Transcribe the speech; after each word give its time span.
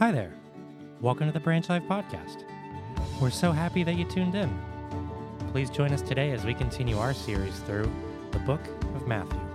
Hi 0.00 0.10
there. 0.10 0.32
Welcome 1.02 1.26
to 1.26 1.32
the 1.34 1.40
Branch 1.40 1.68
Life 1.68 1.82
Podcast. 1.82 2.44
We're 3.20 3.28
so 3.28 3.52
happy 3.52 3.82
that 3.82 3.96
you 3.96 4.06
tuned 4.06 4.34
in. 4.34 4.48
Please 5.52 5.68
join 5.68 5.92
us 5.92 6.00
today 6.00 6.30
as 6.30 6.42
we 6.42 6.54
continue 6.54 6.96
our 6.96 7.12
series 7.12 7.58
through 7.58 7.92
the 8.30 8.38
book 8.38 8.62
of 8.94 9.06
Matthew. 9.06 9.49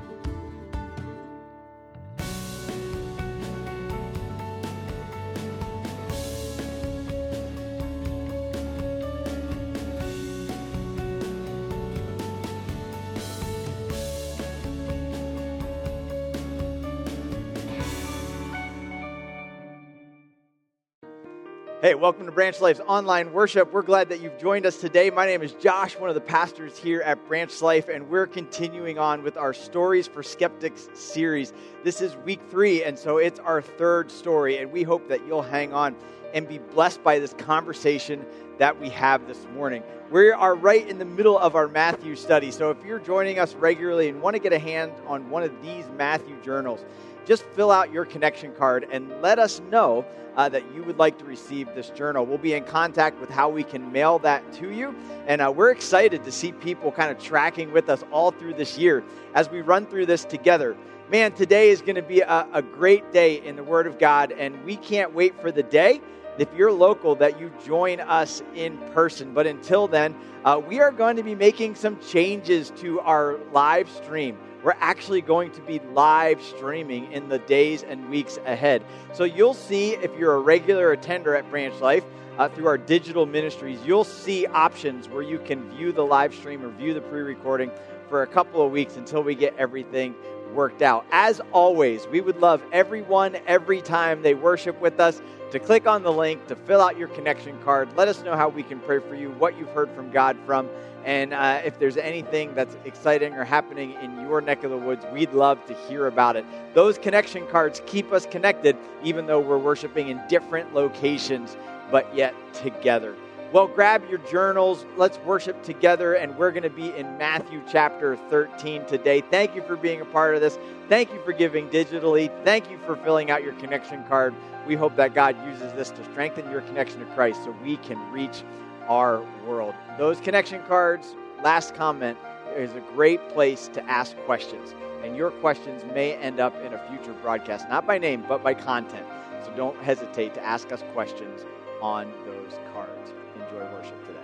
Hey, 21.85 21.94
welcome 21.94 22.25
to 22.25 22.31
Branch 22.31 22.59
Life's 22.62 22.80
online 22.88 23.31
worship. 23.31 23.71
We're 23.71 23.84
glad 23.84 24.09
that 24.09 24.20
you've 24.20 24.39
joined 24.39 24.66
us 24.66 24.77
today. 24.77 25.12
My 25.12 25.27
name 25.27 25.43
is 25.43 25.52
Josh, 25.52 25.95
one 25.99 26.09
of 26.09 26.16
the 26.16 26.20
pastors 26.20 26.80
here 26.80 27.02
at 27.02 27.23
Branch 27.27 27.62
Life, 27.62 27.89
and 27.89 28.09
we're 28.09 28.26
continuing 28.26 28.98
on 28.98 29.21
with 29.21 29.38
our 29.38 29.53
Stories 29.53 30.07
for 30.07 30.23
Skeptics 30.23 30.90
series. 30.95 31.53
This 31.84 32.02
is 32.02 32.16
week 32.26 32.41
three, 32.49 32.84
and 32.84 32.98
so 32.98 33.17
it's 33.17 33.40
our 33.40 33.62
third 33.62 34.09
story, 34.09 34.57
and 34.57 34.71
we 34.71 34.81
hope 34.81 35.07
that 35.09 35.27
you'll 35.27 35.43
hang 35.43 35.73
on 35.73 35.95
and 36.34 36.48
be 36.48 36.57
blessed 36.57 37.03
by 37.03 37.20
this 37.20 37.35
conversation 37.35 38.26
that 38.57 38.81
we 38.81 38.90
have 38.90 39.27
this 39.27 39.45
morning. 39.54 39.84
We 40.09 40.31
are 40.31 40.55
right 40.55 40.90
in 40.90 40.98
the 40.98 41.05
middle 41.05 41.38
of 41.38 41.55
our 41.55 41.67
Matthew 41.67 42.15
study, 42.15 42.49
so 42.49 42.71
if 42.71 42.84
you're 42.84 42.98
joining 42.98 43.38
us 43.38 43.54
regularly 43.54 44.09
and 44.09 44.23
want 44.23 44.34
to 44.34 44.40
get 44.40 44.54
a 44.54 44.59
hand 44.59 44.91
on 45.05 45.29
one 45.29 45.43
of 45.43 45.52
these 45.62 45.88
Matthew 45.95 46.35
journals, 46.41 46.84
just 47.25 47.43
fill 47.43 47.71
out 47.71 47.91
your 47.91 48.05
connection 48.05 48.53
card 48.53 48.88
and 48.91 49.09
let 49.21 49.39
us 49.39 49.61
know 49.71 50.05
uh, 50.35 50.49
that 50.49 50.63
you 50.73 50.84
would 50.84 50.97
like 50.97 51.17
to 51.20 51.25
receive 51.25 51.67
this 51.75 51.89
journal. 51.91 52.25
We'll 52.25 52.38
be 52.38 52.53
in 52.53 52.65
contact 52.65 53.20
with 53.20 53.29
how 53.29 53.49
we 53.49 53.63
can 53.63 53.91
mail 53.91 54.20
that 54.20 54.54
to 54.54 54.71
you. 54.71 54.95
And 55.27 55.41
uh, 55.41 55.51
we're 55.55 55.71
excited 55.71 56.23
to 56.23 56.31
see 56.31 56.51
people 56.51 56.91
kind 56.91 57.09
of 57.09 57.21
tracking 57.21 57.71
with 57.71 57.90
us 57.90 58.03
all 58.12 58.31
through 58.31 58.55
this 58.55 58.77
year 58.77 59.03
as 59.34 59.49
we 59.49 59.62
run 59.62 59.85
through 59.85 60.07
this 60.07 60.26
together. 60.26 60.76
Man, 61.09 61.31
today 61.34 61.70
is 61.70 61.81
going 61.81 61.96
to 61.96 62.01
be 62.01 62.21
a, 62.21 62.48
a 62.51 62.62
great 62.62 63.12
day 63.12 63.46
in 63.46 63.55
the 63.55 63.63
Word 63.63 63.85
of 63.87 63.99
God, 63.99 64.31
and 64.31 64.64
we 64.66 64.76
can't 64.76 65.14
wait 65.14 65.40
for 65.40 65.52
the 65.52 65.64
day 65.64 66.02
if 66.38 66.53
you're 66.55 66.72
local, 66.72 67.16
that 67.16 67.39
you 67.39 67.52
join 67.66 68.00
us 68.00 68.41
in 68.55 68.78
person. 68.94 69.33
But 69.33 69.47
until 69.47 69.88
then, 69.88 70.16
uh, 70.44 70.61
we 70.66 70.80
are 70.80 70.91
going 70.91 71.16
to 71.17 71.23
be 71.23 71.36
making 71.36 71.75
some 71.75 72.00
changes 72.00 72.72
to 72.78 73.00
our 73.02 73.38
live 73.52 73.89
stream 73.89 74.38
we're 74.66 74.73
actually 74.80 75.22
going 75.22 75.52
to 75.52 75.61
be 75.61 75.80
live 75.94 76.41
streaming 76.41 77.11
in 77.11 77.30
the 77.30 77.38
days 77.38 77.83
and 77.83 78.09
weeks 78.09 78.39
ahead. 78.47 78.83
So 79.13 79.23
you'll 79.23 79.53
see 79.53 79.91
if 79.91 80.09
you're 80.17 80.33
a 80.33 80.39
regular 80.39 80.91
attender 80.91 81.36
at 81.36 81.47
Branch 81.52 81.80
Life 81.81 82.03
uh, 82.39 82.50
through 82.50 82.66
our 82.66 82.78
digital 82.78 83.28
ministries, 83.28 83.80
you'll 83.86 84.03
see 84.03 84.47
options 84.47 85.08
where 85.08 85.22
you 85.22 85.38
can 85.38 85.69
view 85.69 85.91
the 85.91 86.03
live 86.03 86.33
stream 86.33 86.66
or 86.66 86.69
view 86.69 86.95
the 86.95 87.02
pre 87.02 87.22
recording 87.22 87.69
for 88.09 88.23
a 88.23 88.28
couple 88.28 88.66
of 88.66 88.72
weeks 88.72 88.97
until 88.97 89.22
we 89.22 89.36
get 89.36 89.56
everything 89.58 90.16
worked 90.56 90.81
out. 90.81 91.06
As 91.11 91.41
always, 91.52 92.08
we 92.08 92.19
would 92.19 92.38
love 92.38 92.63
everyone 92.72 93.38
every 93.45 93.81
time 93.81 94.23
they 94.23 94.33
worship 94.33 94.81
with 94.81 95.00
us 95.00 95.22
to 95.52 95.60
click 95.60 95.88
on 95.88 96.04
the 96.04 96.12
link, 96.12 96.46
to 96.48 96.56
fill 96.56 96.82
out 96.82 96.98
your 96.98 97.08
connection 97.10 97.58
card. 97.64 97.96
Let 97.96 98.08
us 98.08 98.24
know 98.24 98.36
how 98.36 98.50
we 98.50 98.64
can 98.64 98.80
pray 98.80 99.00
for 99.00 99.16
you, 99.16 99.32
what 99.32 99.58
you've 99.58 99.70
heard 99.70 99.90
from 99.92 100.12
God 100.12 100.38
from, 100.46 100.70
and 101.06 101.34
uh, 101.34 101.62
if 101.64 101.78
there's 101.78 101.98
anything 101.98 102.56
that's 102.56 102.76
exciting 102.84 103.36
or 103.36 103.44
happening 103.44 103.94
in 104.02 104.20
your 104.22 104.42
neck 104.42 104.64
of 104.64 104.72
the 104.72 104.78
woods, 104.78 105.06
we'd 105.14 105.34
love 105.34 105.64
to 105.68 105.76
hear 105.88 106.08
about 106.08 106.36
it. 106.36 106.44
Those 106.74 106.98
connection 106.98 107.46
cards 107.46 107.80
keep 107.86 108.12
us 108.12 108.26
connected, 108.26 108.76
even 109.04 109.28
though 109.28 109.40
we're 109.40 109.60
worshiping 109.60 110.08
in 110.08 110.20
different 110.28 110.74
locations, 110.74 111.58
but 111.92 112.14
yet 112.16 112.34
together. 112.56 113.16
Well, 113.54 113.68
grab 113.68 114.04
your 114.09 114.18
journals. 114.18 114.88
Let's 114.98 115.20
worship 115.20 115.62
together. 115.62 116.16
And 116.16 116.36
we're 116.40 116.50
going 116.50 116.64
to 116.64 116.72
be 116.72 116.92
in 116.96 117.20
Matthew 117.20 117.62
chapter 117.72 118.18
13 118.31 118.86
today. 118.86 119.22
Thank 119.22 119.56
you 119.56 119.62
for 119.62 119.75
being 119.75 120.02
a 120.02 120.06
part 120.06 120.34
of 120.34 120.42
this. 120.42 120.58
Thank 120.90 121.14
you 121.14 121.22
for 121.24 121.34
giving 121.34 121.69
digitally. 121.69 122.31
Thank 122.44 122.72
you 122.72 122.80
for 122.80 122.96
filling 122.96 123.30
out 123.30 123.44
your 123.44 123.53
connection 123.53 124.03
card. 124.06 124.34
We 124.66 124.76
hope 124.76 124.96
that 124.96 125.14
God 125.14 125.36
uses 125.46 125.74
this 125.74 125.92
to 125.92 126.03
strengthen 126.06 126.50
your 126.50 126.62
connection 126.62 127.00
to 127.00 127.06
Christ 127.14 127.44
so 127.44 127.56
we 127.64 127.78
can 127.78 128.00
reach 128.12 128.44
our 128.88 129.24
world. 129.46 129.76
Those 129.98 130.20
connection 130.20 130.64
cards, 130.64 131.16
last 131.44 131.76
comment, 131.76 132.18
is 132.56 132.74
a 132.74 132.81
great 132.94 133.30
place 133.30 133.68
to 133.74 133.84
ask 133.84 134.18
questions. 134.25 134.74
And 135.04 135.16
your 135.16 135.30
questions 135.30 135.84
may 135.94 136.16
end 136.16 136.40
up 136.40 136.56
in 136.64 136.74
a 136.74 136.80
future 136.90 137.14
broadcast, 137.22 137.70
not 137.70 137.86
by 137.86 138.00
name, 138.00 138.25
but 138.28 138.44
by 138.44 138.56
content. 138.56 139.06
So 139.44 139.52
don't 139.56 139.78
hesitate 139.84 140.34
to 140.34 140.44
ask 140.44 140.72
us 140.72 140.84
questions 140.94 141.46
on 141.81 142.12
those 142.25 142.59
cards. 142.74 143.14
Enjoy 143.36 143.64
worship 143.72 144.00
today. 144.08 144.20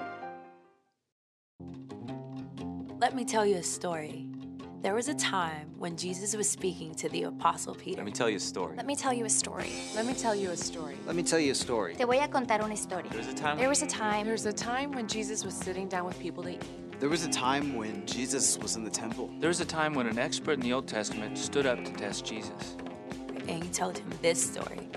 Let 3.00 3.16
me 3.16 3.26
tell 3.26 3.46
you 3.46 3.58
a 3.58 3.64
story. 3.64 4.31
There 4.82 4.96
was 4.96 5.10
a 5.10 5.14
time 5.14 5.70
when 5.78 5.96
Jesus 5.96 6.36
was 6.36 6.50
speaking 6.50 6.96
to 6.96 7.10
the 7.10 7.24
apostle 7.24 7.76
Peter. 7.76 7.98
Let 7.98 8.06
me 8.06 8.12
tell 8.12 8.28
you 8.28 8.38
a 8.38 8.40
story. 8.40 8.76
Let 8.76 8.88
me 8.88 8.96
tell 8.96 9.14
you 9.14 9.26
a 9.26 9.30
story. 9.30 9.70
Let 9.96 10.08
me 10.08 10.16
tell 10.16 10.34
you 10.34 10.50
a 10.50 10.58
story. 10.58 10.96
Let 11.06 11.16
me 11.16 11.22
tell 11.22 11.40
you 11.40 11.52
a 11.52 11.56
story. 11.56 11.94
Te 11.94 12.04
voy 12.04 12.20
a 12.20 12.28
contar 12.28 12.64
una 12.64 12.74
historia. 12.74 13.08
There 13.12 13.20
was 13.20 13.28
a 13.28 13.36
time. 13.36 13.60
There 13.60 13.70
was 13.70 13.84
a 13.84 13.86
time. 13.86 14.24
There 14.24 14.34
was 14.34 14.48
a 14.48 14.52
time 14.52 14.92
when 14.94 15.08
Jesus 15.08 15.46
was 15.46 15.54
sitting 15.54 15.88
down 15.88 16.06
with 16.06 16.18
people 16.20 16.42
to 16.46 16.54
eat. 16.54 16.64
There 17.00 17.10
was 17.10 17.24
a 17.24 17.30
time 17.30 17.76
when 17.76 18.04
Jesus 18.08 18.58
was 18.58 18.76
in 18.76 18.84
the 18.84 18.90
temple. 18.90 19.30
There 19.40 19.50
was 19.50 19.62
a 19.62 19.66
time 19.66 19.94
when 19.94 20.08
an 20.08 20.18
expert 20.18 20.54
in 20.54 20.62
the 20.62 20.74
Old 20.74 20.88
Testament 20.88 21.38
stood 21.38 21.68
up 21.68 21.86
to 21.86 21.92
test 21.94 22.26
Jesus. 22.26 22.76
And 23.48 23.64
he 23.64 23.70
told 23.70 24.00
him 24.00 24.10
this 24.24 24.42
story. 24.44 24.90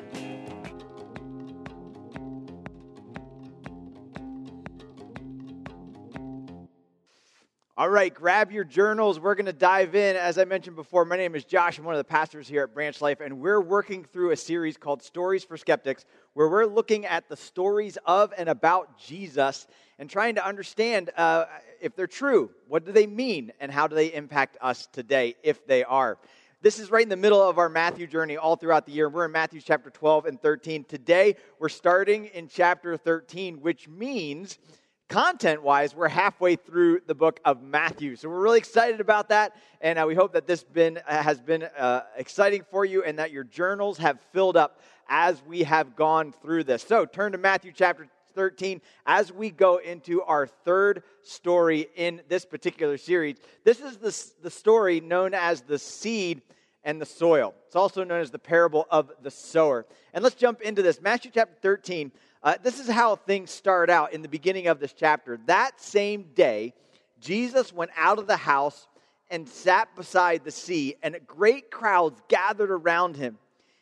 All 7.77 7.91
right, 7.91 8.15
grab 8.15 8.53
your 8.53 8.63
journals. 8.63 9.19
We're 9.19 9.35
going 9.35 9.47
to 9.47 9.53
dive 9.53 9.97
in. 9.97 10.15
As 10.15 10.39
I 10.39 10.45
mentioned 10.45 10.77
before, 10.77 11.05
my 11.05 11.17
name 11.17 11.35
is 11.35 11.45
Josh. 11.45 11.77
I'm 11.77 11.85
one 11.85 11.97
of 11.97 11.99
the 11.99 12.05
pastors 12.05 12.47
here 12.47 12.63
at 12.63 12.73
Branch 12.73 13.01
Life, 13.01 13.21
and 13.21 13.41
we're 13.41 13.61
working 13.61 14.05
through 14.05 14.31
a 14.31 14.37
series 14.37 14.77
called 14.77 15.03
Stories 15.03 15.43
for 15.43 15.57
Skeptics, 15.57 16.05
where 16.35 16.49
we're 16.49 16.67
looking 16.67 17.05
at 17.05 17.29
the 17.29 17.37
stories 17.37 17.99
of 18.07 18.33
and 18.39 18.49
about 18.49 18.97
Jesus 19.01 19.67
and 19.99 20.09
trying 20.09 20.37
to 20.37 20.47
understand 20.47 21.11
uh, 21.17 21.47
if 21.81 21.97
they're 21.97 22.07
true. 22.07 22.53
What 22.69 22.87
do 22.87 22.93
they 22.93 23.09
mean, 23.09 23.51
and 23.59 23.73
how 23.73 23.89
do 23.89 23.97
they 23.97 24.15
impact 24.15 24.57
us 24.61 24.87
today, 24.93 25.35
if 25.43 25.67
they 25.67 25.83
are? 25.83 26.17
This 26.63 26.79
is 26.79 26.93
right 26.93 27.03
in 27.03 27.09
the 27.09 27.17
middle 27.17 27.43
of 27.43 27.59
our 27.59 27.69
Matthew 27.69 28.07
journey 28.07 28.37
all 28.37 28.55
throughout 28.55 28.87
the 28.87 28.93
year. 28.93 29.09
We're 29.09 29.25
in 29.25 29.33
Matthew 29.33 29.61
chapter 29.61 29.91
12 29.91 30.27
and 30.27 30.41
13. 30.41 30.85
Today, 30.85 31.35
we're 31.59 31.69
starting 31.69 32.27
in 32.27 32.47
chapter 32.47 32.97
13, 32.97 33.61
which 33.63 33.89
means 33.89 34.61
content 35.09 35.63
wise, 35.63 35.95
we're 35.95 36.09
halfway 36.09 36.57
through 36.57 37.01
the 37.07 37.15
book 37.15 37.41
of 37.45 37.63
Matthew. 37.63 38.17
So 38.17 38.29
we're 38.29 38.41
really 38.41 38.59
excited 38.59 39.01
about 39.01 39.29
that. 39.29 39.57
And 39.81 39.99
uh, 39.99 40.05
we 40.07 40.15
hope 40.15 40.33
that 40.33 40.47
this 40.47 40.65
been, 40.65 40.99
uh, 41.07 41.23
has 41.23 41.41
been 41.41 41.63
uh, 41.63 42.03
exciting 42.17 42.63
for 42.71 42.85
you 42.85 43.05
and 43.05 43.19
that 43.19 43.31
your 43.31 43.45
journals 43.45 43.99
have 43.99 44.19
filled 44.33 44.57
up 44.57 44.81
as 45.09 45.43
we 45.47 45.63
have 45.65 45.97
gone 45.97 46.33
through 46.33 46.65
this. 46.65 46.83
So 46.83 47.05
turn 47.05 47.33
to 47.33 47.39
Matthew 47.39 47.73
chapter 47.75 48.09
13 48.35 48.81
as 49.07 49.33
we 49.33 49.51
go 49.51 49.77
into 49.77 50.23
our 50.23 50.47
third 50.47 51.03
story 51.23 51.89
in 51.97 52.21
this 52.29 52.45
particular 52.45 52.97
series. 52.97 53.37
This 53.65 53.81
is 53.81 53.97
the, 53.99 54.43
the 54.43 54.51
story 54.51 55.01
known 55.01 55.35
as 55.35 55.63
the 55.63 55.79
seed 55.79 56.43
and 56.85 57.01
the 57.01 57.07
soil. 57.07 57.55
It's 57.67 57.77
also 57.77 58.05
known 58.05 58.21
as 58.21 58.31
the 58.31 58.39
parable 58.39 58.87
of 58.91 59.11
the 59.23 59.31
sower. 59.31 59.87
And 60.13 60.23
let's 60.23 60.37
jump 60.37 60.61
into 60.61 60.83
this. 60.83 61.01
Matthew 61.01 61.31
chapter 61.33 61.55
13. 61.63 62.13
Uh, 62.45 62.57
this 62.63 62.79
is 62.79 62.87
how 62.87 63.17
things 63.17 63.51
start 63.51 63.89
out 63.89 64.13
in 64.13 64.21
the 64.21 64.29
beginning 64.29 64.67
of 64.67 64.79
this 64.79 64.93
chapter. 64.93 65.41
That 65.47 65.81
same 65.81 66.27
day, 66.35 66.75
Jesus 67.19 67.73
went 67.73 67.91
out 67.97 68.19
of 68.19 68.27
the 68.27 68.37
house 68.37 68.87
and 69.31 69.49
sat 69.49 69.97
beside 69.97 70.45
the 70.45 70.51
sea, 70.51 70.95
and 71.03 71.19
great 71.27 71.71
crowds 71.71 72.21
gathered 72.29 72.71
around 72.71 73.17
him. 73.17 73.39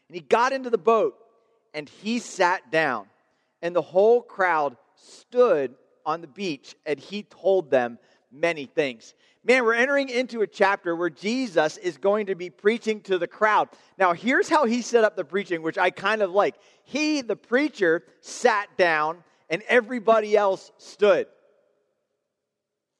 And 0.09 0.15
he 0.15 0.21
got 0.21 0.53
into 0.53 0.71
the 0.71 0.79
boat 0.79 1.17
and 1.75 1.89
he 1.89 2.21
sat 2.21 2.71
down, 2.71 3.07
and 3.63 3.75
the 3.75 3.83
whole 3.83 4.23
crowd 4.23 4.77
stood 4.95 5.75
on 6.07 6.21
the 6.21 6.27
beach, 6.29 6.77
and 6.87 7.01
he 7.01 7.25
told 7.25 7.69
them 7.69 7.99
many 8.33 8.67
things. 8.67 9.15
Man, 9.45 9.65
we're 9.65 9.75
entering 9.75 10.09
into 10.09 10.43
a 10.43 10.47
chapter 10.47 10.95
where 10.95 11.11
Jesus 11.11 11.77
is 11.77 11.99
going 11.99 12.27
to 12.27 12.37
be 12.37 12.49
preaching 12.49 13.01
to 13.03 13.19
the 13.19 13.27
crowd. 13.27 13.69
Now, 13.99 14.13
here's 14.13 14.49
how 14.49 14.67
he 14.67 14.83
set 14.83 15.05
up 15.05 15.17
the 15.17 15.25
preaching, 15.25 15.63
which 15.63 15.79
I 15.79 15.91
kind 15.91 16.23
of 16.23 16.31
like. 16.31 16.55
He, 16.85 17.23
the 17.23 17.37
preacher, 17.37 18.05
sat 18.21 18.69
down 18.77 19.25
and 19.51 19.63
everybody 19.69 20.37
else 20.37 20.71
stood. 20.79 21.27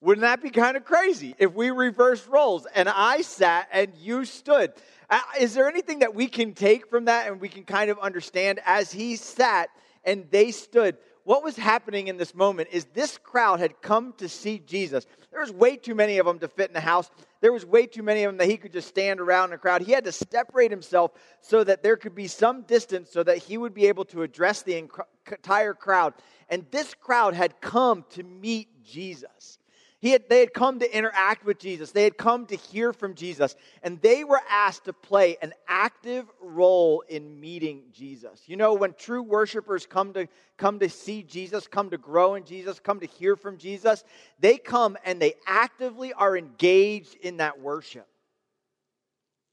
Wouldn't 0.01 0.23
that 0.23 0.43
be 0.43 0.51
kind 0.51 0.77
of 0.77 0.85
crazy 0.85 1.37
if 1.39 1.55
we 1.55 1.71
reversed 1.71 2.27
roles 2.27 2.67
and 2.75 2.89
I 2.89 3.21
sat 3.21 3.69
and 3.73 3.93
you 3.97 4.25
stood? 4.25 4.73
Uh, 5.09 5.21
is 5.39 5.55
there 5.55 5.69
anything 5.69 6.01
that 6.01 6.13
we 6.13 6.27
can 6.27 6.55
take 6.55 6.89
from 6.89 7.05
that 7.05 7.29
and 7.29 7.41
we 7.41 7.49
can 7.49 7.63
kind 7.63 7.89
of 7.89 8.01
understand 8.01 8.61
as 8.67 8.91
he 8.91 9.15
sat 9.15 9.69
and 10.05 10.27
they 10.31 10.51
stood? 10.51 10.97
What 11.25 11.45
was 11.45 11.57
happening 11.57 12.09
in 12.09 12.17
this 12.17 12.35
moment 12.35 12.69
is 12.73 12.85
this 12.87 13.19
crowd 13.19 13.61
had 13.61 13.81
come 13.81 14.13
to 14.19 14.29
see 14.29 14.59
Jesus. 14.59 15.07
There 15.31 15.41
was 15.41 15.53
way 15.53 15.77
too 15.77 15.95
many 15.95 16.19
of 16.19 16.27
them 16.27 16.39
to 16.41 16.49
fit 16.49 16.69
in 16.69 16.75
the 16.75 16.81
house. 16.81 17.11
There 17.41 17.53
was 17.53 17.65
way 17.65 17.87
too 17.87 18.03
many 18.03 18.25
of 18.25 18.31
them 18.31 18.39
that 18.39 18.51
he 18.51 18.57
could 18.57 18.73
just 18.73 18.89
stand 18.89 19.21
around 19.21 19.51
in 19.51 19.55
a 19.55 19.59
crowd. 19.59 19.83
He 19.83 19.93
had 19.93 20.05
to 20.05 20.13
separate 20.13 20.71
himself 20.71 21.13
so 21.41 21.63
that 21.65 21.83
there 21.83 21.97
could 21.97 22.15
be 22.15 22.27
some 22.27 22.63
distance 22.63 23.11
so 23.11 23.23
that 23.23 23.39
he 23.39 23.57
would 23.57 23.75
be 23.75 23.87
able 23.87 24.05
to 24.07 24.23
address 24.23 24.63
the 24.63 24.89
entire 25.31 25.75
crowd. 25.75 26.15
And 26.49 26.67
this 26.71 26.95
crowd 26.95 27.35
had 27.35 27.61
come 27.61 28.05
to 28.11 28.23
meet 28.23 28.85
Jesus. 28.85 29.59
He 30.03 30.11
had, 30.11 30.29
they 30.29 30.41
had 30.41 30.53
come 30.53 30.81
to 30.81 30.97
interact 30.97 31.45
with 31.45 31.61
Jesus. 31.61 31.93
They 31.93 32.03
had 32.03 32.19
come 32.19 32.47
to 32.47 32.57
hear 32.57 32.93
from 32.93 33.15
Jesus. 33.15 33.55
And 33.85 34.03
they 34.03 34.25
were 34.25 34.41
asked 34.51 34.87
to 34.87 34.93
play 34.93 35.37
an 35.41 35.55
active 35.69 36.27
role 36.43 37.05
in 37.09 37.39
meeting 37.41 37.85
Jesus. 37.93 38.43
You 38.47 38.57
know, 38.57 38.75
when 38.75 38.95
true 38.95 39.23
worshipers 39.23 39.87
come 39.87 40.13
to, 40.15 40.27
come 40.59 40.81
to 40.81 40.89
see 40.89 41.23
Jesus, 41.23 41.69
come 41.69 41.89
to 41.91 41.99
grow 41.99 42.35
in 42.35 42.45
Jesus, 42.45 42.81
come 42.81 42.99
to 42.99 43.07
hear 43.07 43.37
from 43.37 43.59
Jesus, 43.59 44.03
they 44.41 44.59
come 44.59 44.99
and 45.05 45.23
they 45.23 45.35
actively 45.47 46.13
are 46.13 46.37
engaged 46.37 47.15
in 47.23 47.37
that 47.37 47.61
worship. 47.61 48.09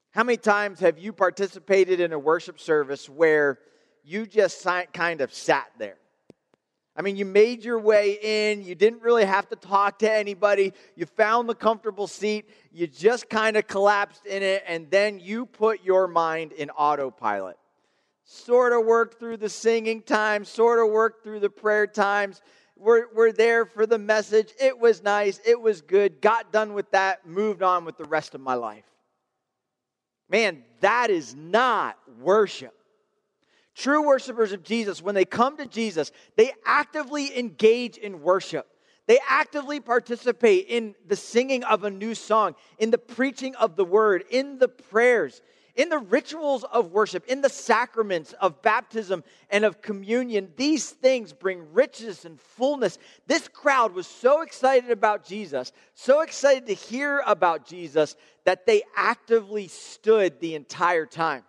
How 0.09 0.23
many 0.23 0.37
times 0.37 0.79
have 0.79 0.97
you 0.97 1.13
participated 1.13 1.99
in 1.99 2.11
a 2.11 2.17
worship 2.17 2.59
service 2.59 3.07
where 3.07 3.59
you 4.03 4.25
just 4.25 4.65
kind 4.93 5.21
of 5.21 5.31
sat 5.31 5.69
there? 5.77 5.97
I 6.95 7.01
mean, 7.01 7.15
you 7.15 7.25
made 7.25 7.63
your 7.63 7.79
way 7.79 8.17
in. 8.21 8.63
You 8.63 8.75
didn't 8.75 9.01
really 9.01 9.25
have 9.25 9.47
to 9.49 9.55
talk 9.55 9.99
to 9.99 10.11
anybody. 10.11 10.73
You 10.95 11.05
found 11.05 11.47
the 11.47 11.55
comfortable 11.55 12.07
seat. 12.07 12.49
You 12.71 12.87
just 12.87 13.29
kind 13.29 13.55
of 13.55 13.67
collapsed 13.67 14.25
in 14.25 14.43
it, 14.43 14.63
and 14.67 14.89
then 14.91 15.19
you 15.19 15.45
put 15.45 15.83
your 15.83 16.07
mind 16.07 16.51
in 16.51 16.69
autopilot. 16.71 17.57
Sort 18.25 18.73
of 18.73 18.85
worked 18.85 19.17
through 19.17 19.37
the 19.37 19.49
singing 19.49 20.01
time, 20.01 20.45
sort 20.45 20.85
of 20.85 20.91
worked 20.91 21.23
through 21.23 21.39
the 21.39 21.49
prayer 21.49 21.87
times. 21.87 22.41
We're, 22.77 23.05
we're 23.13 23.31
there 23.31 23.65
for 23.65 23.85
the 23.85 23.97
message. 23.97 24.53
It 24.59 24.77
was 24.77 25.03
nice. 25.03 25.39
It 25.45 25.59
was 25.59 25.81
good. 25.81 26.21
Got 26.21 26.51
done 26.53 26.73
with 26.73 26.91
that, 26.91 27.27
moved 27.27 27.63
on 27.63 27.85
with 27.85 27.97
the 27.97 28.05
rest 28.05 28.35
of 28.35 28.41
my 28.41 28.53
life. 28.53 28.85
Man, 30.29 30.63
that 30.81 31.09
is 31.09 31.35
not 31.35 31.97
worship. 32.21 32.73
True 33.79 34.05
worshipers 34.05 34.51
of 34.51 34.61
Jesus, 34.61 35.01
when 35.01 35.15
they 35.15 35.23
come 35.23 35.55
to 35.55 35.65
Jesus, 35.65 36.11
they 36.35 36.51
actively 36.65 37.39
engage 37.39 37.95
in 37.95 38.21
worship. 38.21 38.67
They 39.07 39.19
actively 39.25 39.79
participate 39.79 40.65
in 40.67 40.95
the 41.07 41.15
singing 41.15 41.63
of 41.63 41.85
a 41.85 41.89
new 41.89 42.13
song, 42.13 42.55
in 42.77 42.91
the 42.91 42.97
preaching 42.97 43.55
of 43.55 43.77
the 43.77 43.85
word, 43.85 44.25
in 44.29 44.57
the 44.57 44.67
prayers, 44.67 45.41
in 45.77 45.87
the 45.87 45.97
rituals 45.97 46.65
of 46.65 46.91
worship, 46.91 47.25
in 47.27 47.39
the 47.39 47.47
sacraments 47.47 48.33
of 48.41 48.61
baptism 48.61 49.23
and 49.49 49.63
of 49.63 49.81
communion. 49.81 50.51
These 50.57 50.89
things 50.89 51.31
bring 51.31 51.71
richness 51.71 52.25
and 52.25 52.37
fullness. 52.37 52.97
This 53.27 53.47
crowd 53.47 53.93
was 53.93 54.07
so 54.07 54.41
excited 54.41 54.91
about 54.91 55.23
Jesus, 55.23 55.71
so 55.93 56.19
excited 56.19 56.65
to 56.65 56.73
hear 56.73 57.23
about 57.25 57.65
Jesus, 57.65 58.17
that 58.43 58.65
they 58.65 58.83
actively 58.93 59.69
stood 59.69 60.41
the 60.41 60.55
entire 60.55 61.05
time. 61.05 61.43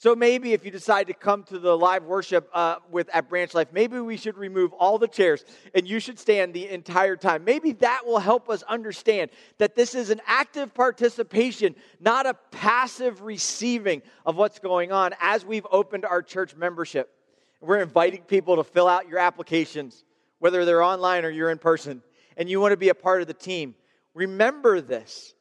So 0.00 0.14
maybe 0.14 0.52
if 0.52 0.64
you 0.64 0.70
decide 0.70 1.08
to 1.08 1.12
come 1.12 1.42
to 1.44 1.58
the 1.58 1.76
live 1.76 2.04
worship 2.04 2.48
uh, 2.54 2.76
with 2.88 3.10
at 3.12 3.28
Branch 3.28 3.52
Life, 3.52 3.72
maybe 3.72 3.98
we 3.98 4.16
should 4.16 4.38
remove 4.38 4.72
all 4.74 4.96
the 4.96 5.08
chairs 5.08 5.44
and 5.74 5.88
you 5.88 5.98
should 5.98 6.20
stand 6.20 6.54
the 6.54 6.68
entire 6.68 7.16
time. 7.16 7.42
Maybe 7.42 7.72
that 7.72 8.06
will 8.06 8.20
help 8.20 8.48
us 8.48 8.62
understand 8.62 9.30
that 9.58 9.74
this 9.74 9.96
is 9.96 10.10
an 10.10 10.20
active 10.24 10.72
participation, 10.72 11.74
not 11.98 12.26
a 12.26 12.34
passive 12.52 13.22
receiving 13.22 14.02
of 14.24 14.36
what's 14.36 14.60
going 14.60 14.92
on 14.92 15.16
as 15.20 15.44
we've 15.44 15.66
opened 15.68 16.04
our 16.04 16.22
church 16.22 16.54
membership. 16.54 17.12
We're 17.60 17.80
inviting 17.80 18.22
people 18.22 18.54
to 18.54 18.64
fill 18.64 18.86
out 18.86 19.08
your 19.08 19.18
applications, 19.18 20.04
whether 20.38 20.64
they're 20.64 20.84
online 20.84 21.24
or 21.24 21.30
you're 21.30 21.50
in 21.50 21.58
person, 21.58 22.04
and 22.36 22.48
you 22.48 22.60
want 22.60 22.70
to 22.70 22.76
be 22.76 22.90
a 22.90 22.94
part 22.94 23.20
of 23.20 23.26
the 23.26 23.34
team. 23.34 23.74
Remember 24.14 24.80
this. 24.80 25.34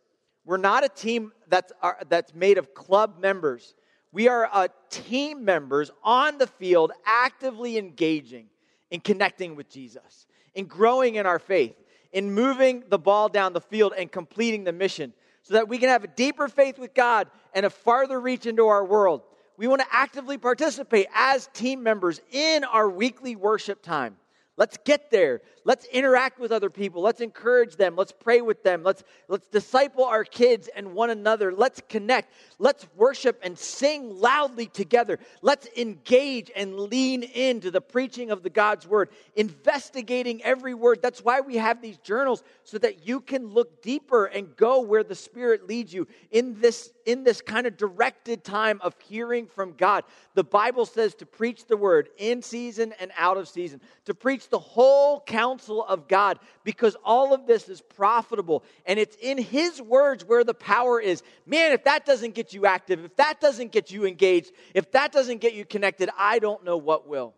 We're 0.45 0.57
not 0.57 0.83
a 0.83 0.89
team 0.89 1.31
that's, 1.47 1.71
uh, 1.83 1.91
that's 2.09 2.33
made 2.33 2.57
of 2.57 2.73
club 2.73 3.19
members 3.19 3.75
we 4.11 4.27
are 4.27 4.49
uh, 4.51 4.67
team 4.89 5.43
members 5.45 5.91
on 6.03 6.37
the 6.37 6.47
field, 6.47 6.91
actively 7.05 7.77
engaging 7.77 8.47
in 8.89 9.01
connecting 9.01 9.55
with 9.55 9.69
Jesus, 9.69 10.27
in 10.55 10.65
growing 10.65 11.15
in 11.15 11.25
our 11.25 11.39
faith, 11.39 11.75
in 12.13 12.33
moving 12.33 12.83
the 12.89 12.97
ball 12.97 13.29
down 13.29 13.53
the 13.53 13.61
field 13.61 13.93
and 13.97 14.11
completing 14.11 14.63
the 14.63 14.71
mission 14.71 15.13
so 15.43 15.53
that 15.53 15.67
we 15.67 15.77
can 15.77 15.89
have 15.89 16.03
a 16.03 16.07
deeper 16.07 16.47
faith 16.47 16.79
with 16.79 16.93
God 16.93 17.29
and 17.53 17.65
a 17.65 17.69
farther 17.69 18.19
reach 18.19 18.45
into 18.45 18.67
our 18.67 18.83
world. 18.83 19.21
We 19.57 19.67
want 19.67 19.81
to 19.81 19.87
actively 19.91 20.37
participate 20.37 21.07
as 21.13 21.47
team 21.53 21.83
members 21.83 22.21
in 22.31 22.63
our 22.63 22.89
weekly 22.89 23.35
worship 23.35 23.81
time. 23.81 24.17
Let's 24.55 24.77
get 24.83 25.11
there. 25.11 25.41
Let's 25.67 25.83
interact 25.87 26.39
with 26.39 26.53
other 26.53 26.69
people. 26.69 27.01
Let's 27.01 27.19
encourage 27.19 27.75
them. 27.75 27.97
Let's 27.97 28.13
pray 28.13 28.39
with 28.39 28.63
them. 28.63 28.83
Let's, 28.83 29.03
let's 29.27 29.49
disciple 29.49 30.05
our 30.05 30.23
kids 30.23 30.69
and 30.73 30.93
one 30.93 31.09
another. 31.09 31.51
Let's 31.51 31.81
connect. 31.89 32.31
Let's 32.57 32.87
worship 32.95 33.37
and 33.43 33.59
sing 33.59 34.17
loudly 34.17 34.67
together. 34.67 35.19
Let's 35.41 35.67
engage 35.75 36.49
and 36.55 36.79
lean 36.79 37.21
into 37.21 37.69
the 37.69 37.81
preaching 37.81 38.31
of 38.31 38.43
the 38.43 38.49
God's 38.49 38.87
word, 38.87 39.09
investigating 39.35 40.41
every 40.41 40.73
word. 40.73 41.01
That's 41.01 41.21
why 41.21 41.41
we 41.41 41.57
have 41.57 41.81
these 41.81 41.97
journals 41.97 42.43
so 42.63 42.77
that 42.77 43.05
you 43.05 43.19
can 43.19 43.47
look 43.47 43.81
deeper 43.81 44.23
and 44.23 44.55
go 44.55 44.79
where 44.79 45.03
the 45.03 45.15
Spirit 45.15 45.67
leads 45.67 45.93
you 45.93 46.07
in 46.31 46.61
this, 46.61 46.93
in 47.05 47.25
this 47.25 47.41
kind 47.41 47.67
of 47.67 47.75
directed 47.75 48.45
time 48.45 48.79
of 48.81 48.95
hearing 49.03 49.47
from 49.47 49.73
God. 49.73 50.05
The 50.33 50.45
Bible 50.45 50.85
says 50.85 51.13
to 51.15 51.25
preach 51.25 51.65
the 51.65 51.75
word 51.75 52.07
in 52.17 52.41
season 52.41 52.93
and 53.01 53.11
out 53.17 53.35
of 53.35 53.49
season, 53.49 53.81
to 54.05 54.13
preach 54.13 54.47
the 54.47 54.59
whole 54.59 55.19
counsel 55.19 55.56
of 55.59 56.07
God 56.07 56.39
because 56.63 56.95
all 57.03 57.33
of 57.33 57.45
this 57.47 57.69
is 57.69 57.81
profitable 57.81 58.63
and 58.85 58.99
it's 58.99 59.15
in 59.21 59.37
His 59.37 59.81
words 59.81 60.25
where 60.25 60.43
the 60.43 60.53
power 60.53 60.99
is. 60.99 61.23
Man, 61.45 61.71
if 61.71 61.83
that 61.85 62.05
doesn't 62.05 62.35
get 62.35 62.53
you 62.53 62.65
active, 62.65 63.03
if 63.03 63.15
that 63.17 63.39
doesn't 63.39 63.71
get 63.71 63.91
you 63.91 64.05
engaged, 64.05 64.51
if 64.73 64.91
that 64.91 65.11
doesn't 65.11 65.39
get 65.39 65.53
you 65.53 65.65
connected, 65.65 66.09
I 66.17 66.39
don't 66.39 66.63
know 66.63 66.77
what 66.77 67.07
will. 67.07 67.33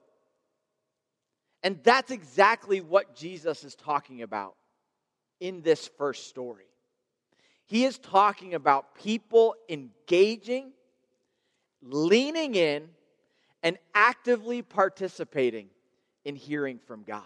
And 1.64 1.80
that's 1.84 2.12
exactly 2.12 2.82
what 2.82 3.16
Jesus 3.16 3.64
is 3.64 3.76
talking 3.76 4.22
about 4.22 4.56
in 5.40 5.62
this 5.62 5.90
first 5.98 6.28
story. 6.28 6.66
He 7.66 7.86
is 7.86 7.98
talking 8.00 8.56
about 8.56 8.96
people 8.96 9.56
engaging, 9.68 10.72
leaning 11.82 12.56
in, 12.56 12.90
and 13.62 13.78
actively 13.94 14.62
participating 14.62 15.68
in 16.26 16.36
hearing 16.36 16.80
from 16.88 17.04
God. 17.04 17.24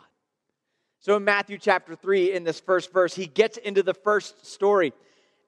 So 1.04 1.18
in 1.18 1.26
Matthew 1.26 1.58
chapter 1.58 1.98
3, 1.98 2.32
in 2.32 2.46
this 2.46 2.62
first 2.62 2.94
verse, 2.94 3.14
he 3.14 3.26
gets 3.26 3.58
into 3.58 3.84
the 3.84 3.94
first 3.94 4.46
story. 4.46 4.94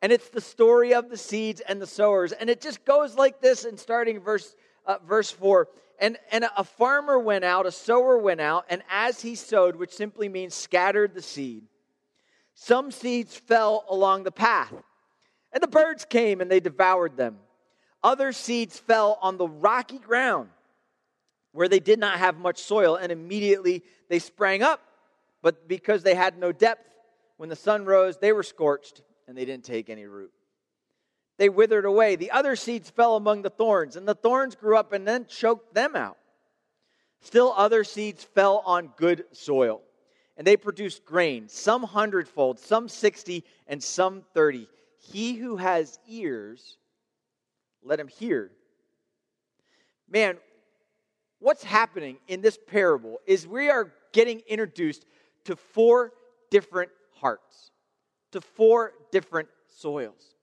And 0.01 0.11
it's 0.11 0.27
the 0.27 0.41
story 0.41 0.93
of 0.93 1.09
the 1.09 1.15
seeds 1.15 1.61
and 1.61 1.81
the 1.81 1.87
sowers. 1.87 2.33
And 2.33 2.49
it 2.49 2.59
just 2.59 2.83
goes 2.83 3.15
like 3.15 3.39
this 3.39 3.63
in 3.63 3.77
starting 3.77 4.19
verse, 4.19 4.53
uh, 4.85 4.97
verse 5.07 5.31
4. 5.31 5.69
And, 6.01 6.17
and 6.33 6.45
a 6.57 6.65
farmer 6.65 7.17
went 7.17 7.45
out, 7.45 7.65
a 7.65 7.71
sower 7.71 8.17
went 8.17 8.41
out, 8.41 8.65
and 8.69 8.83
as 8.89 9.21
he 9.21 9.35
sowed, 9.35 9.77
which 9.77 9.93
simply 9.93 10.27
means 10.27 10.53
scattered 10.53 11.13
the 11.13 11.21
seed, 11.21 11.63
some 12.53 12.91
seeds 12.91 13.33
fell 13.33 13.85
along 13.89 14.25
the 14.25 14.31
path. 14.33 14.73
And 15.53 15.63
the 15.63 15.69
birds 15.69 16.03
came 16.03 16.41
and 16.41 16.51
they 16.51 16.59
devoured 16.59 17.15
them. 17.15 17.37
Other 18.03 18.33
seeds 18.33 18.77
fell 18.77 19.17
on 19.21 19.37
the 19.37 19.47
rocky 19.47 19.99
ground 19.99 20.49
where 21.53 21.69
they 21.69 21.79
did 21.79 21.97
not 21.97 22.19
have 22.19 22.35
much 22.35 22.57
soil, 22.57 22.97
and 22.97 23.09
immediately 23.09 23.83
they 24.09 24.19
sprang 24.19 24.61
up. 24.61 24.81
But 25.45 25.67
because 25.67 26.01
they 26.01 26.15
had 26.15 26.39
no 26.39 26.51
depth, 26.51 26.89
when 27.37 27.49
the 27.49 27.55
sun 27.55 27.85
rose, 27.85 28.17
they 28.17 28.31
were 28.31 28.41
scorched, 28.41 29.03
and 29.27 29.37
they 29.37 29.45
didn't 29.45 29.63
take 29.63 29.91
any 29.91 30.05
root. 30.05 30.31
They 31.37 31.49
withered 31.49 31.85
away. 31.85 32.15
The 32.15 32.31
other 32.31 32.55
seeds 32.55 32.89
fell 32.89 33.15
among 33.15 33.43
the 33.43 33.51
thorns, 33.51 33.95
and 33.95 34.07
the 34.07 34.15
thorns 34.15 34.55
grew 34.55 34.75
up 34.75 34.91
and 34.91 35.07
then 35.07 35.27
choked 35.27 35.75
them 35.75 35.95
out. 35.95 36.17
Still, 37.21 37.53
other 37.55 37.83
seeds 37.83 38.23
fell 38.23 38.63
on 38.65 38.89
good 38.97 39.25
soil, 39.33 39.83
and 40.35 40.47
they 40.47 40.57
produced 40.57 41.05
grain, 41.05 41.47
some 41.47 41.83
hundredfold, 41.83 42.59
some 42.59 42.89
sixty, 42.89 43.43
and 43.67 43.83
some 43.83 44.23
thirty. 44.33 44.67
He 44.97 45.35
who 45.35 45.57
has 45.57 45.99
ears, 46.07 46.79
let 47.83 47.99
him 47.99 48.07
hear. 48.07 48.49
Man, 50.09 50.37
what's 51.37 51.63
happening 51.63 52.17
in 52.27 52.41
this 52.41 52.57
parable 52.65 53.19
is 53.27 53.47
we 53.47 53.69
are 53.69 53.93
getting 54.11 54.41
introduced 54.47 55.05
to 55.45 55.55
four 55.55 56.11
different 56.49 56.91
hearts, 57.13 57.71
to 58.31 58.41
four 58.41 58.93
different 59.11 59.49
soils. 59.77 60.35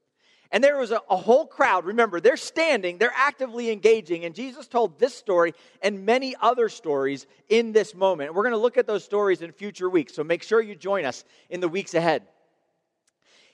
And 0.51 0.63
there 0.63 0.77
was 0.77 0.91
a, 0.91 1.01
a, 1.09 1.17
whole 1.17 1.47
crowd. 1.47 1.87
Remember, 1.87 2.21
they're 2.21 2.37
standing, 2.37 2.99
they're 2.99 3.13
actively 3.17 3.71
engaging. 3.71 4.27
And 4.27 4.35
Jesus 4.35 4.69
told 4.69 4.99
this 4.99 5.15
story 5.15 5.55
and 5.81 6.05
many 6.05 6.37
other 6.41 6.69
stories 6.69 7.27
in 7.49 7.73
this 7.73 7.95
moment. 7.95 8.35
We're 8.35 8.43
going 8.43 8.53
to 8.53 8.59
look 8.59 8.77
at 8.77 8.87
those 8.87 9.03
stories 9.03 9.41
in 9.41 9.51
future 9.53 9.89
weeks. 9.89 10.15
So 10.15 10.23
make 10.23 10.43
sure 10.43 10.61
you 10.61 10.77
join 10.77 11.07
us 11.07 11.25
in 11.49 11.61
the 11.61 11.71
weeks 11.71 11.95
ahead. 11.95 12.25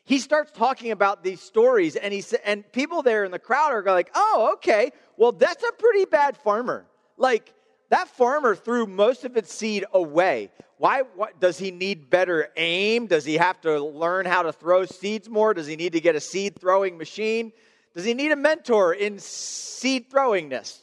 He 0.03 0.19
starts 0.19 0.51
talking 0.51 0.91
about 0.91 1.23
these 1.23 1.41
stories, 1.41 1.95
and, 1.95 2.15
he, 2.15 2.25
and 2.45 2.65
people 2.73 3.03
there 3.03 3.25
in 3.25 3.31
the 3.31 3.39
crowd 3.39 3.73
are 3.75 3.83
like, 3.83 4.11
oh, 4.15 4.53
okay, 4.55 4.91
well, 5.19 5.33
that's 5.33 5.63
a 5.63 5.73
pretty 5.73 6.07
bad 6.07 6.37
farmer. 6.39 6.87
Like, 7.19 7.53
that 7.91 8.09
farmer 8.09 8.55
threw 8.55 8.87
most 8.87 9.25
of 9.25 9.37
its 9.37 9.53
seed 9.53 9.85
away. 9.93 10.51
Why? 10.77 11.03
What, 11.15 11.41
does 11.41 11.59
he 11.59 11.71
need 11.71 12.11
better 12.11 12.49
aim? 12.57 13.07
Does 13.07 13.25
he 13.25 13.35
have 13.35 13.61
to 13.63 13.83
learn 13.83 14.27
how 14.27 14.43
to 14.43 14.53
throw 14.53 14.85
seeds 14.85 15.29
more? 15.29 15.55
Does 15.55 15.67
he 15.67 15.77
need 15.77 15.95
to 15.95 16.01
get 16.01 16.15
a 16.15 16.21
seed 16.21 16.59
throwing 16.61 16.99
machine? 16.99 17.53
Does 17.95 18.05
he 18.05 18.15
need 18.15 18.31
a 18.31 18.37
mentor 18.37 18.93
in 18.93 19.19
seed 19.19 20.11
throwingness? 20.11 20.81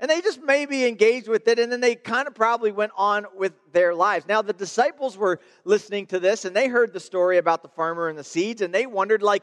And 0.00 0.08
they 0.08 0.20
just 0.20 0.40
maybe 0.40 0.86
engaged 0.86 1.26
with 1.26 1.48
it, 1.48 1.58
and 1.58 1.72
then 1.72 1.80
they 1.80 1.96
kind 1.96 2.28
of 2.28 2.34
probably 2.34 2.70
went 2.70 2.92
on 2.96 3.26
with 3.34 3.52
their 3.72 3.92
lives. 3.94 4.28
Now, 4.28 4.42
the 4.42 4.52
disciples 4.52 5.16
were 5.16 5.40
listening 5.64 6.06
to 6.06 6.20
this, 6.20 6.44
and 6.44 6.54
they 6.54 6.68
heard 6.68 6.92
the 6.92 7.00
story 7.00 7.38
about 7.38 7.62
the 7.62 7.68
farmer 7.68 8.08
and 8.08 8.16
the 8.16 8.22
seeds, 8.22 8.62
and 8.62 8.72
they 8.72 8.86
wondered, 8.86 9.22
like, 9.22 9.42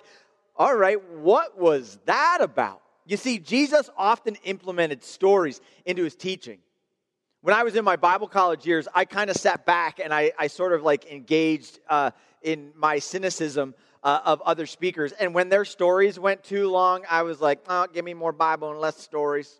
all 0.55 0.73
right, 0.73 1.03
what 1.09 1.59
was 1.59 1.99
that 2.05 2.37
about? 2.39 2.81
You 3.05 3.17
see, 3.17 3.39
Jesus 3.39 3.89
often 3.97 4.35
implemented 4.45 5.03
stories 5.03 5.59
into 5.85 6.05
his 6.05 6.15
teaching. 6.15 6.59
When 7.45 7.53
I 7.53 7.61
was 7.61 7.75
in 7.75 7.85
my 7.85 7.95
Bible 7.95 8.27
college 8.27 8.65
years, 8.65 8.87
I 8.95 9.05
kind 9.05 9.29
of 9.29 9.35
sat 9.35 9.67
back 9.67 9.99
and 9.99 10.11
I, 10.11 10.31
I 10.35 10.47
sort 10.47 10.73
of 10.73 10.81
like 10.81 11.05
engaged 11.05 11.79
uh, 11.87 12.09
in 12.41 12.71
my 12.75 12.97
cynicism 12.97 13.75
uh, 14.03 14.21
of 14.25 14.41
other 14.41 14.65
speakers. 14.65 15.11
And 15.11 15.31
when 15.35 15.49
their 15.49 15.63
stories 15.63 16.17
went 16.17 16.43
too 16.43 16.71
long, 16.71 17.03
I 17.07 17.21
was 17.21 17.39
like, 17.39 17.59
oh, 17.67 17.85
give 17.93 18.03
me 18.03 18.15
more 18.15 18.31
Bible 18.31 18.71
and 18.71 18.79
less 18.79 18.97
stories. 18.97 19.59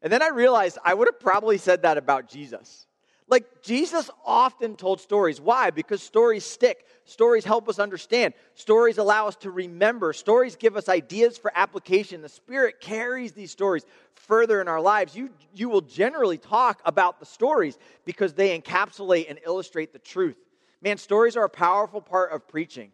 And 0.00 0.10
then 0.10 0.22
I 0.22 0.28
realized 0.28 0.78
I 0.82 0.94
would 0.94 1.06
have 1.06 1.20
probably 1.20 1.58
said 1.58 1.82
that 1.82 1.98
about 1.98 2.30
Jesus. 2.30 2.86
Like, 3.30 3.62
Jesus 3.62 4.10
often 4.26 4.74
told 4.74 5.00
stories. 5.00 5.40
Why? 5.40 5.70
Because 5.70 6.02
stories 6.02 6.44
stick. 6.44 6.84
Stories 7.04 7.44
help 7.44 7.68
us 7.68 7.78
understand. 7.78 8.34
Stories 8.54 8.98
allow 8.98 9.28
us 9.28 9.36
to 9.36 9.50
remember. 9.52 10.12
Stories 10.12 10.56
give 10.56 10.76
us 10.76 10.88
ideas 10.88 11.38
for 11.38 11.52
application. 11.54 12.22
The 12.22 12.28
Spirit 12.28 12.80
carries 12.80 13.32
these 13.32 13.52
stories 13.52 13.86
further 14.14 14.60
in 14.60 14.66
our 14.66 14.80
lives. 14.80 15.14
You, 15.14 15.30
you 15.54 15.68
will 15.68 15.80
generally 15.80 16.38
talk 16.38 16.82
about 16.84 17.20
the 17.20 17.26
stories 17.26 17.78
because 18.04 18.34
they 18.34 18.58
encapsulate 18.58 19.30
and 19.30 19.38
illustrate 19.46 19.92
the 19.92 20.00
truth. 20.00 20.36
Man, 20.82 20.98
stories 20.98 21.36
are 21.36 21.44
a 21.44 21.50
powerful 21.50 22.00
part 22.00 22.32
of 22.32 22.48
preaching. 22.48 22.90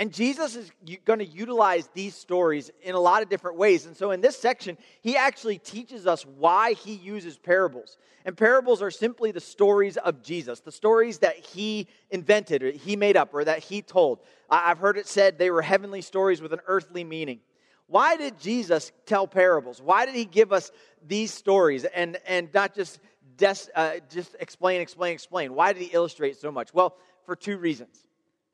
And 0.00 0.14
Jesus 0.14 0.54
is 0.54 0.70
going 1.04 1.18
to 1.18 1.24
utilize 1.24 1.88
these 1.92 2.14
stories 2.14 2.70
in 2.82 2.94
a 2.94 3.00
lot 3.00 3.22
of 3.22 3.28
different 3.28 3.58
ways. 3.58 3.84
And 3.84 3.96
so 3.96 4.12
in 4.12 4.20
this 4.20 4.38
section, 4.38 4.78
he 5.00 5.16
actually 5.16 5.58
teaches 5.58 6.06
us 6.06 6.24
why 6.24 6.74
he 6.74 6.94
uses 6.94 7.36
parables. 7.36 7.98
And 8.24 8.36
parables 8.36 8.80
are 8.80 8.92
simply 8.92 9.32
the 9.32 9.40
stories 9.40 9.96
of 9.96 10.22
Jesus, 10.22 10.60
the 10.60 10.70
stories 10.70 11.18
that 11.18 11.36
he 11.36 11.88
invented 12.10 12.62
or 12.62 12.70
he 12.70 12.94
made 12.94 13.16
up 13.16 13.34
or 13.34 13.44
that 13.44 13.58
he 13.58 13.82
told. 13.82 14.20
I've 14.48 14.78
heard 14.78 14.98
it 14.98 15.08
said 15.08 15.36
they 15.36 15.50
were 15.50 15.62
heavenly 15.62 16.02
stories 16.02 16.40
with 16.40 16.52
an 16.52 16.60
earthly 16.68 17.02
meaning. 17.02 17.40
Why 17.88 18.16
did 18.16 18.38
Jesus 18.38 18.92
tell 19.04 19.26
parables? 19.26 19.82
Why 19.82 20.06
did 20.06 20.14
he 20.14 20.26
give 20.26 20.52
us 20.52 20.70
these 21.04 21.34
stories 21.34 21.84
and, 21.84 22.18
and 22.24 22.48
not 22.54 22.72
just, 22.72 23.00
des, 23.36 23.56
uh, 23.74 23.94
just 24.08 24.36
explain, 24.38 24.80
explain, 24.80 25.14
explain? 25.14 25.54
Why 25.54 25.72
did 25.72 25.82
he 25.82 25.88
illustrate 25.92 26.36
so 26.36 26.52
much? 26.52 26.72
Well, 26.72 26.94
for 27.24 27.34
two 27.34 27.58
reasons 27.58 28.04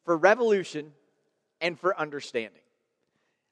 for 0.04 0.16
revolution 0.16 0.92
and 1.60 1.78
for 1.78 1.98
understanding. 1.98 2.60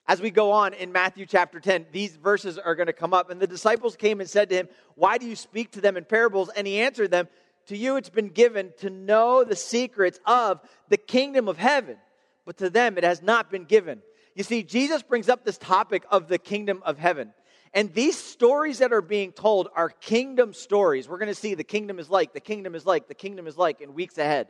As 0.06 0.20
we 0.20 0.30
go 0.30 0.50
on 0.50 0.74
in 0.74 0.90
Matthew 0.90 1.26
chapter 1.26 1.60
10, 1.60 1.86
these 1.92 2.16
verses 2.16 2.58
are 2.58 2.74
going 2.74 2.88
to 2.88 2.92
come 2.92 3.14
up. 3.14 3.30
And 3.30 3.40
the 3.40 3.46
disciples 3.46 3.96
came 3.96 4.20
and 4.20 4.28
said 4.28 4.48
to 4.48 4.56
him, 4.56 4.68
Why 4.96 5.16
do 5.16 5.26
you 5.26 5.36
speak 5.36 5.72
to 5.72 5.80
them 5.80 5.96
in 5.96 6.04
parables? 6.04 6.50
And 6.54 6.66
he 6.66 6.80
answered 6.80 7.10
them, 7.10 7.28
To 7.66 7.76
you 7.76 7.96
it's 7.96 8.10
been 8.10 8.28
given 8.28 8.72
to 8.78 8.90
know 8.90 9.44
the 9.44 9.54
secrets 9.54 10.18
of 10.26 10.60
the 10.88 10.96
kingdom 10.96 11.48
of 11.48 11.56
heaven, 11.56 11.96
but 12.44 12.56
to 12.58 12.68
them 12.68 12.98
it 12.98 13.04
has 13.04 13.22
not 13.22 13.50
been 13.50 13.64
given. 13.64 14.02
You 14.34 14.42
see, 14.42 14.64
Jesus 14.64 15.02
brings 15.02 15.28
up 15.28 15.44
this 15.44 15.58
topic 15.58 16.04
of 16.10 16.26
the 16.26 16.38
kingdom 16.38 16.82
of 16.84 16.98
heaven. 16.98 17.32
And 17.74 17.94
these 17.94 18.18
stories 18.18 18.78
that 18.78 18.92
are 18.92 19.02
being 19.02 19.32
told 19.32 19.68
are 19.74 19.88
kingdom 19.88 20.52
stories. 20.52 21.08
We're 21.08 21.18
going 21.18 21.28
to 21.28 21.34
see 21.34 21.54
the 21.54 21.64
kingdom 21.64 21.98
is 21.98 22.10
like, 22.10 22.32
the 22.32 22.40
kingdom 22.40 22.74
is 22.74 22.84
like, 22.84 23.08
the 23.08 23.14
kingdom 23.14 23.46
is 23.46 23.56
like 23.56 23.80
in 23.80 23.94
weeks 23.94 24.18
ahead. 24.18 24.48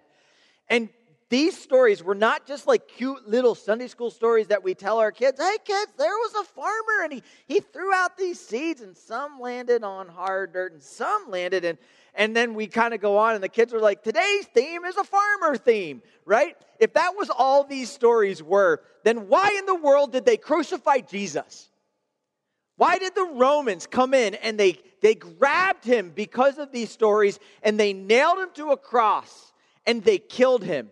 And 0.69 0.89
these 1.33 1.57
stories 1.57 2.05
were 2.05 2.15
not 2.15 2.47
just 2.47 2.67
like 2.67 2.87
cute 2.87 3.27
little 3.27 3.55
Sunday 3.55 3.89
school 3.89 4.11
stories 4.11 4.49
that 4.49 4.63
we 4.63 4.75
tell 4.75 4.99
our 4.99 5.11
kids. 5.11 5.41
Hey, 5.41 5.57
kids, 5.65 5.91
there 5.97 6.11
was 6.11 6.35
a 6.35 6.45
farmer 6.45 7.05
and 7.05 7.13
he, 7.15 7.23
he 7.47 7.61
threw 7.61 7.91
out 7.91 8.19
these 8.19 8.39
seeds 8.39 8.83
and 8.83 8.95
some 8.95 9.41
landed 9.41 9.83
on 9.83 10.09
hard 10.09 10.53
dirt 10.53 10.75
and 10.75 10.83
some 10.83 11.31
landed 11.31 11.65
And, 11.65 11.79
And 12.15 12.37
then 12.37 12.53
we 12.53 12.67
kind 12.67 12.93
of 12.93 13.01
go 13.01 13.17
on 13.17 13.35
and 13.35 13.43
the 13.43 13.49
kids 13.49 13.73
are 13.73 13.81
like, 13.81 14.03
today's 14.03 14.45
theme 14.49 14.85
is 14.85 14.99
a 14.99 15.05
farmer 15.05 15.57
theme, 15.57 16.03
right? 16.27 16.55
If 16.79 16.93
that 16.93 17.15
was 17.17 17.31
all 17.31 17.65
these 17.65 17.91
stories 17.91 18.43
were, 18.43 18.83
then 19.03 19.29
why 19.29 19.57
in 19.59 19.65
the 19.65 19.75
world 19.75 20.13
did 20.13 20.27
they 20.27 20.37
crucify 20.37 20.99
Jesus? 20.99 21.71
Why 22.77 22.99
did 22.99 23.15
the 23.15 23.31
Romans 23.33 23.87
come 23.87 24.13
in 24.13 24.35
and 24.35 24.61
they, 24.61 24.81
they 25.01 25.15
grabbed 25.15 25.87
him 25.87 26.13
because 26.15 26.59
of 26.59 26.73
these 26.73 26.91
stories 26.91 27.39
and 27.63 27.81
they 27.81 27.95
nailed 27.95 28.39
him 28.39 28.51
to 28.57 28.73
a 28.73 28.77
cross 28.77 29.55
and 29.87 30.05
they 30.05 30.19
killed 30.19 30.63
him? 30.63 30.91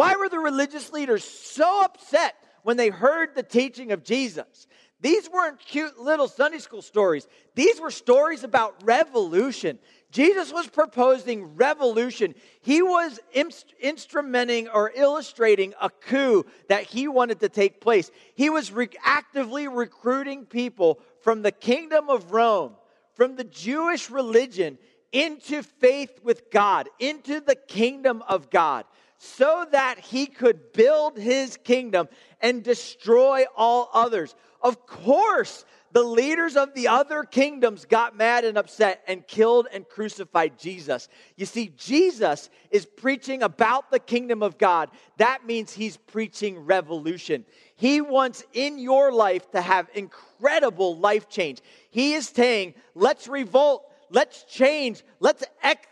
Why 0.00 0.16
were 0.16 0.30
the 0.30 0.38
religious 0.38 0.92
leaders 0.92 1.22
so 1.22 1.82
upset 1.84 2.34
when 2.62 2.78
they 2.78 2.88
heard 2.88 3.34
the 3.34 3.42
teaching 3.42 3.92
of 3.92 4.02
Jesus? 4.02 4.66
These 5.02 5.28
weren't 5.28 5.60
cute 5.60 5.98
little 5.98 6.26
Sunday 6.26 6.56
school 6.56 6.80
stories. 6.80 7.28
These 7.54 7.78
were 7.78 7.90
stories 7.90 8.42
about 8.42 8.82
revolution. 8.82 9.78
Jesus 10.10 10.54
was 10.54 10.68
proposing 10.68 11.54
revolution. 11.54 12.34
He 12.62 12.80
was 12.80 13.20
inst- 13.34 13.74
instrumenting 13.84 14.68
or 14.72 14.90
illustrating 14.94 15.74
a 15.78 15.90
coup 15.90 16.46
that 16.70 16.84
he 16.84 17.06
wanted 17.06 17.40
to 17.40 17.50
take 17.50 17.82
place. 17.82 18.10
He 18.34 18.48
was 18.48 18.72
re- 18.72 18.88
actively 19.04 19.68
recruiting 19.68 20.46
people 20.46 20.98
from 21.20 21.42
the 21.42 21.52
kingdom 21.52 22.08
of 22.08 22.32
Rome, 22.32 22.72
from 23.12 23.36
the 23.36 23.44
Jewish 23.44 24.08
religion, 24.08 24.78
into 25.12 25.62
faith 25.62 26.20
with 26.22 26.50
God, 26.50 26.88
into 26.98 27.40
the 27.40 27.56
kingdom 27.56 28.22
of 28.26 28.48
God 28.48 28.86
so 29.22 29.66
that 29.70 29.98
he 29.98 30.24
could 30.24 30.72
build 30.72 31.18
his 31.18 31.58
kingdom 31.58 32.08
and 32.40 32.64
destroy 32.64 33.44
all 33.54 33.90
others. 33.92 34.34
Of 34.62 34.86
course, 34.86 35.66
the 35.92 36.02
leaders 36.02 36.56
of 36.56 36.72
the 36.72 36.88
other 36.88 37.24
kingdoms 37.24 37.84
got 37.84 38.16
mad 38.16 38.46
and 38.46 38.56
upset 38.56 39.02
and 39.06 39.26
killed 39.26 39.68
and 39.74 39.86
crucified 39.86 40.58
Jesus. 40.58 41.06
You 41.36 41.44
see, 41.44 41.70
Jesus 41.76 42.48
is 42.70 42.86
preaching 42.86 43.42
about 43.42 43.90
the 43.90 43.98
kingdom 43.98 44.42
of 44.42 44.56
God. 44.56 44.88
That 45.18 45.44
means 45.44 45.70
he's 45.70 45.98
preaching 45.98 46.58
revolution. 46.58 47.44
He 47.76 48.00
wants 48.00 48.42
in 48.54 48.78
your 48.78 49.12
life 49.12 49.50
to 49.50 49.60
have 49.60 49.90
incredible 49.92 50.96
life 50.96 51.28
change. 51.28 51.60
He 51.90 52.14
is 52.14 52.26
saying, 52.26 52.72
let's 52.94 53.28
revolt 53.28 53.84
let's 54.10 54.44
change. 54.44 55.02
Let's, 55.18 55.44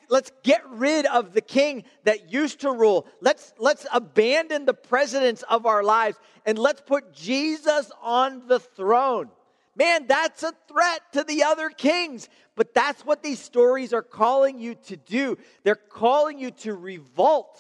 let's 0.09 0.33
get 0.43 0.63
rid 0.69 1.07
of 1.07 1.33
the 1.33 1.41
king 1.41 1.85
that 2.05 2.33
used 2.33 2.61
to 2.61 2.71
rule. 2.73 3.07
Let's, 3.21 3.53
let's 3.59 3.87
abandon 3.93 4.65
the 4.65 4.75
presidents 4.75 5.43
of 5.49 5.67
our 5.67 5.83
lives 5.83 6.19
and 6.45 6.59
let's 6.59 6.81
put 6.81 7.13
Jesus 7.13 7.91
on 8.03 8.47
the 8.49 8.61
throne. 8.61 9.31
Man, 9.77 10.07
that's 10.09 10.43
a 10.43 10.53
threat 10.67 11.01
to 11.13 11.23
the 11.23 11.45
other 11.45 11.71
kings. 11.71 12.29
But 12.57 12.75
that's 12.75 13.07
what 13.07 13.23
these 13.23 13.39
stories 13.39 13.93
are 13.93 14.03
calling 14.03 14.59
you 14.59 14.75
to 14.87 14.97
do. 14.97 15.39
They're 15.63 15.77
calling 15.77 16.41
you 16.41 16.51
to 16.51 16.75
revolt, 16.75 17.57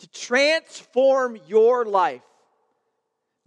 to 0.00 0.08
transform 0.08 1.38
your 1.46 1.84
life. 1.84 2.22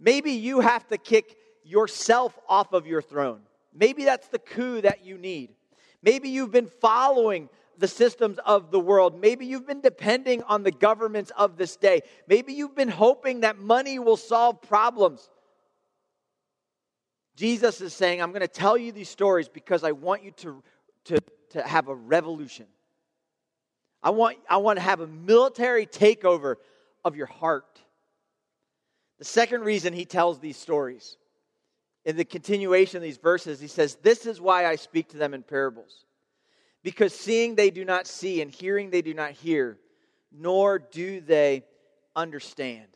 Maybe 0.00 0.32
you 0.32 0.60
have 0.60 0.88
to 0.88 0.96
kick 0.96 1.36
yourself 1.64 2.36
off 2.48 2.72
of 2.72 2.86
your 2.86 3.02
throne. 3.02 3.42
Maybe 3.74 4.04
that's 4.04 4.28
the 4.28 4.38
coup 4.38 4.80
that 4.80 5.04
you 5.04 5.18
need. 5.18 5.54
Maybe 6.02 6.28
you've 6.28 6.50
been 6.50 6.66
following 6.66 7.48
the 7.78 7.88
systems 7.88 8.38
of 8.44 8.70
the 8.70 8.80
world. 8.80 9.20
Maybe 9.20 9.46
you've 9.46 9.66
been 9.66 9.80
depending 9.80 10.42
on 10.44 10.62
the 10.62 10.70
governments 10.70 11.32
of 11.36 11.56
this 11.56 11.76
day. 11.76 12.02
Maybe 12.26 12.52
you've 12.52 12.74
been 12.74 12.88
hoping 12.88 13.40
that 13.40 13.58
money 13.58 13.98
will 13.98 14.16
solve 14.16 14.60
problems. 14.62 15.30
Jesus 17.36 17.80
is 17.80 17.94
saying, 17.94 18.20
I'm 18.20 18.32
going 18.32 18.42
to 18.42 18.48
tell 18.48 18.76
you 18.76 18.92
these 18.92 19.08
stories 19.08 19.48
because 19.48 19.82
I 19.82 19.92
want 19.92 20.22
you 20.22 20.30
to, 20.32 20.62
to, 21.04 21.20
to 21.50 21.62
have 21.62 21.88
a 21.88 21.94
revolution. 21.94 22.66
I 24.02 24.10
want, 24.10 24.38
I 24.48 24.58
want 24.58 24.78
to 24.78 24.82
have 24.82 25.00
a 25.00 25.06
military 25.06 25.86
takeover 25.86 26.56
of 27.04 27.16
your 27.16 27.26
heart. 27.26 27.80
The 29.18 29.24
second 29.24 29.62
reason 29.62 29.92
he 29.92 30.04
tells 30.04 30.38
these 30.38 30.56
stories 30.56 31.16
in 32.04 32.16
the 32.16 32.24
continuation 32.24 32.96
of 32.96 33.02
these 33.02 33.18
verses, 33.18 33.60
he 33.60 33.66
says, 33.66 33.96
This 34.02 34.26
is 34.26 34.40
why 34.40 34.66
I 34.66 34.76
speak 34.76 35.08
to 35.10 35.18
them 35.18 35.34
in 35.34 35.42
parables. 35.42 36.04
Because 36.82 37.14
seeing 37.14 37.54
they 37.54 37.70
do 37.70 37.84
not 37.84 38.06
see, 38.06 38.40
and 38.40 38.50
hearing 38.50 38.90
they 38.90 39.02
do 39.02 39.12
not 39.12 39.32
hear, 39.32 39.78
nor 40.32 40.78
do 40.78 41.20
they 41.20 41.64
understand. 42.16 42.86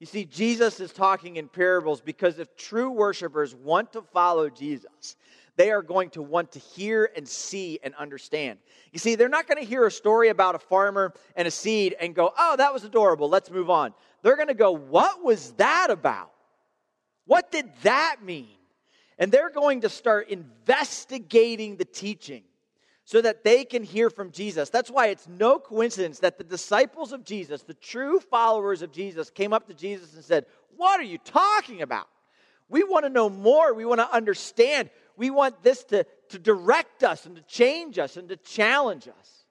You 0.00 0.06
see, 0.06 0.24
Jesus 0.24 0.80
is 0.80 0.92
talking 0.92 1.36
in 1.36 1.46
parables 1.46 2.00
because 2.00 2.38
if 2.38 2.56
true 2.56 2.90
worshipers 2.90 3.54
want 3.54 3.92
to 3.92 4.02
follow 4.02 4.50
Jesus, 4.50 5.16
they 5.56 5.70
are 5.70 5.82
going 5.82 6.10
to 6.10 6.22
want 6.22 6.52
to 6.52 6.58
hear 6.58 7.10
and 7.14 7.28
see 7.28 7.78
and 7.84 7.94
understand. 7.94 8.58
You 8.92 8.98
see, 8.98 9.14
they're 9.14 9.28
not 9.28 9.46
going 9.46 9.62
to 9.62 9.68
hear 9.68 9.86
a 9.86 9.90
story 9.90 10.30
about 10.30 10.54
a 10.54 10.58
farmer 10.58 11.12
and 11.36 11.46
a 11.46 11.50
seed 11.50 11.94
and 12.00 12.14
go, 12.14 12.32
oh, 12.36 12.56
that 12.56 12.72
was 12.72 12.82
adorable, 12.82 13.28
let's 13.28 13.50
move 13.50 13.70
on. 13.70 13.94
They're 14.22 14.36
going 14.36 14.48
to 14.48 14.54
go, 14.54 14.72
what 14.72 15.22
was 15.22 15.52
that 15.52 15.88
about? 15.90 16.32
What 17.32 17.50
did 17.50 17.70
that 17.82 18.16
mean? 18.22 18.58
And 19.18 19.32
they're 19.32 19.48
going 19.48 19.80
to 19.80 19.88
start 19.88 20.28
investigating 20.28 21.76
the 21.76 21.86
teaching 21.86 22.42
so 23.06 23.22
that 23.22 23.42
they 23.42 23.64
can 23.64 23.82
hear 23.82 24.10
from 24.10 24.32
Jesus. 24.32 24.68
That's 24.68 24.90
why 24.90 25.06
it's 25.06 25.26
no 25.26 25.58
coincidence 25.58 26.18
that 26.18 26.36
the 26.36 26.44
disciples 26.44 27.10
of 27.10 27.24
Jesus, 27.24 27.62
the 27.62 27.72
true 27.72 28.20
followers 28.20 28.82
of 28.82 28.92
Jesus, 28.92 29.30
came 29.30 29.54
up 29.54 29.66
to 29.68 29.72
Jesus 29.72 30.12
and 30.14 30.22
said, 30.22 30.44
What 30.76 31.00
are 31.00 31.04
you 31.04 31.16
talking 31.16 31.80
about? 31.80 32.06
We 32.68 32.84
want 32.84 33.06
to 33.06 33.08
know 33.08 33.30
more. 33.30 33.72
We 33.72 33.86
want 33.86 34.00
to 34.02 34.14
understand. 34.14 34.90
We 35.16 35.30
want 35.30 35.62
this 35.62 35.84
to, 35.84 36.04
to 36.28 36.38
direct 36.38 37.02
us 37.02 37.24
and 37.24 37.36
to 37.36 37.42
change 37.44 37.98
us 37.98 38.18
and 38.18 38.28
to 38.28 38.36
challenge 38.36 39.08
us. 39.08 39.44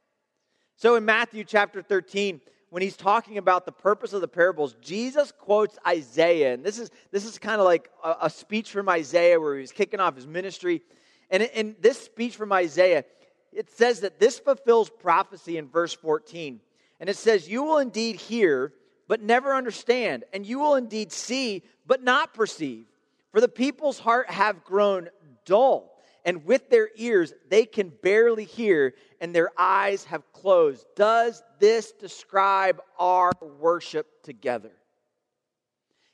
So 0.75 0.97
in 0.97 1.05
Matthew 1.05 1.43
chapter 1.45 1.81
13, 1.81 2.41
when 2.71 2.81
he's 2.81 2.95
talking 2.95 3.37
about 3.37 3.65
the 3.65 3.71
purpose 3.73 4.13
of 4.13 4.21
the 4.21 4.29
parables, 4.29 4.75
Jesus 4.81 5.33
quotes 5.33 5.77
Isaiah. 5.85 6.53
And 6.53 6.63
this 6.63 6.79
is, 6.79 6.89
this 7.11 7.25
is 7.25 7.37
kind 7.37 7.59
of 7.59 7.65
like 7.65 7.91
a, 8.01 8.15
a, 8.21 8.29
speech 8.29 8.71
from 8.71 8.87
Isaiah 8.87 9.39
where 9.41 9.59
he's 9.59 9.73
kicking 9.73 9.99
off 9.99 10.15
his 10.15 10.25
ministry. 10.25 10.81
And 11.29 11.43
in 11.43 11.75
this 11.81 11.99
speech 11.99 12.37
from 12.37 12.53
Isaiah, 12.53 13.03
it 13.51 13.69
says 13.69 13.99
that 13.99 14.21
this 14.21 14.39
fulfills 14.39 14.89
prophecy 14.89 15.57
in 15.57 15.67
verse 15.67 15.93
14. 15.93 16.61
And 17.01 17.09
it 17.09 17.17
says, 17.17 17.49
You 17.49 17.63
will 17.63 17.79
indeed 17.79 18.15
hear, 18.15 18.71
but 19.09 19.21
never 19.21 19.53
understand, 19.53 20.23
and 20.31 20.45
you 20.45 20.59
will 20.59 20.75
indeed 20.75 21.11
see, 21.11 21.63
but 21.85 22.01
not 22.01 22.33
perceive. 22.33 22.85
For 23.33 23.41
the 23.41 23.49
people's 23.49 23.99
heart 23.99 24.29
have 24.29 24.63
grown 24.63 25.09
dull, 25.43 25.90
and 26.25 26.45
with 26.45 26.69
their 26.69 26.89
ears 26.95 27.33
they 27.49 27.65
can 27.65 27.89
barely 28.01 28.45
hear, 28.45 28.93
and 29.19 29.33
their 29.33 29.51
eyes 29.57 30.03
have 30.05 30.31
closed. 30.33 30.85
Does 30.95 31.43
this 31.59 31.91
describe 31.91 32.81
our 32.99 33.31
worship 33.59 34.23
together? 34.23 34.71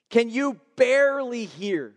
Can 0.10 0.30
you 0.30 0.60
barely 0.76 1.46
hear? 1.46 1.94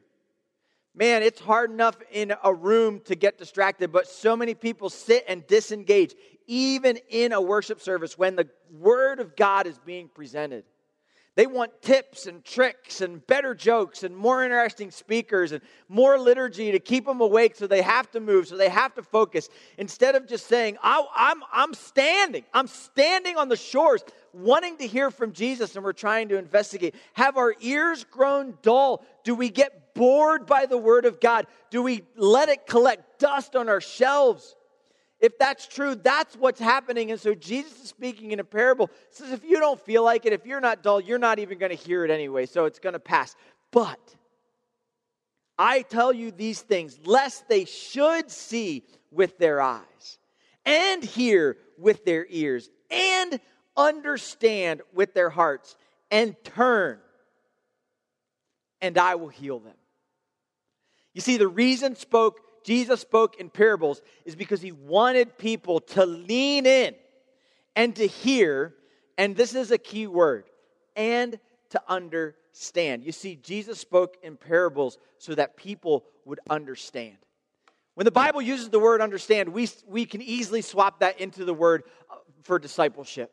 Man, 0.95 1.23
it's 1.23 1.41
hard 1.41 1.71
enough 1.71 1.97
in 2.11 2.35
a 2.43 2.53
room 2.53 3.01
to 3.05 3.15
get 3.15 3.39
distracted, 3.39 3.93
but 3.93 4.09
so 4.09 4.37
many 4.37 4.55
people 4.55 4.91
sit 4.91 5.25
and 5.29 5.47
disengage, 5.47 6.15
even 6.47 6.99
in 7.09 7.33
a 7.33 7.41
worship 7.41 7.81
service 7.81 8.19
when 8.19 8.35
the 8.35 8.49
Word 8.73 9.21
of 9.21 9.37
God 9.37 9.67
is 9.67 9.79
being 9.79 10.09
presented. 10.09 10.65
They 11.37 11.47
want 11.47 11.81
tips 11.81 12.27
and 12.27 12.45
tricks 12.45 13.01
and 13.01 13.25
better 13.27 13.55
jokes 13.55 14.03
and 14.03 14.17
more 14.17 14.43
interesting 14.43 14.91
speakers 14.91 15.53
and 15.53 15.63
more 15.89 16.19
liturgy 16.19 16.73
to 16.73 16.81
keep 16.81 17.07
them 17.07 17.21
awake 17.21 17.55
so 17.55 17.67
they 17.67 17.83
have 17.83 18.11
to 18.11 18.21
move, 18.21 18.49
so 18.49 18.57
they 18.57 18.69
have 18.69 18.95
to 18.95 19.03
focus. 19.03 19.49
Instead 19.79 20.17
of 20.17 20.27
just 20.27 20.49
saying, 20.49 20.77
I'm, 20.83 21.41
I'm 21.53 21.73
standing, 21.73 22.45
I'm 22.53 22.67
standing 22.67 23.37
on 23.37 23.49
the 23.49 23.57
shores 23.57 24.03
wanting 24.33 24.77
to 24.79 24.87
hear 24.87 25.11
from 25.11 25.33
Jesus 25.33 25.77
and 25.77 25.85
we're 25.85 25.93
trying 25.93 26.29
to 26.31 26.37
investigate. 26.37 26.97
Have 27.15 27.37
our 27.37 27.55
ears 27.61 28.05
grown 28.05 28.59
dull? 28.63 29.05
Do 29.23 29.35
we 29.35 29.51
get 29.51 29.95
bored 29.95 30.47
by 30.47 30.67
the 30.67 30.79
Word 30.79 31.05
of 31.05 31.21
God? 31.21 31.47
Do 31.71 31.83
we 31.83 32.03
let 32.17 32.49
it 32.49 32.67
collect 32.67 33.21
dust 33.21 33.55
on 33.55 33.69
our 33.69 33.81
shelves? 33.81 34.57
If 35.21 35.39
that's 35.39 35.67
true, 35.67 35.95
that's 35.95 36.35
what's 36.37 36.61
happening. 36.61 37.11
And 37.11 37.21
so 37.21 37.35
Jesus 37.35 37.83
is 37.83 37.89
speaking 37.89 38.33
in 38.33 38.41
a 38.41 38.45
parable. 38.45 38.91
Says, 39.11 39.33
if 39.33 39.45
you 39.45 39.59
don't 39.59 39.79
feel 39.79 40.03
like 40.03 40.25
it, 40.25 40.33
if 40.33 40.47
you're 40.47 40.61
not 40.61 40.83
dull, 40.83 41.01
you're 41.01 41.19
not 41.19 41.39
even 41.39 41.59
going 41.59 41.77
to 41.77 41.83
hear 41.83 42.05
it 42.05 42.11
anyway. 42.11 42.47
So 42.47 42.65
it's 42.65 42.79
going 42.79 42.95
to 42.95 43.01
pass. 43.01 43.37
But 43.71 44.01
I 45.59 45.83
tell 45.83 46.13
you 46.13 46.31
these 46.31 46.63
things, 46.63 46.99
lest 47.05 47.49
they 47.49 47.67
should 47.67 48.31
see 48.31 48.85
with 49.11 49.37
their 49.37 49.61
eyes, 49.61 50.19
and 50.65 51.05
hear 51.05 51.59
with 51.77 52.05
their 52.07 52.27
ears, 52.31 52.71
and 52.91 53.39
understand 53.77 54.81
with 54.95 55.13
their 55.13 55.29
hearts, 55.29 55.77
and 56.11 56.35
turn, 56.45 56.99
and 58.81 58.97
I 58.97 59.17
will 59.17 59.29
heal 59.29 59.59
them. 59.59 59.75
You 61.13 61.21
see, 61.21 61.37
the 61.37 61.49
reason 61.49 61.97
spoke 61.97 62.41
Jesus 62.65 63.01
spoke 63.01 63.41
in 63.41 63.51
parables 63.51 64.03
is 64.25 64.37
because 64.37 64.61
he 64.61 64.73
wanted 64.73 65.39
people 65.39 65.81
to 65.81 66.05
lean 66.07 66.67
in 66.67 66.95
and 67.77 67.95
to 67.97 68.07
hear, 68.07 68.75
and 69.17 69.37
this 69.37 69.55
is 69.55 69.71
a 69.71 69.79
key 69.79 70.07
word, 70.07 70.45
and 70.97 71.39
to 71.71 71.83
understand. 71.89 73.05
You 73.05 73.13
see, 73.13 73.37
Jesus 73.37 73.79
spoke 73.79 74.17
in 74.23 74.37
parables 74.37 74.99
so 75.19 75.35
that 75.35 75.57
people 75.57 76.05
would 76.25 76.41
understand. 76.49 77.17
When 77.95 78.05
the 78.05 78.11
Bible 78.11 78.43
uses 78.43 78.71
the 78.71 78.79
word 78.79 79.01
understand, 79.01 79.51
we, 79.51 79.69
we 79.87 80.07
can 80.07 80.23
easily 80.23 80.63
swap 80.63 81.01
that 81.01 81.21
into 81.21 81.45
the 81.45 81.55
word 81.55 81.85
for 82.43 82.59
discipleship. 82.59 83.33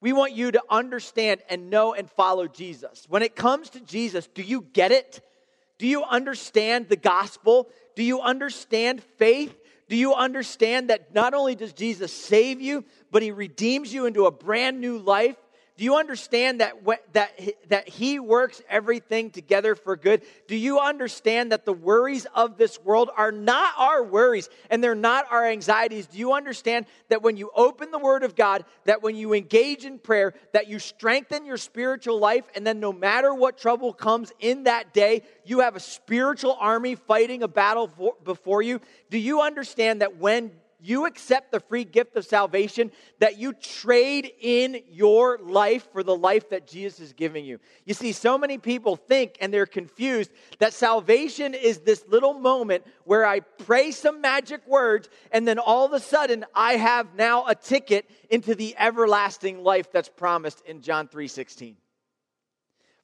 We 0.00 0.12
want 0.12 0.32
you 0.32 0.52
to 0.52 0.62
understand 0.68 1.40
and 1.48 1.70
know 1.70 1.94
and 1.94 2.10
follow 2.10 2.46
Jesus. 2.46 3.06
When 3.08 3.22
it 3.22 3.34
comes 3.34 3.70
to 3.70 3.80
Jesus, 3.80 4.28
do 4.28 4.42
you 4.42 4.66
get 4.72 4.92
it? 4.92 5.20
Do 5.78 5.86
you 5.86 6.02
understand 6.04 6.88
the 6.88 6.96
gospel? 6.96 7.68
Do 7.96 8.04
you 8.04 8.20
understand 8.20 9.02
faith? 9.02 9.58
Do 9.88 9.96
you 9.96 10.14
understand 10.14 10.90
that 10.90 11.14
not 11.14 11.34
only 11.34 11.54
does 11.56 11.72
Jesus 11.72 12.12
save 12.12 12.60
you, 12.60 12.84
but 13.10 13.22
he 13.22 13.32
redeems 13.32 13.92
you 13.92 14.06
into 14.06 14.26
a 14.26 14.30
brand 14.30 14.80
new 14.80 14.98
life? 14.98 15.36
Do 15.76 15.84
you 15.84 15.96
understand 15.96 16.60
that, 16.62 16.74
that, 17.12 17.38
that 17.68 17.88
He 17.88 18.18
works 18.18 18.62
everything 18.68 19.30
together 19.30 19.74
for 19.74 19.94
good? 19.94 20.22
Do 20.48 20.56
you 20.56 20.78
understand 20.78 21.52
that 21.52 21.66
the 21.66 21.72
worries 21.74 22.26
of 22.34 22.56
this 22.56 22.80
world 22.82 23.10
are 23.14 23.30
not 23.30 23.74
our 23.76 24.02
worries 24.02 24.48
and 24.70 24.82
they're 24.82 24.94
not 24.94 25.30
our 25.30 25.44
anxieties? 25.44 26.06
Do 26.06 26.16
you 26.16 26.32
understand 26.32 26.86
that 27.10 27.20
when 27.20 27.36
you 27.36 27.50
open 27.54 27.90
the 27.90 27.98
Word 27.98 28.22
of 28.22 28.34
God, 28.34 28.64
that 28.86 29.02
when 29.02 29.16
you 29.16 29.34
engage 29.34 29.84
in 29.84 29.98
prayer, 29.98 30.32
that 30.54 30.66
you 30.66 30.78
strengthen 30.78 31.44
your 31.44 31.58
spiritual 31.58 32.18
life, 32.18 32.44
and 32.54 32.66
then 32.66 32.80
no 32.80 32.92
matter 32.92 33.34
what 33.34 33.58
trouble 33.58 33.92
comes 33.92 34.32
in 34.40 34.64
that 34.64 34.94
day, 34.94 35.22
you 35.44 35.60
have 35.60 35.76
a 35.76 35.80
spiritual 35.80 36.56
army 36.58 36.94
fighting 36.94 37.42
a 37.42 37.48
battle 37.48 37.88
for, 37.88 38.14
before 38.24 38.62
you? 38.62 38.80
Do 39.10 39.18
you 39.18 39.42
understand 39.42 40.00
that 40.00 40.16
when 40.16 40.52
you 40.86 41.06
accept 41.06 41.50
the 41.50 41.60
free 41.60 41.84
gift 41.84 42.16
of 42.16 42.24
salvation, 42.24 42.92
that 43.18 43.38
you 43.38 43.52
trade 43.52 44.30
in 44.40 44.82
your 44.88 45.38
life 45.38 45.88
for 45.92 46.02
the 46.02 46.16
life 46.16 46.50
that 46.50 46.66
Jesus 46.66 47.00
is 47.00 47.12
giving 47.12 47.44
you. 47.44 47.58
You 47.84 47.94
see, 47.94 48.12
so 48.12 48.38
many 48.38 48.58
people 48.58 48.96
think 48.96 49.36
and 49.40 49.52
they're 49.52 49.66
confused 49.66 50.30
that 50.58 50.72
salvation 50.72 51.54
is 51.54 51.80
this 51.80 52.04
little 52.08 52.34
moment 52.34 52.84
where 53.04 53.26
I 53.26 53.40
pray 53.40 53.90
some 53.90 54.20
magic 54.20 54.66
words 54.66 55.08
and 55.32 55.46
then 55.46 55.58
all 55.58 55.84
of 55.84 55.92
a 55.92 56.00
sudden 56.00 56.44
I 56.54 56.74
have 56.74 57.14
now 57.14 57.46
a 57.46 57.54
ticket 57.54 58.08
into 58.30 58.54
the 58.54 58.76
everlasting 58.78 59.64
life 59.64 59.90
that's 59.90 60.08
promised 60.08 60.62
in 60.66 60.82
John 60.82 61.08
3:16. 61.08 61.76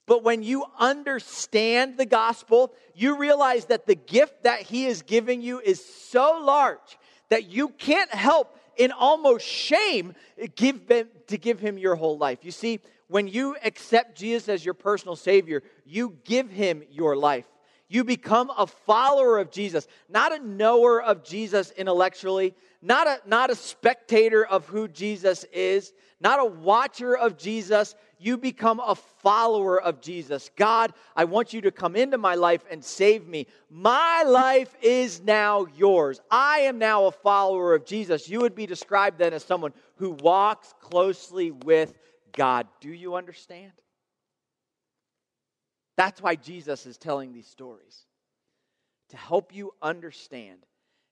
But 0.06 0.24
when 0.24 0.42
you 0.42 0.64
understand 0.78 1.96
the 1.96 2.06
gospel, 2.06 2.74
you 2.94 3.16
realize 3.16 3.66
that 3.66 3.86
the 3.86 3.94
gift 3.94 4.42
that 4.42 4.62
he 4.62 4.86
is 4.86 5.02
giving 5.02 5.40
you 5.40 5.60
is 5.60 5.84
so 5.84 6.40
large 6.42 6.98
that 7.32 7.50
you 7.50 7.70
can't 7.70 8.12
help 8.12 8.58
in 8.76 8.92
almost 8.92 9.46
shame 9.46 10.14
give 10.54 10.86
to 11.28 11.38
give 11.38 11.58
him 11.58 11.78
your 11.78 11.94
whole 11.94 12.18
life. 12.18 12.40
You 12.42 12.50
see, 12.50 12.80
when 13.08 13.26
you 13.26 13.56
accept 13.64 14.18
Jesus 14.18 14.50
as 14.50 14.62
your 14.66 14.74
personal 14.74 15.16
Savior, 15.16 15.62
you 15.86 16.18
give 16.24 16.50
him 16.50 16.82
your 16.90 17.16
life. 17.16 17.46
You 17.92 18.04
become 18.04 18.50
a 18.56 18.66
follower 18.66 19.38
of 19.38 19.50
Jesus, 19.50 19.86
not 20.08 20.32
a 20.32 20.42
knower 20.42 21.02
of 21.02 21.22
Jesus 21.22 21.72
intellectually, 21.72 22.54
not 22.80 23.06
a, 23.06 23.20
not 23.26 23.50
a 23.50 23.54
spectator 23.54 24.46
of 24.46 24.66
who 24.66 24.88
Jesus 24.88 25.44
is, 25.52 25.92
not 26.18 26.40
a 26.40 26.44
watcher 26.46 27.14
of 27.14 27.36
Jesus. 27.36 27.94
You 28.18 28.38
become 28.38 28.80
a 28.80 28.94
follower 28.94 29.78
of 29.78 30.00
Jesus. 30.00 30.50
God, 30.56 30.94
I 31.14 31.26
want 31.26 31.52
you 31.52 31.60
to 31.60 31.70
come 31.70 31.94
into 31.94 32.16
my 32.16 32.34
life 32.34 32.64
and 32.70 32.82
save 32.82 33.28
me. 33.28 33.46
My 33.68 34.22
life 34.22 34.74
is 34.80 35.20
now 35.20 35.66
yours. 35.76 36.18
I 36.30 36.60
am 36.60 36.78
now 36.78 37.04
a 37.04 37.12
follower 37.12 37.74
of 37.74 37.84
Jesus. 37.84 38.26
You 38.26 38.40
would 38.40 38.54
be 38.54 38.64
described 38.64 39.18
then 39.18 39.34
as 39.34 39.44
someone 39.44 39.74
who 39.96 40.12
walks 40.12 40.72
closely 40.80 41.50
with 41.50 41.92
God. 42.32 42.68
Do 42.80 42.88
you 42.88 43.16
understand? 43.16 43.72
That's 46.02 46.20
why 46.20 46.34
Jesus 46.34 46.84
is 46.84 46.98
telling 46.98 47.32
these 47.32 47.46
stories 47.46 48.06
to 49.10 49.16
help 49.16 49.54
you 49.54 49.72
understand, 49.80 50.58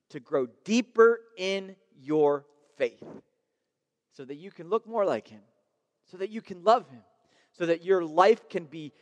to 0.08 0.18
grow 0.18 0.48
deeper 0.64 1.20
in 1.38 1.76
your 2.02 2.44
faith, 2.76 3.04
so 4.16 4.24
that 4.24 4.34
you 4.34 4.50
can 4.50 4.68
look 4.68 4.88
more 4.88 5.04
like 5.04 5.28
Him, 5.28 5.42
so 6.10 6.16
that 6.16 6.30
you 6.30 6.42
can 6.42 6.64
love 6.64 6.88
Him, 6.88 7.04
so 7.52 7.66
that 7.66 7.84
your 7.84 8.04
life 8.04 8.48
can 8.48 8.64
be 8.64 8.92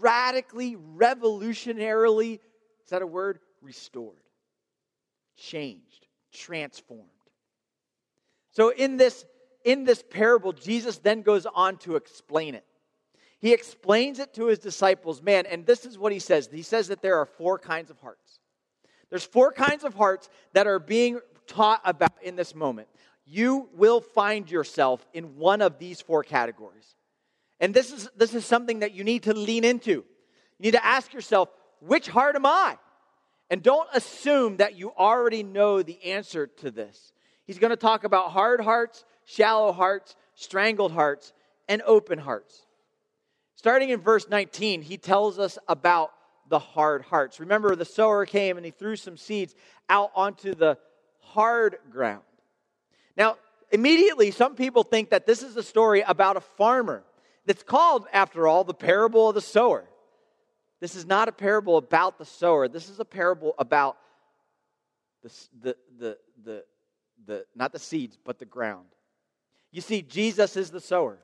radically, 0.00 0.76
revolutionarily, 0.96 2.40
is 2.82 2.88
that 2.88 3.02
a 3.02 3.06
word? 3.06 3.38
Restored, 3.60 4.24
changed, 5.36 6.06
transformed. 6.32 7.04
So 8.52 8.70
in 8.70 8.96
this 8.96 9.26
in 9.62 9.84
this 9.84 10.02
parable 10.08 10.54
Jesus 10.54 10.96
then 10.96 11.20
goes 11.20 11.44
on 11.44 11.76
to 11.80 11.96
explain 11.96 12.54
it. 12.54 12.64
He 13.40 13.52
explains 13.52 14.18
it 14.18 14.34
to 14.34 14.46
his 14.46 14.58
disciples, 14.58 15.22
man, 15.22 15.46
and 15.46 15.64
this 15.64 15.84
is 15.84 15.96
what 15.96 16.12
he 16.12 16.18
says. 16.18 16.48
He 16.52 16.62
says 16.62 16.88
that 16.88 17.02
there 17.02 17.18
are 17.18 17.26
four 17.26 17.58
kinds 17.58 17.90
of 17.90 17.98
hearts. 18.00 18.40
There's 19.10 19.24
four 19.24 19.52
kinds 19.52 19.84
of 19.84 19.94
hearts 19.94 20.28
that 20.54 20.66
are 20.66 20.78
being 20.78 21.20
taught 21.46 21.80
about 21.84 22.12
in 22.22 22.36
this 22.36 22.54
moment. 22.54 22.88
You 23.24 23.68
will 23.74 24.00
find 24.00 24.50
yourself 24.50 25.06
in 25.12 25.36
one 25.36 25.62
of 25.62 25.78
these 25.78 26.00
four 26.00 26.24
categories. 26.24 26.96
And 27.60 27.72
this 27.72 27.92
is, 27.92 28.08
this 28.16 28.34
is 28.34 28.44
something 28.44 28.80
that 28.80 28.92
you 28.92 29.04
need 29.04 29.24
to 29.24 29.34
lean 29.34 29.64
into. 29.64 29.90
You 29.90 30.04
need 30.58 30.72
to 30.72 30.84
ask 30.84 31.12
yourself, 31.12 31.48
which 31.80 32.08
heart 32.08 32.36
am 32.36 32.46
I? 32.46 32.78
And 33.50 33.62
don't 33.62 33.88
assume 33.94 34.58
that 34.58 34.76
you 34.76 34.92
already 34.98 35.42
know 35.42 35.82
the 35.82 36.02
answer 36.04 36.46
to 36.46 36.70
this. 36.70 37.12
He's 37.46 37.58
going 37.58 37.70
to 37.70 37.76
talk 37.76 38.04
about 38.04 38.32
hard 38.32 38.60
hearts, 38.60 39.04
shallow 39.24 39.72
hearts, 39.72 40.16
strangled 40.34 40.92
hearts, 40.92 41.32
and 41.68 41.82
open 41.82 42.18
hearts. 42.18 42.66
Starting 43.58 43.90
in 43.90 44.00
verse 44.00 44.28
19, 44.28 44.82
he 44.82 44.96
tells 44.96 45.36
us 45.36 45.58
about 45.66 46.12
the 46.48 46.60
hard 46.60 47.02
hearts. 47.02 47.40
Remember, 47.40 47.74
the 47.74 47.84
sower 47.84 48.24
came 48.24 48.56
and 48.56 48.64
he 48.64 48.70
threw 48.70 48.94
some 48.94 49.16
seeds 49.16 49.52
out 49.88 50.12
onto 50.14 50.54
the 50.54 50.78
hard 51.18 51.76
ground. 51.90 52.22
Now, 53.16 53.36
immediately, 53.72 54.30
some 54.30 54.54
people 54.54 54.84
think 54.84 55.10
that 55.10 55.26
this 55.26 55.42
is 55.42 55.56
a 55.56 55.62
story 55.64 56.02
about 56.02 56.36
a 56.36 56.40
farmer. 56.40 57.02
That's 57.46 57.64
called, 57.64 58.06
after 58.12 58.46
all, 58.46 58.62
the 58.62 58.74
parable 58.74 59.30
of 59.30 59.34
the 59.34 59.40
sower. 59.40 59.84
This 60.78 60.94
is 60.94 61.04
not 61.04 61.26
a 61.26 61.32
parable 61.32 61.78
about 61.78 62.16
the 62.16 62.24
sower. 62.26 62.68
This 62.68 62.88
is 62.88 63.00
a 63.00 63.04
parable 63.04 63.56
about 63.58 63.96
the, 65.24 65.32
the, 65.60 65.76
the, 65.98 66.18
the, 66.44 66.64
the 67.26 67.44
not 67.56 67.72
the 67.72 67.80
seeds, 67.80 68.16
but 68.24 68.38
the 68.38 68.44
ground. 68.44 68.86
You 69.72 69.80
see, 69.80 70.00
Jesus 70.00 70.56
is 70.56 70.70
the 70.70 70.80
sower. 70.80 71.18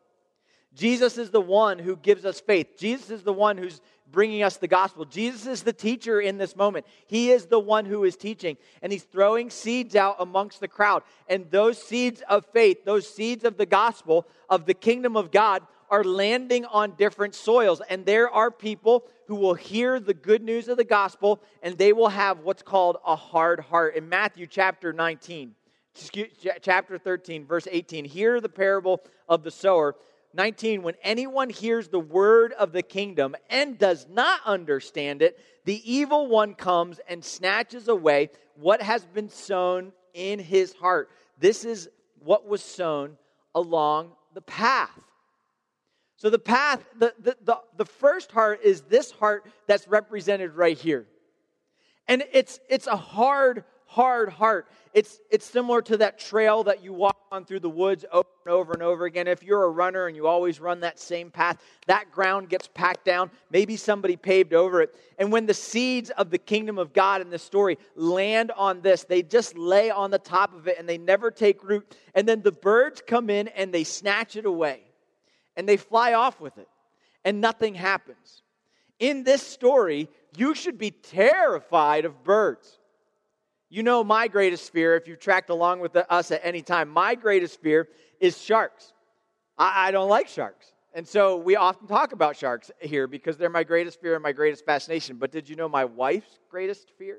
Jesus 0.75 1.19
is 1.19 1.31
the 1.31 1.41
one 1.41 1.79
who 1.79 1.97
gives 1.97 2.25
us 2.25 2.41
faith. 2.41 2.77
Jesus 2.77 3.11
is 3.11 3.23
the 3.23 3.33
one 3.33 3.57
who's 3.57 3.81
bringing 4.11 4.43
us 4.43 4.57
the 4.57 4.69
gospel. 4.69 5.05
Jesus 5.05 5.47
is 5.47 5.63
the 5.63 5.73
teacher 5.73 6.21
in 6.21 6.37
this 6.37 6.57
moment. 6.57 6.87
He 7.07 7.31
is 7.31 7.47
the 7.47 7.59
one 7.59 7.85
who 7.85 8.05
is 8.05 8.17
teaching, 8.17 8.57
and 8.83 8.93
he's 8.93 9.05
throwing 9.05 9.51
seeds 9.51 9.97
out 9.97 10.17
amongst 10.19 10.61
the 10.61 10.69
crowd. 10.69 11.03
And 11.29 11.51
those 11.51 11.83
seeds 11.83 12.23
of 12.29 12.47
faith, 12.47 12.85
those 12.85 13.09
seeds 13.09 13.45
of 13.45 13.57
the 13.57 13.67
gospel, 13.67 14.27
of 14.49 14.67
the 14.67 14.75
kingdom 14.75 15.17
of 15.17 15.31
God, 15.31 15.63
are 15.91 16.05
landing 16.05 16.65
on 16.65 16.97
different 16.97 17.35
soils. 17.35 17.81
And 17.89 18.05
there 18.05 18.29
are 18.31 18.51
people 18.51 19.05
who 19.27 19.37
will 19.37 19.55
hear 19.55 20.01
the 20.01 20.15
good 20.15 20.43
news 20.43 20.69
of 20.69 20.77
the 20.77 20.85
gospel, 20.85 21.41
and 21.63 21.79
they 21.79 21.93
will 21.93 22.09
have 22.09 22.41
what's 22.41 22.63
called 22.63 22.99
a 23.07 23.17
hard 23.17 23.61
heart. 23.61 23.95
In 23.95 24.09
Matthew 24.09 24.47
chapter 24.47 24.93
19, 24.93 25.55
chapter 26.63 26.99
13, 26.99 27.47
verse 27.47 27.69
18, 27.71 28.05
hear 28.05 28.41
the 28.41 28.49
parable 28.49 29.03
of 29.29 29.45
the 29.45 29.51
sower. 29.51 29.95
19, 30.35 30.83
when 30.83 30.95
anyone 31.03 31.49
hears 31.49 31.89
the 31.89 32.01
word 32.01 32.53
of 32.53 32.73
the 32.73 32.83
kingdom 32.83 33.37
and 33.49 33.79
does 33.79 34.07
not 34.11 34.41
understand 34.45 35.23
it, 35.23 35.39
the 35.65 35.81
evil 35.91 36.27
one 36.27 36.55
comes 36.55 37.01
and 37.09 37.25
snatches 37.25 37.89
away 37.89 38.31
what 38.57 38.83
has 38.83 39.05
been 39.07 39.29
sown 39.29 39.93
in 40.13 40.39
his 40.39 40.75
heart. 40.75 41.11
This 41.39 41.65
is 41.65 41.89
what 42.19 42.49
was 42.49 42.63
sown 42.63 43.17
along 43.55 44.13
the 44.35 44.43
path. 44.43 45.01
So 46.17 46.31
the 46.31 46.39
path, 46.39 46.85
the, 46.99 47.15
the, 47.19 47.37
the, 47.45 47.59
the 47.77 47.85
first 47.85 48.33
heart 48.33 48.61
is 48.63 48.83
this 48.83 49.11
heart 49.11 49.47
that's 49.67 49.87
represented 49.89 50.55
right 50.55 50.79
here. 50.79 51.07
And 52.09 52.25
it's, 52.33 52.61
it's 52.69 52.87
a 52.87 52.97
hard 52.97 53.65
hard 53.95 54.29
heart. 54.29 54.67
It's, 54.93 55.21
it's 55.31 55.45
similar 55.45 55.83
to 55.83 55.97
that 55.99 56.19
trail 56.19 56.65
that 56.65 56.83
you 56.83 56.93
walk 56.93 57.17
on 57.31 57.45
through 57.45 57.61
the 57.61 57.71
woods 57.71 58.05
over 58.13 58.29
and 58.45 58.53
over 58.53 58.73
and 58.73 58.83
over 58.83 59.05
again. 59.05 59.27
If 59.29 59.43
you're 59.43 59.65
a 59.65 59.71
runner 59.71 60.07
and 60.07 60.17
you 60.17 60.27
always 60.27 60.61
run 60.61 60.81
that 60.81 60.99
same 60.99 61.31
path, 61.31 61.63
that 61.87 62.11
ground 62.11 62.49
gets 62.49 62.69
packed 62.69 63.05
down. 63.05 63.31
Maybe 63.51 63.77
somebody 63.77 64.17
paved 64.17 64.53
over 64.53 64.83
it. 64.83 64.95
And 65.19 65.33
when 65.33 65.47
the 65.47 65.55
seeds 65.55 66.11
of 66.11 66.31
the 66.31 66.39
kingdom 66.39 66.79
of 66.79 66.93
God 66.93 67.21
in 67.21 67.31
this 67.31 67.43
story 67.43 67.79
land 67.95 68.53
on 68.57 68.81
this, 68.83 69.05
they 69.05 69.23
just 69.23 69.57
lay 69.57 69.91
on 69.91 70.11
the 70.11 70.19
top 70.19 70.55
of 70.55 70.69
it 70.69 70.79
and 70.79 70.89
they 70.89 70.99
never 70.99 71.31
take 71.31 71.63
root. 71.63 71.97
And 72.15 72.29
then 72.29 72.43
the 72.43 72.53
birds 72.53 73.03
come 73.07 73.31
in 73.31 73.49
and 73.49 73.73
they 73.73 73.85
snatch 73.85 74.37
it 74.37 74.47
away 74.47 74.83
and 75.57 75.69
they 75.69 75.77
fly 75.77 76.15
off 76.15 76.41
with 76.41 76.59
it, 76.59 76.69
and 77.25 77.41
nothing 77.41 77.75
happens. 77.75 78.43
In 78.99 79.25
this 79.25 79.43
story, 79.43 80.09
you 80.37 80.55
should 80.55 80.79
be 80.79 80.91
terrified 80.91 82.05
of 82.05 82.25
birds. 82.25 82.79
You 83.75 83.83
know, 83.83 84.05
my 84.05 84.29
greatest 84.29 84.73
fear, 84.73 84.95
if 84.95 85.09
you've 85.09 85.19
tracked 85.19 85.51
along 85.51 85.81
with 85.81 85.97
us 85.97 86.31
at 86.31 86.41
any 86.45 86.63
time, 86.63 86.89
my 86.89 87.17
greatest 87.17 87.61
fear 87.61 87.89
is 88.21 88.41
sharks. 88.41 88.93
I, 89.59 89.89
I 89.89 89.91
don't 89.91 90.09
like 90.09 90.29
sharks. 90.29 90.71
And 90.95 91.09
so 91.09 91.39
we 91.39 91.57
often 91.57 91.89
talk 91.89 92.13
about 92.13 92.37
sharks 92.37 92.71
here 92.81 93.09
because 93.09 93.37
they're 93.37 93.51
my 93.51 93.65
greatest 93.65 94.01
fear 94.01 94.15
and 94.15 94.23
my 94.23 94.31
greatest 94.31 94.65
fascination. 94.65 95.17
But 95.17 95.33
did 95.33 95.49
you 95.49 95.57
know 95.57 95.69
my 95.69 95.87
wife's 95.87 96.39
greatest 96.49 96.93
fear? 96.99 97.19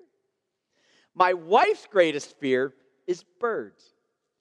My 1.14 1.34
wife's 1.34 1.88
greatest 1.92 2.40
fear 2.40 2.74
is 3.06 3.26
birds. 3.42 3.84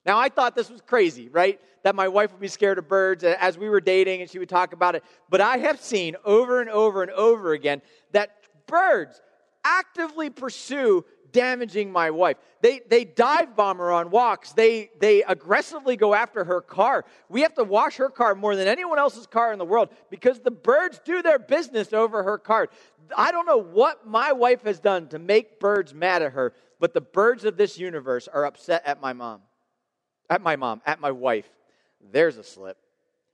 Now, 0.06 0.16
I 0.16 0.28
thought 0.28 0.54
this 0.54 0.70
was 0.70 0.82
crazy, 0.82 1.28
right? 1.30 1.60
That 1.82 1.96
my 1.96 2.06
wife 2.06 2.30
would 2.30 2.40
be 2.40 2.46
scared 2.46 2.78
of 2.78 2.86
birds 2.86 3.24
as 3.24 3.58
we 3.58 3.68
were 3.68 3.80
dating 3.80 4.20
and 4.20 4.30
she 4.30 4.38
would 4.38 4.48
talk 4.48 4.72
about 4.72 4.94
it. 4.94 5.02
But 5.30 5.40
I 5.40 5.56
have 5.56 5.80
seen 5.80 6.14
over 6.24 6.60
and 6.60 6.70
over 6.70 7.02
and 7.02 7.10
over 7.10 7.54
again 7.54 7.82
that 8.12 8.30
birds 8.68 9.20
actively 9.64 10.30
pursue 10.30 11.04
damaging 11.34 11.92
my 11.92 12.10
wife. 12.10 12.38
They, 12.62 12.80
they 12.88 13.04
dive 13.04 13.54
bomb 13.54 13.76
her 13.76 13.92
on 13.92 14.08
walks. 14.08 14.52
They, 14.52 14.88
they 15.00 15.22
aggressively 15.22 15.96
go 15.96 16.14
after 16.14 16.44
her 16.44 16.62
car. 16.62 17.04
We 17.28 17.42
have 17.42 17.52
to 17.54 17.64
wash 17.64 17.96
her 17.96 18.08
car 18.08 18.34
more 18.34 18.56
than 18.56 18.66
anyone 18.66 18.98
else's 18.98 19.26
car 19.26 19.52
in 19.52 19.58
the 19.58 19.66
world 19.66 19.90
because 20.08 20.40
the 20.40 20.50
birds 20.50 20.98
do 21.04 21.20
their 21.20 21.38
business 21.38 21.92
over 21.92 22.22
her 22.22 22.38
car. 22.38 22.68
I 23.14 23.32
don't 23.32 23.44
know 23.44 23.60
what 23.60 24.06
my 24.06 24.32
wife 24.32 24.62
has 24.62 24.80
done 24.80 25.08
to 25.08 25.18
make 25.18 25.60
birds 25.60 25.92
mad 25.92 26.22
at 26.22 26.32
her, 26.32 26.54
but 26.80 26.94
the 26.94 27.02
birds 27.02 27.44
of 27.44 27.58
this 27.58 27.76
universe 27.76 28.28
are 28.28 28.46
upset 28.46 28.82
at 28.86 29.02
my 29.02 29.12
mom. 29.12 29.42
At 30.30 30.40
my 30.40 30.56
mom, 30.56 30.80
at 30.86 31.00
my 31.00 31.10
wife. 31.10 31.50
There's 32.12 32.38
a 32.38 32.44
slip. 32.44 32.78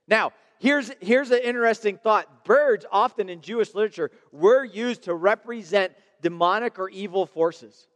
Now, 0.07 0.33
here's, 0.59 0.91
here's 0.99 1.31
an 1.31 1.39
interesting 1.43 1.97
thought. 1.97 2.43
Birds, 2.43 2.85
often 2.91 3.29
in 3.29 3.41
Jewish 3.41 3.73
literature, 3.75 4.11
were 4.31 4.65
used 4.65 5.03
to 5.03 5.13
represent 5.13 5.93
demonic 6.21 6.79
or 6.79 6.89
evil 6.89 7.25
forces. 7.25 7.87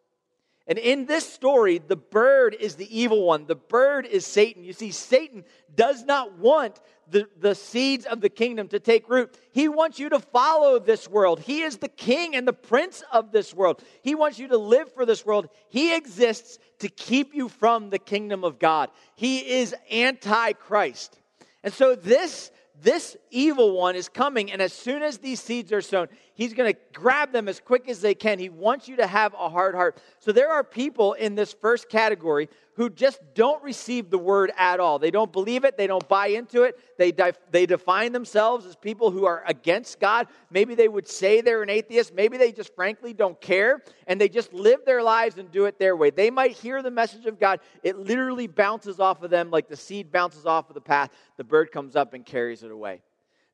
And 0.67 0.80
in 0.80 1.06
this 1.06 1.32
story, 1.32 1.78
the 1.78 1.95
bird 1.95 2.56
is 2.60 2.75
the 2.75 2.99
evil 2.99 3.23
one. 3.23 3.45
The 3.45 3.56
bird 3.56 4.08
is 4.08 4.25
Satan. 4.25 4.63
You 4.63 4.73
see, 4.73 4.89
Satan 4.89 5.43
does 5.75 6.04
not 6.04 6.39
want 6.39 6.80
the, 7.08 7.28
the 7.39 7.54
seeds 7.54 8.08
of 8.08 8.19
the 8.19 8.30
kingdom 8.30 8.67
to 8.69 8.80
take 8.80 9.08
root. 9.08 9.38
He 9.51 9.67
wants 9.67 9.99
you 9.99 10.10
to 10.10 10.19
follow 10.19 10.80
this 10.80 11.08
world. 11.08 11.39
He 11.39 11.62
is 11.62 11.78
the 11.78 11.88
king 11.88 12.36
and 12.36 12.47
the 12.47 12.54
prince 12.54 13.04
of 13.12 13.32
this 13.32 13.54
world. 13.54 13.84
He 14.01 14.15
wants 14.15 14.39
you 14.39 14.47
to 14.47 14.58
live 14.58 14.91
for 14.91 15.06
this 15.06 15.23
world. 15.23 15.49
He 15.69 15.95
exists 15.95 16.58
to 16.80 16.89
keep 16.89 17.36
you 17.36 17.47
from 17.47 17.91
the 17.91 17.99
kingdom 17.99 18.43
of 18.43 18.58
God. 18.58 18.89
He 19.15 19.39
is 19.39 19.75
anti 19.91 20.54
Christ. 20.54 21.19
And 21.63 21.71
so 21.73 21.95
this 21.95 22.51
this 22.82 23.15
evil 23.32 23.71
one 23.78 23.95
is 23.95 24.10
coming, 24.10 24.51
and 24.51 24.62
as 24.62 24.73
soon 24.73 25.01
as 25.01 25.19
these 25.19 25.39
seeds 25.41 25.71
are 25.71 25.82
sown, 25.82 26.10
he's 26.36 26.54
going 26.54 26.71
to 26.71 26.80
grab 26.93 27.32
them 27.32 27.48
as 27.48 27.60
quick 27.60 27.89
as 27.89 28.00
they 28.02 28.13
can. 28.13 28.38
He 28.38 28.50
wants 28.50 28.88
you 28.88 28.98
to 28.98 29.08
have 29.08 29.34
a 29.34 29.50
hard 29.50 29.74
heart. 29.74 29.98
So 30.19 30.32
there 30.32 30.52
are 30.52 30.63
people 30.63 31.13
in 31.13 31.34
this 31.34 31.54
first 31.54 31.89
category 31.89 32.50
who 32.76 32.89
just 32.89 33.21
don't 33.34 33.63
receive 33.63 34.10
the 34.10 34.17
word 34.17 34.52
at 34.58 34.82
all. 34.82 35.00
They 35.00 35.10
don't 35.10 35.32
believe 35.32 35.63
it, 35.63 35.78
they 35.78 35.88
don't 35.88 36.08
buy 36.10 36.28
into 36.28 36.63
it. 36.63 36.78
They, 36.98 37.13
they 37.50 37.65
define 37.65 38.12
themselves 38.12 38.65
as 38.65 38.76
people 38.76 39.12
who 39.12 39.26
are 39.26 39.43
against 39.48 40.00
God. 40.00 40.28
Maybe 40.52 40.76
they 40.76 40.89
would 40.89 41.08
say 41.08 41.39
they're 41.39 41.63
an 41.63 41.69
atheist. 41.69 42.13
Maybe 42.13 42.38
they 42.38 42.52
just 42.52 42.76
frankly 42.76 43.13
don't 43.13 43.39
care 43.39 43.82
and 44.08 44.19
they 44.19 44.28
just 44.28 44.54
live 44.54 44.82
their 44.86 45.02
lives 45.02 45.38
and 45.38 45.50
do 45.52 45.65
it 45.65 45.80
their 45.80 45.95
way. 45.95 46.10
They 46.10 46.30
might 46.30 46.52
hear 46.52 46.84
the 46.84 46.91
message 46.91 47.26
of 47.26 47.39
God, 47.39 47.62
it 47.82 47.98
literally 47.98 48.48
bounces 48.48 49.00
off 49.00 49.24
of 49.24 49.30
them 49.30 49.52
like 49.52 49.69
the 49.69 49.78
seed 49.78 50.12
bounces 50.12 50.45
off 50.45 50.69
of 50.69 50.74
the 50.74 50.82
path. 50.82 51.12
The 51.38 51.43
bird 51.43 51.71
comes 51.71 51.95
up 51.95 52.13
and 52.13 52.26
carries 52.26 52.62
it 52.63 52.71
away. 52.71 53.02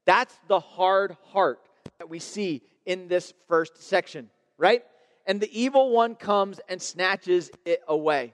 That's 0.05 0.35
the 0.47 0.59
hard 0.59 1.15
heart 1.27 1.59
that 1.99 2.09
we 2.09 2.17
see 2.17 2.63
in 2.85 3.07
this 3.07 3.33
first 3.47 3.81
section, 3.81 4.29
right? 4.57 4.83
And 5.25 5.39
the 5.39 5.59
evil 5.59 5.91
one 5.91 6.15
comes 6.15 6.59
and 6.67 6.81
snatches 6.81 7.51
it 7.65 7.81
away. 7.87 8.33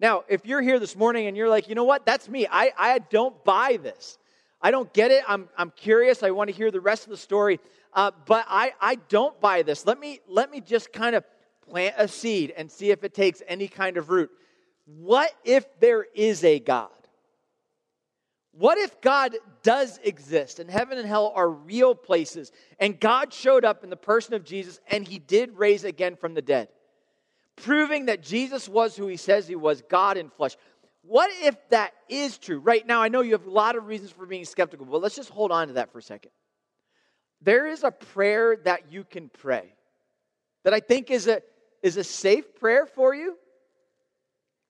Now, 0.00 0.24
if 0.28 0.46
you're 0.46 0.62
here 0.62 0.78
this 0.78 0.96
morning 0.96 1.26
and 1.26 1.36
you're 1.36 1.48
like, 1.48 1.68
you 1.68 1.74
know 1.74 1.84
what, 1.84 2.06
that's 2.06 2.28
me, 2.28 2.46
I, 2.50 2.72
I 2.76 2.98
don't 2.98 3.44
buy 3.44 3.78
this. 3.82 4.18
I 4.62 4.70
don't 4.70 4.92
get 4.92 5.10
it. 5.10 5.22
I'm, 5.28 5.48
I'm 5.56 5.70
curious. 5.70 6.22
I 6.22 6.30
want 6.30 6.50
to 6.50 6.56
hear 6.56 6.70
the 6.70 6.80
rest 6.80 7.04
of 7.04 7.10
the 7.10 7.16
story. 7.16 7.60
Uh, 7.92 8.10
but 8.26 8.44
I, 8.48 8.72
I 8.80 8.96
don't 9.08 9.38
buy 9.40 9.62
this. 9.62 9.86
Let 9.86 9.98
me, 9.98 10.20
let 10.28 10.50
me 10.50 10.60
just 10.60 10.92
kind 10.92 11.16
of 11.16 11.24
plant 11.68 11.94
a 11.98 12.08
seed 12.08 12.52
and 12.56 12.70
see 12.70 12.90
if 12.90 13.04
it 13.04 13.14
takes 13.14 13.42
any 13.46 13.68
kind 13.68 13.96
of 13.96 14.10
root. 14.10 14.30
What 14.86 15.32
if 15.44 15.66
there 15.80 16.06
is 16.14 16.44
a 16.44 16.58
God? 16.58 16.90
What 18.52 18.78
if 18.78 19.00
God 19.00 19.36
does 19.62 19.98
exist 20.02 20.58
and 20.58 20.70
heaven 20.70 20.98
and 20.98 21.06
hell 21.06 21.32
are 21.34 21.48
real 21.48 21.94
places 21.94 22.50
and 22.78 22.98
God 22.98 23.32
showed 23.32 23.64
up 23.64 23.84
in 23.84 23.90
the 23.90 23.96
person 23.96 24.34
of 24.34 24.44
Jesus 24.44 24.80
and 24.88 25.06
he 25.06 25.18
did 25.18 25.56
raise 25.56 25.84
again 25.84 26.16
from 26.16 26.34
the 26.34 26.42
dead? 26.42 26.68
proving 27.60 28.06
that 28.06 28.22
Jesus 28.22 28.68
was 28.68 28.96
who 28.96 29.06
he 29.06 29.16
says 29.16 29.46
he 29.46 29.54
was, 29.54 29.82
God 29.88 30.16
in 30.16 30.30
flesh. 30.30 30.56
What 31.02 31.30
if 31.42 31.56
that 31.70 31.92
is 32.08 32.38
true? 32.38 32.58
Right 32.58 32.86
now, 32.86 33.02
I 33.02 33.08
know 33.08 33.20
you 33.20 33.32
have 33.32 33.46
a 33.46 33.50
lot 33.50 33.76
of 33.76 33.86
reasons 33.86 34.10
for 34.10 34.26
being 34.26 34.44
skeptical, 34.44 34.86
but 34.86 35.00
let's 35.00 35.16
just 35.16 35.30
hold 35.30 35.50
on 35.52 35.68
to 35.68 35.74
that 35.74 35.92
for 35.92 35.98
a 35.98 36.02
second. 36.02 36.30
There 37.42 37.66
is 37.66 37.84
a 37.84 37.90
prayer 37.90 38.56
that 38.64 38.92
you 38.92 39.04
can 39.04 39.30
pray 39.30 39.74
that 40.64 40.74
I 40.74 40.80
think 40.80 41.10
is 41.10 41.26
a, 41.26 41.42
is 41.82 41.96
a 41.96 42.04
safe 42.04 42.54
prayer 42.56 42.84
for 42.84 43.14
you 43.14 43.36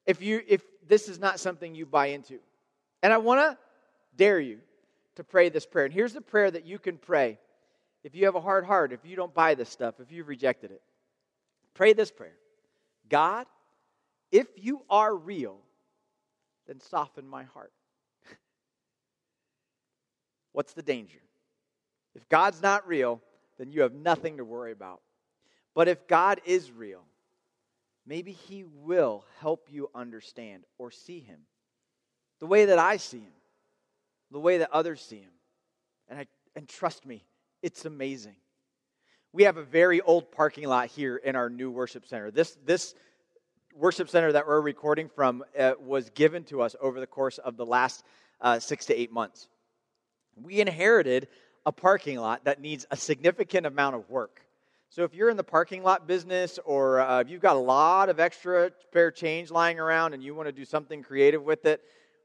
if, 0.07 0.23
you 0.23 0.43
if 0.47 0.63
this 0.87 1.09
is 1.09 1.19
not 1.19 1.41
something 1.41 1.75
you 1.75 1.85
buy 1.85 2.07
into. 2.07 2.39
And 3.03 3.13
I 3.13 3.19
want 3.19 3.41
to 3.41 3.59
dare 4.17 4.41
you 4.41 4.59
to 5.17 5.25
pray 5.25 5.49
this 5.49 5.67
prayer. 5.67 5.85
And 5.85 5.95
here's 5.95 6.13
the 6.13 6.21
prayer 6.21 6.51
that 6.51 6.67
you 6.67 6.79
can 6.79 6.99
pray 6.99 7.39
if 8.03 8.15
you 8.15 8.25
have 8.25 8.35
a 8.35 8.41
hard 8.41 8.65
heart, 8.65 8.93
if 8.93 9.05
you 9.05 9.15
don't 9.15 9.35
buy 9.35 9.55
this 9.55 9.69
stuff, 9.69 10.01
if 10.01 10.11
you've 10.11 10.29
rejected 10.29 10.71
it. 10.71 10.83
Pray 11.75 11.93
this 11.93 12.11
prayer 12.11 12.37
God, 13.09 13.47
if 14.33 14.47
you 14.57 14.83
are 14.89 15.15
real, 15.15 15.59
then 16.67 16.81
soften 16.81 17.29
my 17.29 17.45
heart. 17.45 17.73
What's 20.53 20.73
the 20.73 20.83
danger? 20.83 21.21
If 22.15 22.29
God's 22.29 22.63
not 22.63 22.87
real, 22.87 23.21
then 23.59 23.71
you 23.71 23.83
have 23.83 23.93
nothing 23.93 24.39
to 24.39 24.45
worry 24.45 24.73
about. 24.73 25.01
But 25.75 25.89
if 25.89 26.09
God 26.09 26.41
is 26.45 26.73
real, 26.73 27.05
maybe 28.07 28.33
He 28.33 28.65
will 28.65 29.25
help 29.41 29.69
you 29.71 29.91
understand 29.95 30.65
or 30.79 30.91
see 30.91 31.21
Him 31.21 31.41
the 32.41 32.47
way 32.47 32.65
that 32.65 32.79
I 32.79 32.97
see 32.97 33.19
Him, 33.19 33.33
the 34.31 34.41
way 34.41 34.59
that 34.59 34.71
others 34.73 35.01
see 35.01 35.19
Him. 35.19 35.33
And, 36.09 36.19
I, 36.19 36.27
and 36.57 36.69
trust 36.69 37.07
me, 37.07 37.25
it's 37.63 37.85
amazing. 37.85 38.37
We 39.33 39.45
have 39.45 39.57
a 39.57 39.63
very 39.63 40.01
old 40.01 40.33
parking 40.33 40.67
lot 40.67 40.89
here 40.89 41.17
in 41.17 41.37
our 41.37 41.49
new 41.49 41.71
worship 41.71 42.07
center. 42.07 42.31
This, 42.31 42.57
this 42.65 42.95
worship 43.77 44.09
center 44.09 44.33
that 44.33 44.47
we're 44.47 44.61
recording 44.61 45.09
from 45.09 45.45
uh, 45.59 45.75
was 45.81 46.11
given 46.11 46.43
to 46.45 46.63
us 46.63 46.75
over 46.81 46.99
the 46.99 47.07
course 47.07 47.39
of 47.39 47.57
the 47.57 47.67
last 47.67 48.05
uh, 48.41 48.59
six 48.59 48.87
to 48.87 48.99
eight 48.99 49.13
months. 49.13 49.49
We 50.43 50.61
inherited 50.61 51.29
a 51.67 51.73
parking 51.73 52.19
lot 52.19 52.45
that 52.45 52.61
needs 52.61 52.87
a 52.91 52.97
significant 52.97 53.67
amount 53.67 53.95
of 53.95 54.09
work. 54.11 54.41
So 54.89 55.05
if 55.05 55.15
you're 55.15 55.31
in 55.31 55.37
the 55.37 55.45
parking 55.45 55.85
lot 55.85 56.09
business 56.09 56.59
or 56.65 57.01
uh, 57.01 57.21
if 57.21 57.29
you've 57.29 57.41
got 57.41 57.55
a 57.55 57.61
lot 57.61 58.09
of 58.09 58.19
extra 58.19 58.73
spare 58.83 59.13
change 59.13 59.51
lying 59.51 59.79
around 59.79 60.15
and 60.15 60.23
you 60.23 60.35
want 60.35 60.49
to 60.49 60.53
do 60.53 60.65
something 60.65 61.05
creative 61.05 61.45
with 61.45 61.65
it, 61.65 61.81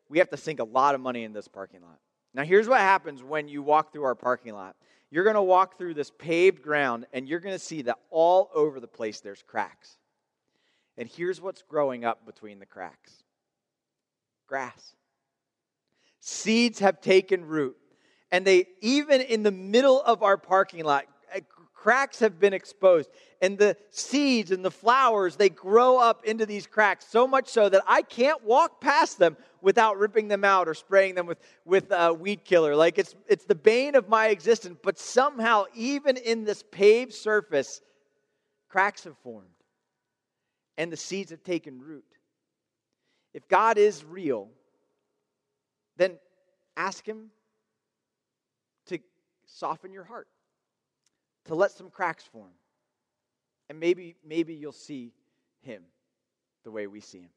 we 0.10 0.20
have 0.20 0.30
to 0.30 0.38
sink 0.38 0.60
a 0.60 0.64
lot 0.64 0.96
of 0.96 1.02
money 1.02 1.24
in 1.24 1.34
this 1.34 1.48
parking 1.48 1.82
lot. 1.82 2.00
Now, 2.34 2.44
here's 2.44 2.68
what 2.68 2.80
happens 2.80 3.24
when 3.24 3.48
you 3.48 3.62
walk 3.62 3.94
through 3.94 4.04
our 4.04 4.16
parking 4.16 4.54
lot. 4.54 4.76
You're 5.10 5.24
going 5.24 5.36
to 5.36 5.42
walk 5.42 5.78
through 5.78 5.94
this 5.94 6.12
paved 6.18 6.62
ground 6.62 7.06
and 7.14 7.28
you're 7.28 7.40
going 7.40 7.56
to 7.56 7.60
see 7.60 7.84
that 7.84 7.98
all 8.10 8.50
over 8.54 8.80
the 8.80 8.88
place 8.88 9.22
there's 9.22 9.42
cracks. 9.42 9.98
And 10.98 11.08
here's 11.08 11.40
what's 11.40 11.62
growing 11.62 12.04
up 12.04 12.26
between 12.26 12.60
the 12.60 12.66
cracks 12.66 13.24
grass. 14.48 14.96
Seeds 16.20 16.80
have 16.80 17.02
taken 17.02 17.46
root. 17.46 17.78
And 18.32 18.46
they, 18.46 18.68
even 18.82 19.22
in 19.22 19.44
the 19.44 19.52
middle 19.52 20.02
of 20.02 20.24
our 20.24 20.38
parking 20.38 20.84
lot, 20.84 21.06
cracks 21.86 22.18
have 22.18 22.40
been 22.40 22.52
exposed. 22.52 23.12
And 23.44 23.60
the 23.60 23.78
seeds 23.92 24.50
and 24.50 24.66
the 24.66 24.72
flowers, 24.72 25.36
they 25.36 25.50
grow 25.50 26.00
up 26.00 26.26
into 26.26 26.48
these 26.48 26.66
cracks 26.66 27.06
so 27.08 27.28
much 27.28 27.48
so 27.48 27.70
that 27.70 27.84
I 27.86 28.02
can't 28.02 28.44
walk 28.44 28.82
past 28.82 29.20
them 29.20 29.38
without 29.62 30.00
ripping 30.00 30.28
them 30.28 30.44
out 30.44 30.68
or 30.68 30.74
spraying 30.74 31.14
them 31.14 31.28
with, 31.28 31.38
with 31.64 31.92
a 31.92 32.12
weed 32.12 32.44
killer. 32.44 32.76
Like 32.76 32.98
it's, 32.98 33.14
it's 33.28 33.46
the 33.46 33.54
bane 33.54 33.94
of 33.94 34.10
my 34.10 34.30
existence. 34.30 34.80
But 34.82 34.98
somehow, 34.98 35.66
even 35.76 36.18
in 36.18 36.44
this 36.44 36.64
paved 36.72 37.14
surface, 37.14 37.82
cracks 38.68 39.04
have 39.04 39.18
formed 39.20 39.50
and 40.80 40.92
the 40.92 40.98
seeds 40.98 41.30
have 41.30 41.44
taken 41.44 41.80
root. 41.80 42.04
If 43.36 43.48
God 43.48 43.78
is 43.78 44.04
real, 44.04 44.50
then 45.98 46.18
ask 46.76 47.06
Him 47.06 47.30
to 48.88 48.98
soften 49.46 49.94
your 49.94 50.06
heart, 50.06 50.28
to 51.46 51.56
let 51.56 51.72
some 51.72 51.90
cracks 51.90 52.24
form. 52.24 52.52
And 53.70 53.80
maybe, 53.80 54.16
maybe 54.26 54.54
you'll 54.54 54.72
see 54.72 55.14
Him 55.62 55.84
the 56.64 56.72
way 56.72 56.88
we 56.88 57.00
see 57.00 57.20
Him. 57.20 57.30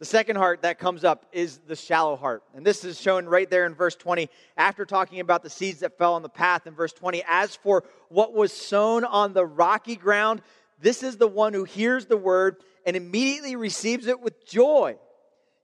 The 0.00 0.04
second 0.04 0.36
heart 0.36 0.62
that 0.62 0.78
comes 0.78 1.04
up 1.04 1.26
is 1.32 1.58
the 1.66 1.76
shallow 1.76 2.16
heart. 2.16 2.42
And 2.54 2.66
this 2.66 2.84
is 2.84 3.00
shown 3.00 3.26
right 3.26 3.48
there 3.48 3.64
in 3.64 3.74
verse 3.74 3.94
20. 3.94 4.28
After 4.56 4.84
talking 4.84 5.20
about 5.20 5.42
the 5.42 5.50
seeds 5.50 5.80
that 5.80 5.96
fell 5.96 6.14
on 6.14 6.22
the 6.22 6.28
path 6.28 6.66
in 6.66 6.74
verse 6.74 6.92
20, 6.92 7.22
as 7.28 7.54
for 7.54 7.84
what 8.08 8.34
was 8.34 8.52
sown 8.52 9.04
on 9.04 9.32
the 9.32 9.46
rocky 9.46 9.94
ground, 9.94 10.42
this 10.80 11.02
is 11.02 11.16
the 11.16 11.28
one 11.28 11.54
who 11.54 11.64
hears 11.64 12.06
the 12.06 12.16
word 12.16 12.56
and 12.84 12.96
immediately 12.96 13.54
receives 13.54 14.08
it 14.08 14.20
with 14.20 14.44
joy. 14.44 14.98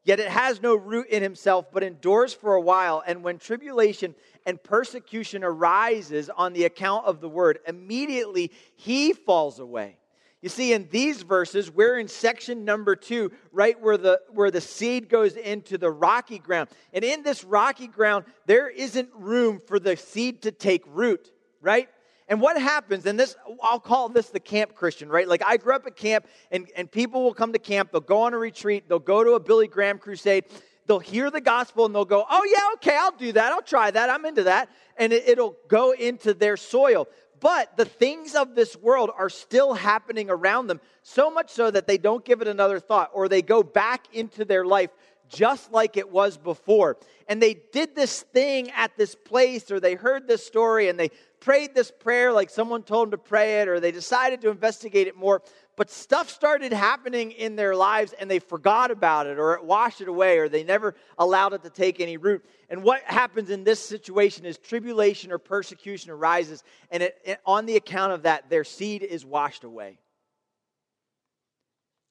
Yet 0.05 0.19
it 0.19 0.29
has 0.29 0.63
no 0.63 0.75
root 0.75 1.09
in 1.09 1.23
himself, 1.23 1.67
but 1.73 1.83
endures 1.83 2.33
for 2.33 2.55
a 2.55 2.61
while. 2.61 3.03
And 3.07 3.23
when 3.23 3.39
tribulation 3.39 4.15
and 4.47 4.63
persecution 4.63 5.45
arises 5.45 6.31
on 6.31 6.53
the 6.53 6.65
account 6.65 7.07
of 7.07 7.21
the 7.21 7.29
word, 7.29 7.59
immediately 7.67 8.51
he 8.77 9.13
falls 9.13 9.59
away. 9.59 9.99
You 10.41 10.49
see, 10.49 10.73
in 10.73 10.89
these 10.91 11.21
verses, 11.21 11.71
we're 11.71 11.99
in 11.99 12.09
section 12.09 12.65
number 12.65 12.97
two, 12.97 13.31
right 13.53 13.79
where 13.79 13.99
the, 13.99 14.23
where 14.33 14.51
the 14.51 14.63
seed 14.63 15.11
goes 15.11 15.37
into 15.37 15.77
the 15.77 15.91
rocky 15.91 16.39
ground. 16.39 16.71
And 16.95 17.05
in 17.05 17.23
this 17.23 17.45
rocky 17.45 17.87
ground, 17.87 18.25
there 18.47 18.69
isn't 18.69 19.11
room 19.15 19.61
for 19.61 19.79
the 19.79 19.99
seed 19.99 20.43
to 20.43 20.51
take 20.51 20.83
root, 20.87 21.31
right? 21.61 21.91
And 22.31 22.41
what 22.41 22.57
happens, 22.63 23.07
and 23.07 23.19
this, 23.19 23.35
I'll 23.61 23.81
call 23.81 24.09
this 24.09 24.29
the 24.31 24.39
camp 24.39 24.77
Christian, 24.77 25.09
right? 25.09 25.27
Like 25.27 25.43
I 25.45 25.57
grew 25.57 25.75
up 25.75 25.85
at 25.89 25.97
camp, 25.97 26.27
and, 26.53 26.71
and 26.77 26.89
people 26.89 27.25
will 27.25 27.35
come 27.35 27.53
to 27.53 27.59
camp, 27.59 27.91
they'll 27.91 28.01
go 28.01 28.23
on 28.23 28.35
a 28.35 28.39
retreat, 28.39 28.85
they'll 28.89 29.01
go 29.01 29.25
to 29.25 29.33
a 29.33 29.41
Billy 29.41 29.67
Graham 29.67 29.99
crusade, 29.99 30.45
they'll 30.87 31.01
hear 31.01 31.33
the 31.33 31.41
gospel, 31.41 31.87
and 31.87 31.95
they'll 31.95 32.05
go, 32.05 32.25
oh, 32.31 32.45
yeah, 32.45 32.75
okay, 32.75 32.97
I'll 32.97 33.17
do 33.17 33.33
that, 33.33 33.53
I'll 33.53 33.63
try 33.63 33.91
that, 33.91 34.09
I'm 34.09 34.25
into 34.25 34.45
that. 34.45 34.71
And 34.97 35.13
it, 35.13 35.29
it'll 35.29 35.57
go 35.67 35.91
into 35.91 36.33
their 36.33 36.57
soil. 36.57 37.09
But 37.41 37.77
the 37.77 37.85
things 37.85 38.37
of 38.37 38.55
this 38.55 38.77
world 38.77 39.11
are 39.19 39.31
still 39.31 39.75
happening 39.75 40.31
around 40.31 40.69
them, 40.69 40.81
so 41.03 41.33
much 41.33 41.51
so 41.51 41.69
that 41.69 41.89
they 41.89 41.99
don't 41.99 42.25
give 42.25 42.43
it 42.43 42.47
another 42.47 42.79
thought, 42.79 43.11
or 43.13 43.29
they 43.29 43.43
go 43.43 43.65
back 43.65 44.07
into 44.15 44.45
their 44.45 44.65
life 44.65 44.91
just 45.31 45.73
like 45.73 45.97
it 45.97 46.11
was 46.11 46.37
before. 46.37 46.97
And 47.29 47.41
they 47.41 47.55
did 47.73 47.95
this 47.95 48.23
thing 48.23 48.71
at 48.73 48.97
this 48.97 49.15
place, 49.15 49.71
or 49.71 49.81
they 49.81 49.95
heard 49.95 50.27
this 50.27 50.45
story 50.45 50.89
and 50.89 50.99
they 50.99 51.11
prayed 51.41 51.75
this 51.75 51.91
prayer 51.91 52.33
like 52.33 52.51
someone 52.51 52.83
told 52.83 53.07
them 53.07 53.11
to 53.13 53.19
pray 53.19 53.61
it, 53.61 53.69
or 53.69 53.81
they 53.81 53.93
decided 53.93 54.41
to 54.43 54.51
investigate 54.51 55.07
it 55.07 55.17
more. 55.17 55.43
But 55.77 55.91
stuff 55.91 56.29
started 56.29 56.73
happening 56.73 57.33
in 57.33 57.57
their 57.57 57.75
lives 57.75 58.13
and 58.13 58.31
they 58.31 58.39
forgot 58.39 58.91
about 58.91 59.27
it, 59.27 59.39
or 59.39 59.55
it 59.55 59.65
washed 59.65 60.03
it 60.03 60.09
away, 60.09 60.39
or 60.39 60.49
they 60.49 60.63
never 60.63 60.95
allowed 61.19 61.55
it 61.55 61.63
to 61.63 61.71
take 61.71 62.01
any 62.01 62.19
root. 62.19 62.45
And 62.69 62.83
what 62.83 63.03
happens 63.03 63.49
in 63.51 63.65
this 63.65 63.81
situation 63.81 64.45
is 64.45 64.59
tribulation 64.59 65.33
or 65.33 65.39
persecution 65.39 66.11
arises, 66.11 66.63
and 66.91 67.03
it, 67.03 67.17
it, 67.25 67.41
on 67.47 67.67
the 67.67 67.77
account 67.77 68.13
of 68.13 68.23
that, 68.23 68.51
their 68.51 68.65
seed 68.65 69.03
is 69.03 69.25
washed 69.25 69.65
away. 69.65 69.99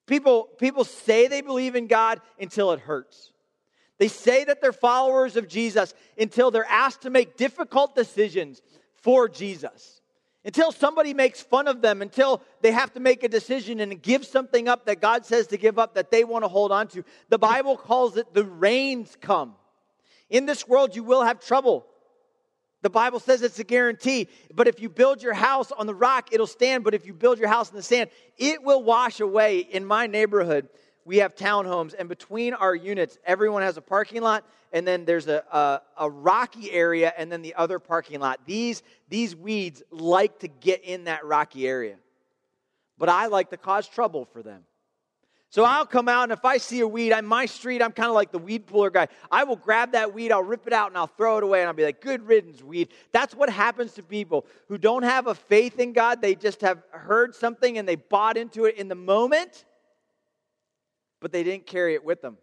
People, 0.07 0.49
people 0.57 0.83
say 0.83 1.27
they 1.27 1.41
believe 1.41 1.75
in 1.75 1.85
God 1.85 2.19
until 2.39 2.71
it 2.71 2.79
hurts. 2.79 3.31
They 3.99 4.07
say 4.07 4.45
that 4.45 4.61
they're 4.61 4.73
followers 4.73 5.35
of 5.35 5.47
Jesus 5.47 5.93
until 6.17 6.49
they're 6.49 6.65
asked 6.65 7.01
to 7.01 7.11
make 7.11 7.37
difficult 7.37 7.95
decisions 7.95 8.61
for 9.01 9.27
Jesus. 9.27 10.01
Until 10.45 10.71
somebody 10.71 11.13
makes 11.13 11.41
fun 11.41 11.67
of 11.67 11.81
them, 11.81 12.01
until 12.01 12.41
they 12.61 12.71
have 12.71 12.93
to 12.93 12.99
make 12.99 13.23
a 13.23 13.27
decision 13.27 13.81
and 13.81 14.01
give 14.01 14.25
something 14.25 14.67
up 14.69 14.85
that 14.85 15.01
God 15.01 15.25
says 15.25 15.47
to 15.47 15.57
give 15.57 15.77
up 15.77 15.95
that 15.95 16.11
they 16.11 16.23
want 16.23 16.43
to 16.45 16.47
hold 16.47 16.71
on 16.71 16.87
to. 16.89 17.03
The 17.27 17.37
Bible 17.37 17.75
calls 17.75 18.15
it 18.15 18.33
the 18.33 18.45
rains 18.45 19.17
come. 19.19 19.55
In 20.29 20.45
this 20.45 20.67
world, 20.67 20.95
you 20.95 21.03
will 21.03 21.23
have 21.23 21.39
trouble. 21.39 21.85
The 22.81 22.89
Bible 22.89 23.19
says 23.19 23.41
it's 23.41 23.59
a 23.59 23.65
guarantee. 23.65 24.29
But 24.53 24.67
if 24.67 24.79
you 24.79 24.87
build 24.87 25.21
your 25.21 25.33
house 25.33 25.71
on 25.71 25.87
the 25.87 25.95
rock, 25.95 26.29
it'll 26.31 26.47
stand. 26.47 26.85
But 26.85 26.93
if 26.93 27.05
you 27.05 27.13
build 27.13 27.37
your 27.37 27.49
house 27.49 27.69
in 27.69 27.75
the 27.75 27.83
sand, 27.83 28.09
it 28.37 28.63
will 28.63 28.81
wash 28.81 29.19
away. 29.19 29.59
In 29.59 29.83
my 29.83 30.07
neighborhood, 30.07 30.69
we 31.09 31.17
have 31.17 31.33
townhomes, 31.33 31.95
and 31.97 32.07
between 32.07 32.53
our 32.53 32.75
units, 32.75 33.17
everyone 33.25 33.63
has 33.63 33.77
a 33.77 33.81
parking 33.81 34.21
lot, 34.21 34.45
and 34.71 34.87
then 34.87 35.05
there's 35.05 35.27
a, 35.27 35.43
a, 35.51 35.81
a, 36.03 36.07
rocky 36.07 36.71
area, 36.71 37.11
and 37.17 37.31
then 37.31 37.41
the 37.41 37.55
other 37.55 37.79
parking 37.79 38.19
lot. 38.19 38.41
These, 38.45 38.83
these 39.09 39.35
weeds 39.35 39.81
like 39.89 40.37
to 40.41 40.47
get 40.47 40.83
in 40.83 41.05
that 41.05 41.25
rocky 41.25 41.67
area. 41.67 41.95
But 42.99 43.09
I 43.09 43.25
like 43.25 43.49
to 43.49 43.57
cause 43.57 43.87
trouble 43.87 44.25
for 44.25 44.43
them. 44.43 44.65
So 45.49 45.63
I'll 45.63 45.87
come 45.87 46.07
out, 46.07 46.25
and 46.25 46.31
if 46.31 46.45
I 46.45 46.57
see 46.57 46.81
a 46.81 46.87
weed 46.87 47.11
on 47.11 47.25
my 47.25 47.47
street, 47.47 47.81
I'm 47.81 47.91
kind 47.91 48.09
of 48.09 48.13
like 48.13 48.31
the 48.31 48.37
weed 48.37 48.67
puller 48.67 48.91
guy. 48.91 49.07
I 49.31 49.45
will 49.45 49.55
grab 49.55 49.93
that 49.93 50.13
weed, 50.13 50.31
I'll 50.31 50.43
rip 50.43 50.67
it 50.67 50.73
out, 50.73 50.89
and 50.89 50.97
I'll 50.97 51.07
throw 51.07 51.37
it 51.37 51.43
away, 51.43 51.61
and 51.61 51.67
I'll 51.67 51.73
be 51.73 51.85
like, 51.85 52.01
good 52.01 52.21
riddance, 52.27 52.61
weed. 52.61 52.89
That's 53.13 53.33
what 53.33 53.49
happens 53.49 53.93
to 53.93 54.03
people 54.03 54.45
who 54.67 54.77
don't 54.77 55.01
have 55.01 55.25
a 55.25 55.33
faith 55.33 55.79
in 55.79 55.91
God. 55.93 56.21
They 56.21 56.35
just 56.35 56.61
have 56.61 56.83
heard 56.91 57.33
something 57.33 57.79
and 57.79 57.87
they 57.87 57.95
bought 57.95 58.37
into 58.37 58.65
it 58.65 58.77
in 58.77 58.89
the 58.89 58.93
moment, 58.93 59.65
but 61.19 61.31
they 61.31 61.43
didn't 61.43 61.65
carry 61.65 61.93
it 61.93 62.03
with 62.03 62.21
them. 62.21 62.37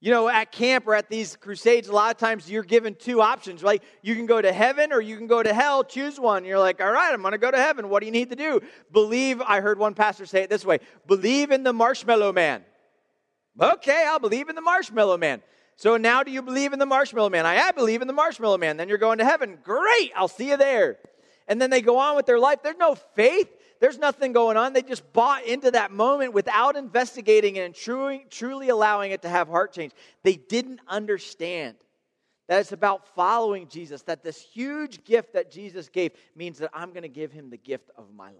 You 0.00 0.10
know, 0.10 0.28
at 0.28 0.50
camp 0.50 0.88
or 0.88 0.96
at 0.96 1.08
these 1.08 1.36
crusades, 1.36 1.88
a 1.88 1.92
lot 1.92 2.10
of 2.10 2.16
times 2.16 2.50
you're 2.50 2.64
given 2.64 2.96
two 2.96 3.22
options. 3.22 3.62
Like, 3.62 3.84
you 4.02 4.16
can 4.16 4.26
go 4.26 4.42
to 4.42 4.52
heaven 4.52 4.92
or 4.92 5.00
you 5.00 5.16
can 5.16 5.28
go 5.28 5.44
to 5.44 5.54
hell. 5.54 5.84
Choose 5.84 6.18
one. 6.18 6.44
You're 6.44 6.58
like, 6.58 6.80
all 6.80 6.90
right, 6.90 7.14
I'm 7.14 7.22
going 7.22 7.32
to 7.32 7.38
go 7.38 7.52
to 7.52 7.56
heaven. 7.56 7.88
What 7.88 8.00
do 8.00 8.06
you 8.06 8.12
need 8.12 8.30
to 8.30 8.36
do? 8.36 8.60
Believe, 8.90 9.40
I 9.40 9.60
heard 9.60 9.78
one 9.78 9.94
pastor 9.94 10.26
say 10.26 10.42
it 10.42 10.50
this 10.50 10.64
way 10.64 10.80
believe 11.06 11.52
in 11.52 11.62
the 11.62 11.72
marshmallow 11.72 12.32
man. 12.32 12.64
Okay, 13.60 14.04
I'll 14.08 14.18
believe 14.18 14.48
in 14.48 14.56
the 14.56 14.60
marshmallow 14.62 15.18
man. 15.18 15.40
So 15.76 15.96
now 15.96 16.24
do 16.24 16.32
you 16.32 16.42
believe 16.42 16.72
in 16.72 16.80
the 16.80 16.86
marshmallow 16.86 17.30
man? 17.30 17.46
I, 17.46 17.58
I 17.58 17.70
believe 17.70 18.02
in 18.02 18.08
the 18.08 18.12
marshmallow 18.12 18.58
man. 18.58 18.78
Then 18.78 18.88
you're 18.88 18.98
going 18.98 19.18
to 19.18 19.24
heaven. 19.24 19.58
Great, 19.62 20.10
I'll 20.16 20.26
see 20.26 20.48
you 20.48 20.56
there. 20.56 20.98
And 21.46 21.60
then 21.62 21.70
they 21.70 21.80
go 21.80 21.98
on 21.98 22.16
with 22.16 22.26
their 22.26 22.40
life. 22.40 22.58
There's 22.64 22.76
no 22.76 22.96
faith. 23.14 23.48
There's 23.82 23.98
nothing 23.98 24.32
going 24.32 24.56
on. 24.56 24.74
They 24.74 24.82
just 24.82 25.12
bought 25.12 25.44
into 25.44 25.72
that 25.72 25.90
moment 25.90 26.32
without 26.32 26.76
investigating 26.76 27.56
it 27.56 27.62
and 27.62 27.74
truly, 27.74 28.24
truly 28.30 28.68
allowing 28.68 29.10
it 29.10 29.22
to 29.22 29.28
have 29.28 29.48
heart 29.48 29.72
change. 29.72 29.90
They 30.22 30.36
didn't 30.36 30.78
understand 30.86 31.74
that 32.46 32.60
it's 32.60 32.70
about 32.70 33.08
following 33.16 33.66
Jesus, 33.66 34.02
that 34.02 34.22
this 34.22 34.40
huge 34.40 35.02
gift 35.02 35.32
that 35.32 35.50
Jesus 35.50 35.88
gave 35.88 36.12
means 36.36 36.58
that 36.58 36.70
I'm 36.72 36.90
going 36.90 37.02
to 37.02 37.08
give 37.08 37.32
him 37.32 37.50
the 37.50 37.56
gift 37.56 37.90
of 37.98 38.14
my 38.14 38.28
life. 38.28 38.36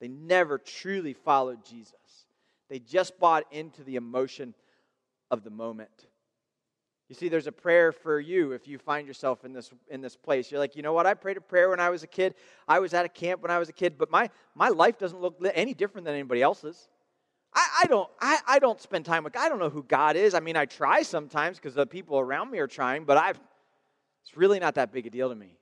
They 0.00 0.08
never 0.08 0.56
truly 0.56 1.12
followed 1.12 1.62
Jesus. 1.62 1.92
They 2.70 2.78
just 2.78 3.20
bought 3.20 3.44
into 3.52 3.84
the 3.84 3.96
emotion 3.96 4.54
of 5.30 5.44
the 5.44 5.50
moment. 5.50 6.06
You 7.08 7.14
see, 7.14 7.28
there's 7.28 7.46
a 7.46 7.52
prayer 7.52 7.92
for 7.92 8.18
you 8.18 8.52
if 8.52 8.66
you 8.66 8.78
find 8.78 9.06
yourself 9.06 9.44
in 9.44 9.52
this, 9.52 9.70
in 9.88 10.00
this 10.00 10.16
place. 10.16 10.50
You're 10.50 10.58
like, 10.58 10.74
you 10.74 10.82
know 10.82 10.92
what? 10.92 11.06
I 11.06 11.14
prayed 11.14 11.36
a 11.36 11.40
prayer 11.40 11.70
when 11.70 11.78
I 11.78 11.88
was 11.88 12.02
a 12.02 12.08
kid. 12.08 12.34
I 12.66 12.80
was 12.80 12.94
at 12.94 13.04
a 13.04 13.08
camp 13.08 13.42
when 13.42 13.50
I 13.50 13.58
was 13.58 13.68
a 13.68 13.72
kid, 13.72 13.96
but 13.96 14.10
my, 14.10 14.28
my 14.56 14.68
life 14.68 14.98
doesn't 14.98 15.20
look 15.20 15.40
any 15.54 15.72
different 15.72 16.04
than 16.04 16.14
anybody 16.14 16.42
else's. 16.42 16.88
I, 17.54 17.82
I 17.84 17.86
don't, 17.86 18.08
I, 18.20 18.38
I 18.46 18.58
don't 18.58 18.80
spend 18.80 19.04
time 19.04 19.22
with, 19.22 19.36
I 19.36 19.48
don't 19.48 19.60
know 19.60 19.70
who 19.70 19.84
God 19.84 20.16
is. 20.16 20.34
I 20.34 20.40
mean, 20.40 20.56
I 20.56 20.64
try 20.64 21.02
sometimes 21.02 21.58
because 21.58 21.74
the 21.74 21.86
people 21.86 22.18
around 22.18 22.50
me 22.50 22.58
are 22.58 22.66
trying, 22.66 23.04
but 23.04 23.16
I've, 23.16 23.38
it's 24.22 24.36
really 24.36 24.58
not 24.58 24.74
that 24.74 24.92
big 24.92 25.06
a 25.06 25.10
deal 25.10 25.28
to 25.28 25.34
me. 25.36 25.56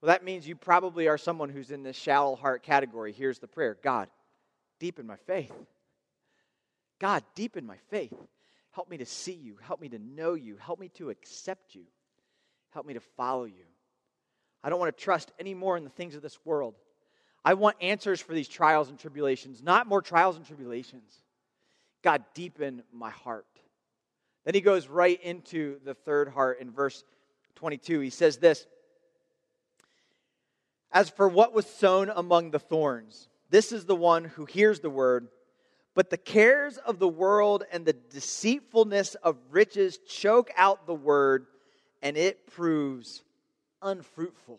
Well, 0.00 0.08
that 0.08 0.24
means 0.24 0.48
you 0.48 0.56
probably 0.56 1.06
are 1.06 1.18
someone 1.18 1.50
who's 1.50 1.70
in 1.70 1.82
this 1.82 1.96
shallow 1.96 2.34
heart 2.34 2.62
category. 2.62 3.12
Here's 3.12 3.38
the 3.38 3.46
prayer 3.46 3.76
God, 3.82 4.08
deepen 4.78 5.06
my 5.06 5.16
faith. 5.16 5.52
God, 6.98 7.22
deepen 7.34 7.66
my 7.66 7.76
faith. 7.90 8.14
Help 8.74 8.90
me 8.90 8.96
to 8.98 9.06
see 9.06 9.32
you. 9.32 9.56
Help 9.62 9.80
me 9.80 9.88
to 9.88 9.98
know 9.98 10.34
you. 10.34 10.56
Help 10.56 10.80
me 10.80 10.88
to 10.96 11.10
accept 11.10 11.74
you. 11.74 11.84
Help 12.70 12.86
me 12.86 12.94
to 12.94 13.00
follow 13.00 13.44
you. 13.44 13.64
I 14.64 14.68
don't 14.68 14.80
want 14.80 14.96
to 14.96 15.02
trust 15.02 15.30
any 15.38 15.54
more 15.54 15.76
in 15.76 15.84
the 15.84 15.90
things 15.90 16.16
of 16.16 16.22
this 16.22 16.38
world. 16.44 16.74
I 17.44 17.54
want 17.54 17.76
answers 17.80 18.20
for 18.20 18.34
these 18.34 18.48
trials 18.48 18.88
and 18.88 18.98
tribulations, 18.98 19.62
not 19.62 19.86
more 19.86 20.02
trials 20.02 20.36
and 20.36 20.44
tribulations. 20.44 21.20
God, 22.02 22.24
deepen 22.34 22.82
my 22.92 23.10
heart. 23.10 23.46
Then 24.44 24.54
he 24.54 24.60
goes 24.60 24.88
right 24.88 25.22
into 25.22 25.78
the 25.84 25.94
third 25.94 26.28
heart 26.28 26.60
in 26.60 26.70
verse 26.70 27.04
22. 27.56 28.00
He 28.00 28.10
says 28.10 28.38
this 28.38 28.66
As 30.90 31.10
for 31.10 31.28
what 31.28 31.54
was 31.54 31.66
sown 31.66 32.10
among 32.14 32.50
the 32.50 32.58
thorns, 32.58 33.28
this 33.50 33.70
is 33.70 33.84
the 33.84 33.94
one 33.94 34.24
who 34.24 34.46
hears 34.46 34.80
the 34.80 34.90
word 34.90 35.28
but 35.94 36.10
the 36.10 36.16
cares 36.16 36.76
of 36.78 36.98
the 36.98 37.08
world 37.08 37.64
and 37.72 37.86
the 37.86 37.92
deceitfulness 37.92 39.14
of 39.16 39.36
riches 39.50 39.98
choke 39.98 40.50
out 40.56 40.86
the 40.86 40.94
word, 40.94 41.46
and 42.02 42.16
it 42.16 42.46
proves 42.46 43.22
unfruitful. 43.82 44.58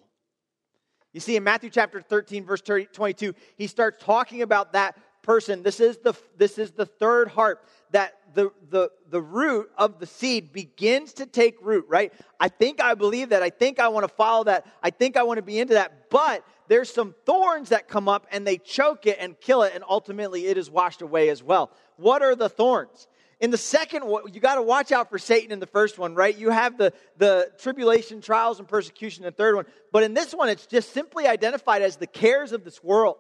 You 1.13 1.21
see, 1.21 1.37
in 1.37 1.43
Matthew 1.43 1.69
chapter 1.69 2.01
13, 2.01 2.43
verse 2.43 2.61
22, 2.61 3.33
he 3.55 3.67
starts 3.67 4.03
talking 4.03 4.41
about 4.41 4.73
that 4.73 4.97
person. 5.25 5.63
This 5.63 5.79
is 5.79 5.97
the, 5.97 6.13
this 6.37 6.57
is 6.57 6.71
the 6.71 6.85
third 6.85 7.27
heart, 7.27 7.63
that 7.91 8.13
the, 8.35 8.51
the, 8.69 8.91
the 9.09 9.21
root 9.21 9.69
of 9.77 9.99
the 9.99 10.05
seed 10.05 10.53
begins 10.53 11.13
to 11.13 11.25
take 11.25 11.57
root, 11.61 11.85
right? 11.87 12.13
I 12.39 12.49
think 12.49 12.81
I 12.81 12.93
believe 12.93 13.29
that. 13.29 13.41
I 13.41 13.49
think 13.49 13.79
I 13.79 13.87
want 13.87 14.03
to 14.03 14.13
follow 14.13 14.43
that. 14.45 14.65
I 14.83 14.89
think 14.89 15.17
I 15.17 15.23
want 15.23 15.37
to 15.37 15.41
be 15.41 15.59
into 15.59 15.73
that. 15.73 16.09
But 16.09 16.45
there's 16.67 16.91
some 16.91 17.15
thorns 17.25 17.69
that 17.69 17.87
come 17.87 18.07
up 18.07 18.27
and 18.31 18.45
they 18.45 18.57
choke 18.57 19.07
it 19.07 19.17
and 19.19 19.39
kill 19.39 19.63
it, 19.63 19.71
and 19.73 19.83
ultimately 19.87 20.47
it 20.47 20.57
is 20.57 20.69
washed 20.69 21.01
away 21.01 21.29
as 21.29 21.41
well. 21.41 21.71
What 21.97 22.21
are 22.21 22.35
the 22.35 22.49
thorns? 22.49 23.07
In 23.39 23.51
the 23.51 23.57
second 23.57 24.03
you 24.33 24.39
got 24.39 24.55
to 24.55 24.61
watch 24.61 24.91
out 24.91 25.09
for 25.09 25.17
Satan 25.17 25.51
in 25.51 25.59
the 25.59 25.67
first 25.67 25.97
one, 25.97 26.15
right? 26.15 26.35
You 26.37 26.51
have 26.51 26.77
the, 26.77 26.93
the 27.17 27.51
tribulation, 27.59 28.21
trials, 28.21 28.59
and 28.59 28.67
persecution 28.67 29.23
in 29.23 29.27
the 29.27 29.35
third 29.35 29.55
one. 29.55 29.65
But 29.91 30.03
in 30.03 30.13
this 30.13 30.33
one, 30.33 30.49
it's 30.49 30.65
just 30.65 30.93
simply 30.93 31.27
identified 31.27 31.81
as 31.81 31.97
the 31.97 32.07
cares 32.07 32.53
of 32.53 32.63
this 32.63 32.83
world. 32.83 33.17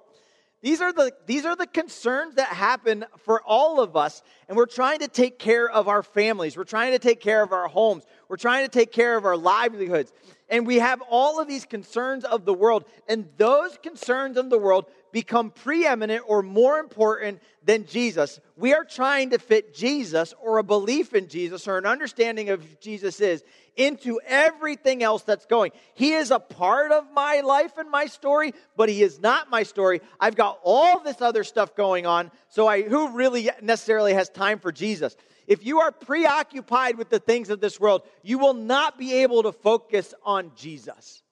These 0.65 0.81
are, 0.81 0.91
the, 0.91 1.13
these 1.27 1.45
are 1.45 1.55
the 1.55 1.67
concerns 1.67 2.35
that 2.35 2.47
happen 2.47 3.05
for 3.19 3.39
all 3.43 3.79
of 3.79 3.95
us, 3.95 4.23
and 4.47 4.57
we're 4.57 4.65
trying 4.65 4.97
to 4.97 5.07
take 5.07 5.37
care 5.37 5.69
of 5.69 5.87
our 5.87 6.01
families. 6.01 6.57
We're 6.57 6.63
trying 6.63 6.93
to 6.93 6.97
take 6.97 7.21
care 7.21 7.43
of 7.43 7.53
our 7.53 7.67
homes. 7.67 8.03
We're 8.29 8.37
trying 8.37 8.65
to 8.65 8.71
take 8.71 8.91
care 8.91 9.15
of 9.15 9.25
our 9.25 9.37
livelihoods. 9.37 10.11
And 10.49 10.65
we 10.65 10.77
have 10.77 11.03
all 11.07 11.39
of 11.39 11.47
these 11.47 11.65
concerns 11.65 12.25
of 12.25 12.45
the 12.45 12.53
world, 12.55 12.85
and 13.07 13.29
those 13.37 13.77
concerns 13.77 14.37
of 14.37 14.49
the 14.49 14.57
world 14.57 14.85
become 15.15 15.49
preeminent 15.49 16.25
or 16.27 16.43
more 16.43 16.77
important 16.77 17.41
than 17.63 17.85
Jesus. 17.85 18.37
We 18.57 18.73
are 18.73 18.83
trying 18.83 19.29
to 19.29 19.39
fit 19.39 19.73
Jesus 19.73 20.33
or 20.41 20.57
a 20.57 20.63
belief 20.63 21.13
in 21.13 21.29
Jesus 21.29 21.69
or 21.69 21.77
an 21.77 21.85
understanding 21.85 22.49
of 22.49 22.81
Jesus 22.81 23.21
is 23.21 23.41
into 23.77 24.19
everything 24.27 25.03
else 25.03 25.23
that's 25.23 25.45
going. 25.45 25.71
He 25.93 26.11
is 26.11 26.31
a 26.31 26.39
part 26.39 26.91
of 26.91 27.09
my 27.13 27.39
life 27.39 27.77
and 27.77 27.89
my 27.89 28.07
story, 28.07 28.53
but 28.75 28.89
he 28.89 29.01
is 29.01 29.21
not 29.21 29.49
my 29.49 29.63
story. 29.63 30.01
I've 30.19 30.35
got 30.35 30.59
all 30.63 30.99
this 30.99 31.21
other 31.21 31.45
stuff 31.45 31.77
going 31.77 32.05
on, 32.05 32.29
so 32.49 32.67
I 32.67 32.81
who 32.81 33.11
really 33.11 33.49
necessarily 33.61 34.13
has 34.15 34.27
time 34.27 34.59
for 34.59 34.73
Jesus? 34.73 35.15
If 35.47 35.65
you 35.65 35.79
are 35.79 35.93
preoccupied 35.93 36.97
with 36.97 37.09
the 37.09 37.19
things 37.19 37.49
of 37.49 37.61
this 37.61 37.79
world, 37.79 38.01
you 38.21 38.37
will 38.37 38.53
not 38.53 38.99
be 38.99 39.21
able 39.23 39.43
to 39.43 39.53
focus 39.53 40.13
on 40.25 40.51
Jesus. 40.57 41.23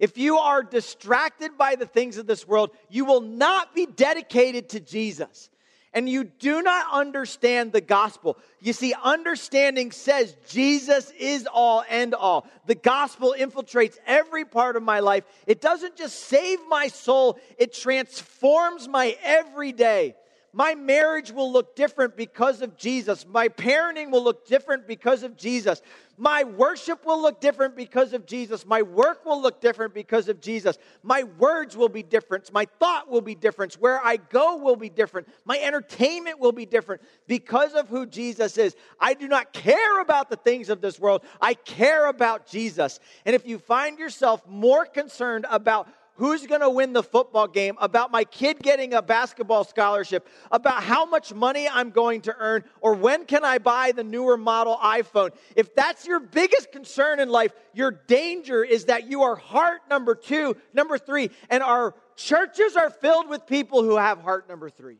If 0.00 0.16
you 0.16 0.38
are 0.38 0.62
distracted 0.62 1.56
by 1.56 1.76
the 1.76 1.86
things 1.86 2.16
of 2.16 2.26
this 2.26 2.48
world, 2.48 2.70
you 2.88 3.04
will 3.04 3.20
not 3.20 3.74
be 3.74 3.86
dedicated 3.86 4.70
to 4.70 4.80
Jesus. 4.80 5.50
And 5.92 6.08
you 6.08 6.24
do 6.24 6.62
not 6.62 6.86
understand 6.92 7.72
the 7.72 7.80
gospel. 7.80 8.38
You 8.60 8.72
see, 8.72 8.94
understanding 9.02 9.92
says 9.92 10.36
Jesus 10.48 11.12
is 11.18 11.46
all 11.52 11.84
and 11.90 12.14
all. 12.14 12.46
The 12.66 12.76
gospel 12.76 13.34
infiltrates 13.38 13.98
every 14.06 14.44
part 14.44 14.76
of 14.76 14.82
my 14.82 15.00
life. 15.00 15.24
It 15.46 15.60
doesn't 15.60 15.96
just 15.96 16.18
save 16.18 16.60
my 16.68 16.88
soul, 16.88 17.38
it 17.58 17.74
transforms 17.74 18.88
my 18.88 19.16
everyday 19.22 20.14
my 20.52 20.74
marriage 20.74 21.30
will 21.30 21.52
look 21.52 21.76
different 21.76 22.16
because 22.16 22.60
of 22.60 22.76
Jesus. 22.76 23.24
My 23.26 23.48
parenting 23.48 24.10
will 24.10 24.24
look 24.24 24.46
different 24.46 24.86
because 24.86 25.22
of 25.22 25.36
Jesus. 25.36 25.80
My 26.20 26.44
worship 26.44 27.06
will 27.06 27.22
look 27.22 27.40
different 27.40 27.74
because 27.74 28.12
of 28.12 28.26
Jesus. 28.26 28.66
My 28.66 28.82
work 28.82 29.24
will 29.24 29.40
look 29.40 29.62
different 29.62 29.94
because 29.94 30.28
of 30.28 30.38
Jesus. 30.38 30.76
My 31.02 31.22
words 31.38 31.78
will 31.78 31.88
be 31.88 32.02
different. 32.02 32.52
My 32.52 32.66
thought 32.78 33.08
will 33.08 33.22
be 33.22 33.34
different. 33.34 33.72
Where 33.76 34.04
I 34.04 34.18
go 34.18 34.58
will 34.58 34.76
be 34.76 34.90
different. 34.90 35.28
My 35.46 35.58
entertainment 35.58 36.38
will 36.38 36.52
be 36.52 36.66
different 36.66 37.00
because 37.26 37.72
of 37.72 37.88
who 37.88 38.04
Jesus 38.04 38.58
is. 38.58 38.76
I 39.00 39.14
do 39.14 39.28
not 39.28 39.54
care 39.54 40.02
about 40.02 40.28
the 40.28 40.36
things 40.36 40.68
of 40.68 40.82
this 40.82 41.00
world. 41.00 41.24
I 41.40 41.54
care 41.54 42.06
about 42.06 42.46
Jesus. 42.46 43.00
And 43.24 43.34
if 43.34 43.46
you 43.46 43.58
find 43.58 43.98
yourself 43.98 44.46
more 44.46 44.84
concerned 44.84 45.46
about 45.48 45.88
who's 46.20 46.46
going 46.46 46.60
to 46.60 46.68
win 46.68 46.92
the 46.92 47.02
football 47.02 47.48
game, 47.48 47.76
about 47.80 48.10
my 48.12 48.24
kid 48.24 48.58
getting 48.60 48.92
a 48.92 49.00
basketball 49.00 49.64
scholarship, 49.64 50.28
about 50.52 50.82
how 50.82 51.06
much 51.06 51.32
money 51.32 51.66
I'm 51.66 51.88
going 51.88 52.20
to 52.22 52.36
earn, 52.38 52.62
or 52.82 52.92
when 52.92 53.24
can 53.24 53.42
I 53.42 53.56
buy 53.56 53.92
the 53.92 54.04
newer 54.04 54.36
model 54.36 54.76
iPhone. 54.76 55.30
If 55.56 55.74
that's 55.74 56.06
your 56.06 56.20
biggest 56.20 56.72
concern 56.72 57.20
in 57.20 57.30
life, 57.30 57.52
your 57.72 57.90
danger 57.90 58.62
is 58.62 58.84
that 58.84 59.10
you 59.10 59.22
are 59.22 59.34
heart 59.34 59.80
number 59.88 60.14
two, 60.14 60.58
number 60.74 60.98
three, 60.98 61.30
and 61.48 61.62
our 61.62 61.94
churches 62.16 62.76
are 62.76 62.90
filled 62.90 63.30
with 63.30 63.46
people 63.46 63.82
who 63.82 63.96
have 63.96 64.20
heart 64.20 64.46
number 64.46 64.68
three. 64.68 64.98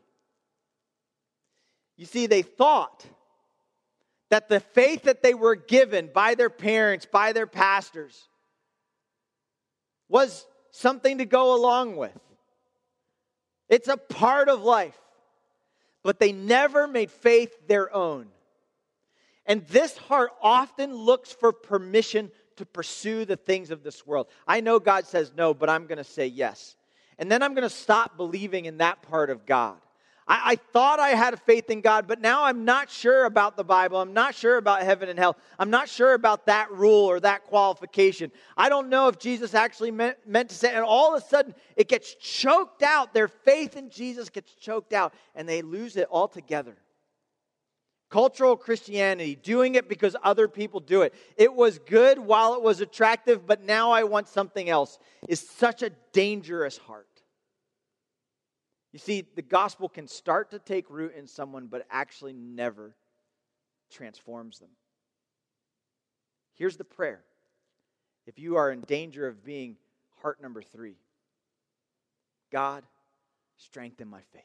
You 1.97 2.07
see, 2.07 2.25
they 2.25 2.41
thought 2.41 3.05
that 4.31 4.49
the 4.49 4.59
faith 4.59 5.03
that 5.03 5.21
they 5.21 5.35
were 5.35 5.55
given 5.55 6.09
by 6.11 6.33
their 6.33 6.49
parents, 6.49 7.05
by 7.05 7.31
their 7.31 7.45
pastors, 7.45 8.27
was 10.09 10.47
something 10.71 11.19
to 11.19 11.25
go 11.25 11.55
along 11.55 11.95
with. 11.95 12.17
It's 13.69 13.87
a 13.87 13.97
part 13.97 14.49
of 14.49 14.61
life. 14.63 14.97
But 16.03 16.19
they 16.19 16.31
never 16.31 16.87
made 16.87 17.11
faith 17.11 17.67
their 17.67 17.93
own. 17.93 18.27
And 19.45 19.65
this 19.67 19.97
heart 19.97 20.31
often 20.41 20.93
looks 20.93 21.31
for 21.31 21.53
permission 21.53 22.31
to 22.57 22.65
pursue 22.65 23.25
the 23.25 23.35
things 23.35 23.71
of 23.71 23.83
this 23.83 24.05
world. 24.05 24.27
I 24.47 24.61
know 24.61 24.79
God 24.79 25.05
says 25.05 25.31
no, 25.35 25.53
but 25.53 25.69
I'm 25.69 25.85
going 25.85 25.97
to 25.97 26.03
say 26.03 26.27
yes. 26.27 26.75
And 27.17 27.31
then 27.31 27.43
I'm 27.43 27.53
going 27.53 27.67
to 27.67 27.69
stop 27.69 28.17
believing 28.17 28.65
in 28.65 28.77
that 28.79 29.01
part 29.03 29.29
of 29.29 29.45
God. 29.45 29.77
I, 30.31 30.51
I 30.51 30.55
thought 30.55 30.99
I 30.99 31.09
had 31.09 31.37
faith 31.41 31.69
in 31.69 31.81
God, 31.81 32.07
but 32.07 32.21
now 32.21 32.45
I'm 32.45 32.63
not 32.63 32.89
sure 32.89 33.25
about 33.25 33.57
the 33.57 33.65
Bible. 33.65 33.99
I'm 33.99 34.13
not 34.13 34.33
sure 34.33 34.55
about 34.55 34.81
heaven 34.81 35.09
and 35.09 35.19
hell. 35.19 35.35
I'm 35.59 35.69
not 35.69 35.89
sure 35.89 36.13
about 36.13 36.45
that 36.45 36.71
rule 36.71 37.05
or 37.05 37.19
that 37.19 37.43
qualification. 37.43 38.31
I 38.55 38.69
don't 38.69 38.87
know 38.87 39.09
if 39.09 39.19
Jesus 39.19 39.53
actually 39.53 39.91
meant, 39.91 40.17
meant 40.25 40.47
to 40.47 40.55
say, 40.55 40.73
and 40.73 40.85
all 40.85 41.13
of 41.13 41.21
a 41.21 41.25
sudden 41.27 41.53
it 41.75 41.89
gets 41.89 42.15
choked 42.15 42.81
out. 42.81 43.13
Their 43.13 43.27
faith 43.27 43.75
in 43.75 43.89
Jesus 43.89 44.29
gets 44.29 44.53
choked 44.53 44.93
out, 44.93 45.13
and 45.35 45.49
they 45.49 45.61
lose 45.61 45.97
it 45.97 46.07
altogether. 46.09 46.77
Cultural 48.09 48.55
Christianity, 48.55 49.35
doing 49.35 49.75
it 49.75 49.89
because 49.89 50.15
other 50.23 50.47
people 50.47 50.79
do 50.79 51.01
it. 51.01 51.13
It 51.35 51.53
was 51.53 51.77
good 51.79 52.17
while 52.17 52.55
it 52.55 52.61
was 52.61 52.79
attractive, 52.79 53.45
but 53.45 53.63
now 53.63 53.91
I 53.91 54.03
want 54.03 54.29
something 54.29 54.69
else, 54.69 54.97
is 55.27 55.41
such 55.41 55.83
a 55.83 55.91
dangerous 56.13 56.77
heart. 56.77 57.07
You 58.91 58.99
see, 58.99 59.25
the 59.35 59.41
gospel 59.41 59.87
can 59.87 60.07
start 60.07 60.51
to 60.51 60.59
take 60.59 60.89
root 60.89 61.13
in 61.15 61.27
someone, 61.27 61.67
but 61.67 61.85
actually 61.89 62.33
never 62.33 62.95
transforms 63.89 64.59
them. 64.59 64.69
Here's 66.55 66.77
the 66.77 66.83
prayer 66.83 67.23
if 68.27 68.37
you 68.37 68.57
are 68.57 68.71
in 68.71 68.81
danger 68.81 69.27
of 69.27 69.43
being 69.43 69.77
heart 70.21 70.41
number 70.41 70.61
three 70.61 70.95
God, 72.51 72.83
strengthen 73.57 74.07
my 74.07 74.21
faith. 74.33 74.43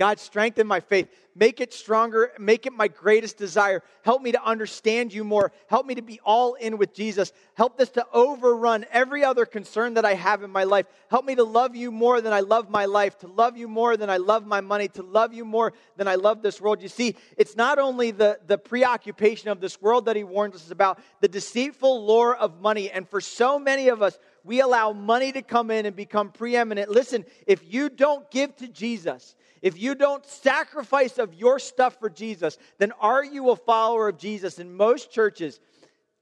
God, 0.00 0.18
strengthen 0.18 0.66
my 0.66 0.80
faith. 0.80 1.14
Make 1.34 1.60
it 1.60 1.74
stronger. 1.74 2.32
Make 2.38 2.64
it 2.64 2.72
my 2.72 2.88
greatest 2.88 3.36
desire. 3.36 3.82
Help 4.00 4.22
me 4.22 4.32
to 4.32 4.42
understand 4.42 5.12
you 5.12 5.24
more. 5.24 5.52
Help 5.66 5.84
me 5.84 5.94
to 5.96 6.00
be 6.00 6.18
all 6.24 6.54
in 6.54 6.78
with 6.78 6.94
Jesus. 6.94 7.34
Help 7.52 7.76
this 7.76 7.90
to 7.90 8.06
overrun 8.10 8.86
every 8.92 9.24
other 9.24 9.44
concern 9.44 9.94
that 9.94 10.06
I 10.06 10.14
have 10.14 10.42
in 10.42 10.50
my 10.50 10.64
life. 10.64 10.86
Help 11.10 11.26
me 11.26 11.34
to 11.34 11.44
love 11.44 11.76
you 11.76 11.92
more 11.92 12.22
than 12.22 12.32
I 12.32 12.40
love 12.40 12.70
my 12.70 12.86
life, 12.86 13.18
to 13.18 13.26
love 13.26 13.58
you 13.58 13.68
more 13.68 13.98
than 13.98 14.08
I 14.08 14.16
love 14.16 14.46
my 14.46 14.62
money, 14.62 14.88
to 14.88 15.02
love 15.02 15.34
you 15.34 15.44
more 15.44 15.74
than 15.98 16.08
I 16.08 16.14
love 16.14 16.40
this 16.40 16.62
world. 16.62 16.80
You 16.80 16.88
see, 16.88 17.14
it's 17.36 17.54
not 17.54 17.78
only 17.78 18.10
the, 18.10 18.40
the 18.46 18.56
preoccupation 18.56 19.50
of 19.50 19.60
this 19.60 19.82
world 19.82 20.06
that 20.06 20.16
he 20.16 20.24
warns 20.24 20.54
us 20.54 20.70
about, 20.70 20.98
the 21.20 21.28
deceitful 21.28 22.06
lure 22.06 22.34
of 22.34 22.58
money. 22.62 22.90
And 22.90 23.06
for 23.06 23.20
so 23.20 23.58
many 23.58 23.88
of 23.88 24.00
us, 24.00 24.18
we 24.44 24.62
allow 24.62 24.94
money 24.94 25.30
to 25.32 25.42
come 25.42 25.70
in 25.70 25.84
and 25.84 25.94
become 25.94 26.30
preeminent. 26.30 26.88
Listen, 26.88 27.26
if 27.46 27.70
you 27.70 27.90
don't 27.90 28.30
give 28.30 28.56
to 28.56 28.66
Jesus, 28.66 29.34
if 29.62 29.78
you 29.78 29.94
don't 29.94 30.24
sacrifice 30.26 31.18
of 31.18 31.34
your 31.34 31.58
stuff 31.58 31.98
for 31.98 32.08
Jesus, 32.08 32.58
then 32.78 32.92
are 33.00 33.24
you 33.24 33.50
a 33.50 33.56
follower 33.56 34.08
of 34.08 34.18
Jesus? 34.18 34.58
In 34.58 34.74
most 34.74 35.10
churches, 35.10 35.60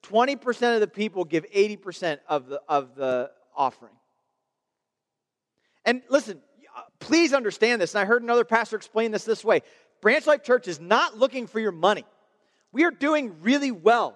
20% 0.05 0.75
of 0.75 0.81
the 0.81 0.89
people 0.89 1.25
give 1.25 1.49
80% 1.51 2.19
of 2.29 2.49
the, 2.49 2.61
of 2.69 2.95
the 2.95 3.31
offering. 3.55 3.93
And 5.85 6.03
listen, 6.09 6.41
please 6.99 7.33
understand 7.33 7.81
this. 7.81 7.95
And 7.95 8.03
I 8.03 8.05
heard 8.05 8.23
another 8.23 8.45
pastor 8.45 8.77
explain 8.77 9.11
this 9.11 9.25
this 9.25 9.45
way 9.45 9.63
Branch 10.01 10.27
Life 10.27 10.43
Church 10.43 10.69
is 10.69 10.81
not 10.81 11.17
looking 11.17 11.47
for 11.47 11.61
your 11.61 11.73
money. 11.73 12.05
We 12.73 12.85
are 12.85 12.91
doing 12.91 13.41
really 13.41 13.71
well. 13.71 14.15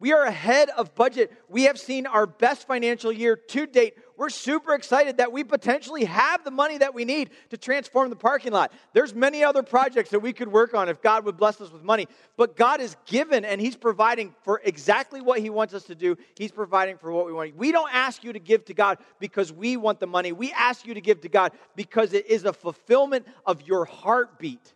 We 0.00 0.12
are 0.12 0.24
ahead 0.24 0.68
of 0.70 0.94
budget. 0.94 1.32
We 1.48 1.64
have 1.64 1.78
seen 1.78 2.06
our 2.06 2.26
best 2.26 2.66
financial 2.66 3.10
year 3.10 3.34
to 3.34 3.66
date. 3.66 3.94
We're 4.18 4.30
super 4.30 4.74
excited 4.74 5.18
that 5.18 5.30
we 5.30 5.44
potentially 5.44 6.04
have 6.04 6.42
the 6.42 6.50
money 6.50 6.76
that 6.78 6.92
we 6.92 7.04
need 7.04 7.30
to 7.50 7.56
transform 7.56 8.10
the 8.10 8.16
parking 8.16 8.50
lot. 8.50 8.72
There's 8.92 9.14
many 9.14 9.44
other 9.44 9.62
projects 9.62 10.10
that 10.10 10.18
we 10.18 10.32
could 10.32 10.48
work 10.48 10.74
on 10.74 10.88
if 10.88 11.00
God 11.00 11.24
would 11.24 11.36
bless 11.36 11.60
us 11.60 11.70
with 11.70 11.84
money. 11.84 12.08
But 12.36 12.56
God 12.56 12.80
is 12.80 12.96
given 13.06 13.44
and 13.44 13.60
He's 13.60 13.76
providing 13.76 14.34
for 14.42 14.60
exactly 14.64 15.20
what 15.20 15.38
He 15.38 15.50
wants 15.50 15.72
us 15.72 15.84
to 15.84 15.94
do. 15.94 16.16
He's 16.36 16.50
providing 16.50 16.98
for 16.98 17.12
what 17.12 17.26
we 17.26 17.32
want. 17.32 17.54
We 17.54 17.70
don't 17.70 17.94
ask 17.94 18.24
you 18.24 18.32
to 18.32 18.40
give 18.40 18.64
to 18.64 18.74
God 18.74 18.98
because 19.20 19.52
we 19.52 19.76
want 19.76 20.00
the 20.00 20.08
money. 20.08 20.32
We 20.32 20.50
ask 20.50 20.84
you 20.84 20.94
to 20.94 21.00
give 21.00 21.20
to 21.20 21.28
God 21.28 21.52
because 21.76 22.12
it 22.12 22.26
is 22.26 22.44
a 22.44 22.52
fulfillment 22.52 23.24
of 23.46 23.62
your 23.68 23.84
heartbeat. 23.84 24.74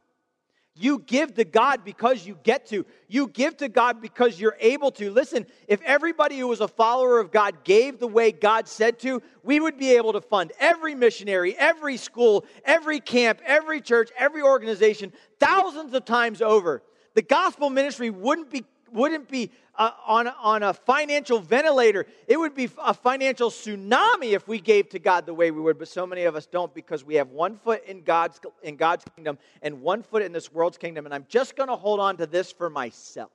You 0.75 1.01
give 1.01 1.35
to 1.35 1.45
God 1.45 1.85
because 1.85 2.27
you 2.27 2.39
get 2.43 2.67
to. 2.69 2.87
You 3.07 3.29
give 3.29 3.59
to 3.59 3.69
God 3.69 4.01
because 4.01 4.41
you're 4.41 4.57
able 4.59 4.91
to. 4.93 5.11
Listen, 5.11 5.47
if 5.69 5.83
everybody 5.83 6.39
who 6.39 6.49
was 6.49 6.63
a 6.63 6.69
follower 6.69 7.21
of 7.21 7.31
God 7.31 7.63
gave 7.63 7.99
the 7.99 8.09
way 8.09 8.33
God 8.33 8.67
said 8.67 8.99
to, 9.01 9.23
we 9.43 9.61
would 9.61 9.77
be 9.77 9.97
able 9.97 10.15
to 10.15 10.23
fund 10.23 10.53
every 10.59 10.95
missionary, 10.95 11.55
every 11.59 11.99
school, 11.99 12.47
every 12.65 13.01
camp, 13.01 13.41
every 13.45 13.83
church, 13.83 14.11
every 14.17 14.41
organization 14.41 15.13
thousands 15.39 15.93
of 15.93 16.07
times 16.07 16.41
over. 16.41 16.83
The 17.15 17.23
gospel 17.23 17.69
ministry 17.69 18.09
wouldn't 18.09 18.51
be 18.51 18.65
wouldn't 18.93 19.29
be 19.29 19.51
uh, 19.75 19.91
on, 20.07 20.29
on 20.29 20.63
a 20.63 20.75
financial 20.75 21.39
ventilator. 21.39 22.07
It 22.27 22.39
would 22.39 22.55
be 22.55 22.69
a 22.79 22.95
financial 22.95 23.51
tsunami 23.51 24.33
if 24.33 24.47
we 24.47 24.61
gave 24.61 24.91
to 24.91 24.99
God 24.99 25.27
the 25.27 25.35
way 25.35 25.51
we 25.51 25.61
would. 25.61 25.79
But 25.79 25.89
so 25.89 26.07
many 26.07 26.25
of 26.25 26.37
us 26.37 26.47
don't 26.47 26.73
because 26.75 27.05
we 27.05 27.15
have 27.17 27.31
one 27.31 27.57
foot 27.57 27.85
in 27.87 28.03
God's, 28.03 28.41
in 28.63 28.77
God's 28.77 29.05
kingdom 29.15 29.39
and 29.63 29.81
one 29.81 30.03
foot 30.03 30.23
in 30.23 30.33
this 30.33 30.53
world's 30.53 30.79
kingdom. 30.79 31.07
And 31.07 31.15
I'm 31.15 31.27
just 31.29 31.57
going 31.57 31.69
to 31.69 31.77
hold 31.77 32.01
on 32.01 32.17
to 32.19 32.27
this 32.27 32.53
for 32.53 32.69
myself. 32.69 33.33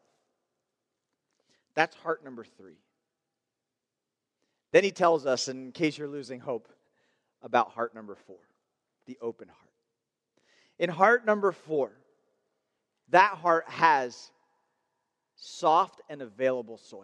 That's 1.74 1.96
heart 1.98 2.24
number 2.24 2.46
three. 2.58 2.78
Then 4.72 4.84
he 4.84 4.92
tells 4.92 5.26
us, 5.26 5.48
in 5.48 5.72
case 5.72 5.98
you're 5.98 6.08
losing 6.08 6.40
hope, 6.40 6.68
about 7.42 7.72
heart 7.72 7.96
number 7.96 8.16
four 8.16 8.38
the 9.06 9.18
open 9.22 9.48
heart. 9.48 9.72
In 10.80 10.90
heart 10.90 11.26
number 11.26 11.52
four, 11.52 11.92
that 13.10 13.36
heart 13.36 13.66
has 13.70 14.32
soft 15.58 16.02
and 16.10 16.22
available 16.22 16.78
soil. 16.78 17.02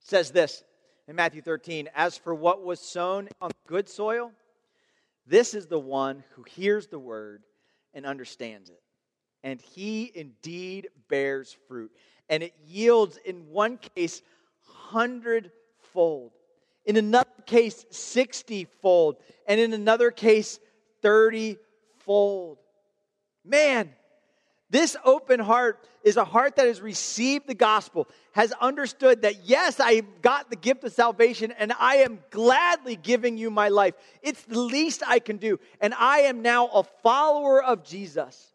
It 0.00 0.08
says 0.08 0.30
this 0.30 0.62
in 1.08 1.16
Matthew 1.16 1.42
13 1.42 1.88
As 1.94 2.16
for 2.16 2.34
what 2.34 2.64
was 2.64 2.80
sown 2.80 3.28
on 3.40 3.50
good 3.66 3.88
soil, 3.88 4.32
this 5.26 5.54
is 5.54 5.66
the 5.66 5.78
one 5.78 6.22
who 6.34 6.42
hears 6.42 6.86
the 6.86 6.98
word 6.98 7.42
and 7.92 8.06
understands 8.06 8.70
it. 8.70 8.80
And 9.42 9.60
he 9.60 10.10
indeed 10.14 10.88
bears 11.08 11.56
fruit. 11.68 11.92
And 12.28 12.42
it 12.42 12.54
yields, 12.66 13.18
in 13.24 13.48
one 13.50 13.78
case, 13.78 14.22
hundredfold, 14.62 16.32
in 16.86 16.96
another 16.96 17.28
case, 17.44 17.84
sixtyfold, 17.90 19.16
and 19.46 19.60
in 19.60 19.72
another 19.72 20.10
case, 20.10 20.58
thirtyfold. 21.02 22.56
Man, 23.44 23.90
this 24.70 24.96
open 25.04 25.40
heart 25.40 25.86
is 26.02 26.16
a 26.16 26.24
heart 26.24 26.56
that 26.56 26.66
has 26.66 26.80
received 26.80 27.46
the 27.46 27.54
gospel, 27.54 28.08
has 28.32 28.52
understood 28.60 29.22
that, 29.22 29.44
yes, 29.44 29.78
I 29.78 30.00
got 30.22 30.50
the 30.50 30.56
gift 30.56 30.84
of 30.84 30.92
salvation 30.92 31.52
and 31.52 31.72
I 31.78 31.96
am 31.96 32.18
gladly 32.30 32.96
giving 32.96 33.36
you 33.36 33.50
my 33.50 33.68
life. 33.68 33.94
It's 34.22 34.42
the 34.42 34.58
least 34.58 35.02
I 35.06 35.18
can 35.18 35.36
do. 35.36 35.60
And 35.80 35.94
I 35.94 36.20
am 36.20 36.42
now 36.42 36.66
a 36.68 36.82
follower 36.82 37.62
of 37.62 37.84
Jesus. 37.84 38.52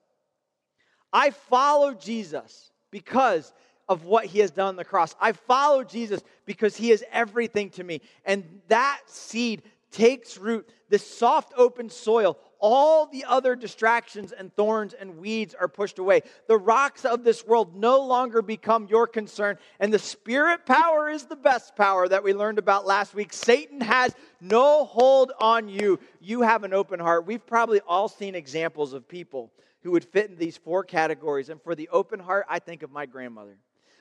I 1.13 1.31
follow 1.31 1.93
Jesus 1.93 2.71
because 2.91 3.53
of 3.87 4.03
what 4.03 4.25
he 4.25 4.39
has 4.39 4.51
done 4.51 4.67
on 4.67 4.75
the 4.75 4.85
cross. 4.85 5.15
I 5.19 5.31
follow 5.31 5.83
Jesus 5.83 6.21
because 6.45 6.75
he 6.75 6.91
is 6.91 7.03
everything 7.11 7.71
to 7.71 7.83
me. 7.83 8.01
And 8.25 8.61
that 8.67 9.01
seed 9.07 9.63
takes 9.91 10.37
root, 10.37 10.69
this 10.89 11.05
soft, 11.05 11.53
open 11.57 11.89
soil, 11.89 12.37
all 12.59 13.05
the 13.05 13.25
other 13.25 13.55
distractions 13.55 14.31
and 14.31 14.53
thorns 14.55 14.93
and 14.93 15.17
weeds 15.17 15.55
are 15.55 15.67
pushed 15.67 15.99
away. 15.99 16.21
The 16.47 16.57
rocks 16.57 17.05
of 17.05 17.23
this 17.23 17.45
world 17.45 17.75
no 17.75 18.01
longer 18.01 18.41
become 18.41 18.87
your 18.89 19.07
concern. 19.07 19.57
And 19.79 19.93
the 19.93 19.99
spirit 19.99 20.65
power 20.65 21.09
is 21.09 21.25
the 21.25 21.35
best 21.35 21.75
power 21.75 22.07
that 22.07 22.23
we 22.23 22.33
learned 22.33 22.59
about 22.59 22.85
last 22.85 23.13
week. 23.13 23.33
Satan 23.33 23.81
has 23.81 24.13
no 24.41 24.85
hold 24.85 25.31
on 25.39 25.69
you. 25.69 25.99
You 26.19 26.41
have 26.41 26.63
an 26.63 26.73
open 26.73 26.99
heart. 26.99 27.25
We've 27.25 27.45
probably 27.45 27.81
all 27.87 28.09
seen 28.09 28.35
examples 28.35 28.93
of 28.93 29.07
people 29.07 29.51
who 29.83 29.91
would 29.91 30.05
fit 30.05 30.29
in 30.29 30.37
these 30.37 30.57
four 30.57 30.83
categories. 30.83 31.49
And 31.49 31.61
for 31.61 31.75
the 31.75 31.89
open 31.89 32.19
heart, 32.19 32.45
I 32.49 32.59
think 32.59 32.83
of 32.83 32.91
my 32.91 33.05
grandmother. 33.05 33.57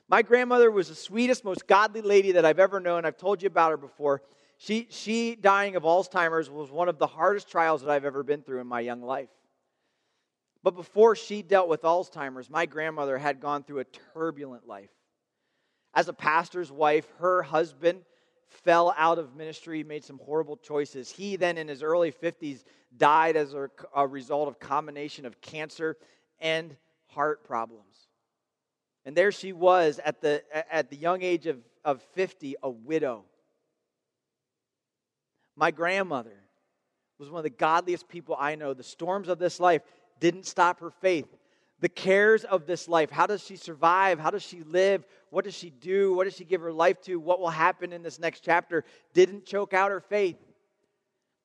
My 0.08 0.22
grandmother 0.22 0.70
was 0.70 0.88
the 0.88 0.94
sweetest, 0.94 1.44
most 1.44 1.66
godly 1.66 2.00
lady 2.00 2.32
that 2.32 2.44
I've 2.44 2.58
ever 2.58 2.80
known. 2.80 3.04
I've 3.04 3.18
told 3.18 3.42
you 3.42 3.46
about 3.46 3.70
her 3.70 3.76
before. 3.76 4.22
She, 4.58 4.88
she 4.90 5.36
dying 5.36 5.76
of 5.76 5.84
Alzheimer's 5.84 6.50
was 6.50 6.70
one 6.70 6.88
of 6.88 6.98
the 6.98 7.06
hardest 7.06 7.48
trials 7.48 7.82
that 7.82 7.90
I've 7.90 8.04
ever 8.04 8.24
been 8.24 8.42
through 8.42 8.60
in 8.60 8.66
my 8.66 8.80
young 8.80 9.02
life. 9.02 9.28
But 10.64 10.74
before 10.74 11.14
she 11.14 11.42
dealt 11.42 11.68
with 11.68 11.82
Alzheimer's, 11.82 12.50
my 12.50 12.66
grandmother 12.66 13.16
had 13.16 13.40
gone 13.40 13.62
through 13.62 13.78
a 13.78 13.84
turbulent 14.14 14.66
life. 14.66 14.90
As 15.94 16.08
a 16.08 16.12
pastor's 16.12 16.72
wife, 16.72 17.06
her 17.18 17.42
husband 17.42 18.02
fell 18.48 18.92
out 18.96 19.18
of 19.18 19.36
ministry, 19.36 19.84
made 19.84 20.04
some 20.04 20.18
horrible 20.18 20.56
choices. 20.56 21.10
He 21.10 21.36
then, 21.36 21.56
in 21.56 21.68
his 21.68 21.82
early 21.82 22.10
50s, 22.10 22.64
died 22.96 23.36
as 23.36 23.54
a, 23.54 23.70
a 23.94 24.06
result 24.06 24.48
of 24.48 24.58
combination 24.58 25.24
of 25.24 25.40
cancer 25.40 25.96
and 26.40 26.76
heart 27.06 27.44
problems. 27.44 28.08
And 29.04 29.16
there 29.16 29.30
she 29.30 29.52
was 29.52 30.00
at 30.04 30.20
the, 30.20 30.42
at 30.74 30.90
the 30.90 30.96
young 30.96 31.22
age 31.22 31.46
of, 31.46 31.58
of 31.84 32.02
50, 32.14 32.56
a 32.62 32.70
widow. 32.70 33.24
My 35.58 35.72
grandmother 35.72 36.36
was 37.18 37.28
one 37.28 37.40
of 37.40 37.42
the 37.42 37.50
godliest 37.50 38.08
people 38.08 38.36
I 38.38 38.54
know. 38.54 38.74
The 38.74 38.84
storms 38.84 39.28
of 39.28 39.40
this 39.40 39.58
life 39.58 39.82
didn't 40.20 40.46
stop 40.46 40.78
her 40.78 40.90
faith. 40.90 41.26
The 41.80 41.88
cares 41.88 42.44
of 42.44 42.64
this 42.66 42.86
life 42.86 43.10
how 43.10 43.26
does 43.26 43.42
she 43.42 43.56
survive? 43.56 44.20
How 44.20 44.30
does 44.30 44.44
she 44.44 44.62
live? 44.62 45.04
What 45.30 45.44
does 45.44 45.54
she 45.54 45.70
do? 45.70 46.14
What 46.14 46.24
does 46.24 46.36
she 46.36 46.44
give 46.44 46.60
her 46.60 46.72
life 46.72 47.00
to? 47.02 47.16
What 47.16 47.40
will 47.40 47.50
happen 47.50 47.92
in 47.92 48.04
this 48.04 48.20
next 48.20 48.44
chapter? 48.44 48.84
Didn't 49.14 49.46
choke 49.46 49.74
out 49.74 49.90
her 49.90 50.00
faith. 50.00 50.36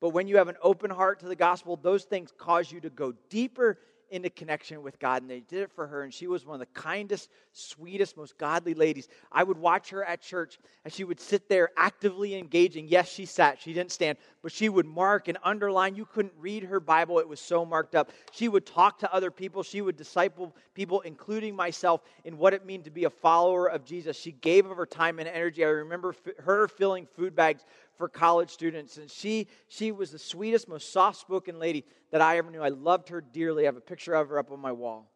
But 0.00 0.10
when 0.10 0.28
you 0.28 0.36
have 0.36 0.48
an 0.48 0.56
open 0.62 0.90
heart 0.90 1.20
to 1.20 1.26
the 1.26 1.34
gospel, 1.34 1.76
those 1.76 2.04
things 2.04 2.32
cause 2.38 2.70
you 2.70 2.80
to 2.82 2.90
go 2.90 3.14
deeper 3.30 3.78
into 4.10 4.30
connection 4.30 4.82
with 4.82 4.98
God, 4.98 5.22
and 5.22 5.30
they 5.30 5.40
did 5.40 5.62
it 5.62 5.70
for 5.72 5.86
her. 5.86 6.02
And 6.02 6.12
she 6.12 6.26
was 6.26 6.44
one 6.44 6.60
of 6.60 6.60
the 6.60 6.80
kindest, 6.80 7.30
sweetest, 7.52 8.16
most 8.16 8.38
godly 8.38 8.74
ladies. 8.74 9.08
I 9.32 9.42
would 9.42 9.58
watch 9.58 9.90
her 9.90 10.04
at 10.04 10.20
church, 10.20 10.58
and 10.84 10.92
she 10.92 11.04
would 11.04 11.20
sit 11.20 11.48
there 11.48 11.70
actively 11.76 12.36
engaging. 12.36 12.88
Yes, 12.88 13.08
she 13.08 13.26
sat, 13.26 13.60
she 13.60 13.72
didn't 13.72 13.92
stand, 13.92 14.18
but 14.42 14.52
she 14.52 14.68
would 14.68 14.86
mark 14.86 15.28
and 15.28 15.38
underline. 15.42 15.96
You 15.96 16.04
couldn't 16.04 16.34
read 16.38 16.64
her 16.64 16.80
Bible, 16.80 17.18
it 17.18 17.28
was 17.28 17.40
so 17.40 17.64
marked 17.64 17.94
up. 17.94 18.10
She 18.32 18.48
would 18.48 18.66
talk 18.66 18.98
to 19.00 19.12
other 19.12 19.30
people, 19.30 19.62
she 19.62 19.80
would 19.80 19.96
disciple 19.96 20.54
people, 20.74 21.00
including 21.02 21.54
myself, 21.56 22.02
in 22.24 22.38
what 22.38 22.54
it 22.54 22.66
meant 22.66 22.84
to 22.84 22.90
be 22.90 23.04
a 23.04 23.10
follower 23.10 23.66
of 23.66 23.84
Jesus. 23.84 24.16
She 24.16 24.32
gave 24.32 24.66
of 24.66 24.76
her 24.76 24.86
time 24.86 25.18
and 25.18 25.28
energy. 25.28 25.64
I 25.64 25.68
remember 25.68 26.14
her 26.40 26.68
filling 26.68 27.06
food 27.06 27.34
bags 27.34 27.64
for 27.96 28.08
college 28.08 28.50
students. 28.50 28.96
And 28.96 29.10
she, 29.10 29.48
she 29.68 29.92
was 29.92 30.10
the 30.10 30.18
sweetest, 30.18 30.68
most 30.68 30.92
soft 30.92 31.20
spoken 31.20 31.58
lady 31.58 31.84
that 32.10 32.20
I 32.20 32.38
ever 32.38 32.50
knew. 32.50 32.62
I 32.62 32.68
loved 32.68 33.08
her 33.08 33.20
dearly. 33.20 33.64
I 33.64 33.66
have 33.66 33.76
a 33.76 33.80
picture 33.80 34.14
of 34.14 34.28
her 34.28 34.38
up 34.38 34.50
on 34.50 34.60
my 34.60 34.72
wall. 34.72 35.10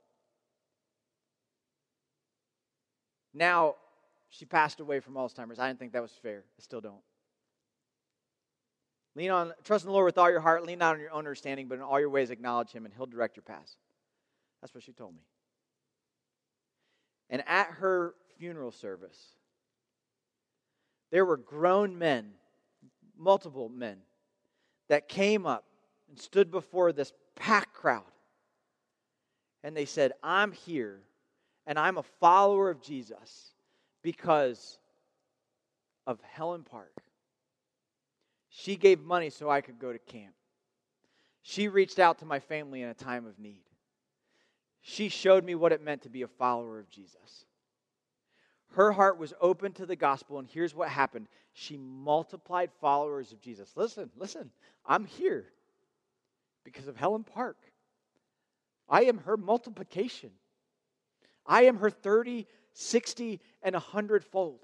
Now, 3.35 3.75
she 4.31 4.45
passed 4.45 4.81
away 4.81 5.01
from 5.01 5.15
Alzheimer's. 5.15 5.59
I 5.59 5.69
didn't 5.69 5.79
think 5.79 5.93
that 5.93 6.03
was 6.03 6.13
fair. 6.23 6.45
I 6.59 6.63
still 6.63 6.81
don't. 6.81 7.03
Lean 9.15 9.31
on, 9.31 9.53
trust 9.65 9.85
in 9.85 9.89
the 9.89 9.93
Lord 9.93 10.05
with 10.05 10.19
all 10.19 10.31
your 10.31 10.41
heart, 10.41 10.65
lean 10.65 10.79
not 10.79 10.95
on 10.95 11.01
your 11.01 11.11
own 11.11 11.19
understanding, 11.19 11.67
but 11.67 11.77
in 11.77 11.81
all 11.83 11.99
your 11.99 12.11
ways 12.11 12.31
acknowledge 12.31 12.71
him, 12.71 12.85
and 12.85 12.95
he'll 12.95 13.07
direct 13.07 13.37
your 13.37 13.43
paths. 13.43 13.77
That's 14.61 14.75
what 14.75 14.85
she 14.85 14.93
told 14.93 15.15
me. 15.15 15.23
And 17.31 17.43
at 17.47 17.67
her 17.79 18.15
funeral 18.39 18.71
service, 18.71 19.19
there 21.11 21.25
were 21.25 21.37
grown 21.37 21.99
men, 21.99 22.33
multiple 23.19 23.69
men, 23.69 23.99
that 24.89 25.09
came 25.09 25.47
up 25.47 25.65
and 26.09 26.19
stood 26.19 26.51
before 26.51 26.93
this 26.93 27.13
packed 27.37 27.75
crowd. 27.75 28.03
And 29.63 29.77
they 29.77 29.85
said, 29.85 30.13
I'm 30.23 30.53
here 30.53 31.01
and 31.67 31.79
I'm 31.79 31.99
a 31.99 32.03
follower 32.21 32.71
of 32.71 32.81
Jesus 32.81 33.53
because 34.03 34.79
of 36.07 36.19
Helen 36.23 36.63
Park. 36.63 36.93
She 38.49 38.77
gave 38.77 39.01
money 39.01 39.31
so 39.31 39.51
I 39.51 39.61
could 39.61 39.79
go 39.79 39.93
to 39.93 39.99
camp. 39.99 40.35
She 41.43 41.69
reached 41.69 41.99
out 41.99 42.19
to 42.21 42.25
my 42.25 42.41
family 42.41 42.83
in 42.83 42.89
a 42.89 42.95
time 42.95 43.27
of 43.27 43.39
need. 43.39 43.63
She 44.81 45.09
showed 45.09 45.45
me 45.45 45.55
what 45.55 45.73
it 45.73 45.83
meant 45.83 46.03
to 46.03 46.09
be 46.09 46.23
a 46.23 46.29
follower 46.29 46.79
of 46.79 46.89
Jesus. 46.89 47.45
Her 48.73 48.93
heart 48.93 49.19
was 49.19 49.33
open 49.41 49.73
to 49.75 49.87
the 49.87 49.97
gospel, 49.97 50.39
and 50.39 50.49
here's 50.49 50.75
what 50.75 50.89
happened 50.89 51.29
she 51.53 51.77
multiplied 51.77 52.71
followers 52.81 53.33
of 53.33 53.41
Jesus. 53.41 53.73
Listen, 53.75 54.11
listen, 54.17 54.51
I'm 54.87 55.05
here 55.05 55.47
because 56.65 56.87
of 56.87 56.97
Helen 56.97 57.25
Park. 57.25 57.57
I 58.89 59.05
am 59.05 59.19
her 59.19 59.37
multiplication. 59.37 60.31
I 61.47 61.63
am 61.63 61.79
her 61.79 61.91
30, 61.91 62.47
60, 62.73 63.41
and 63.63 63.75
100 63.75 64.25
fold. 64.25 64.61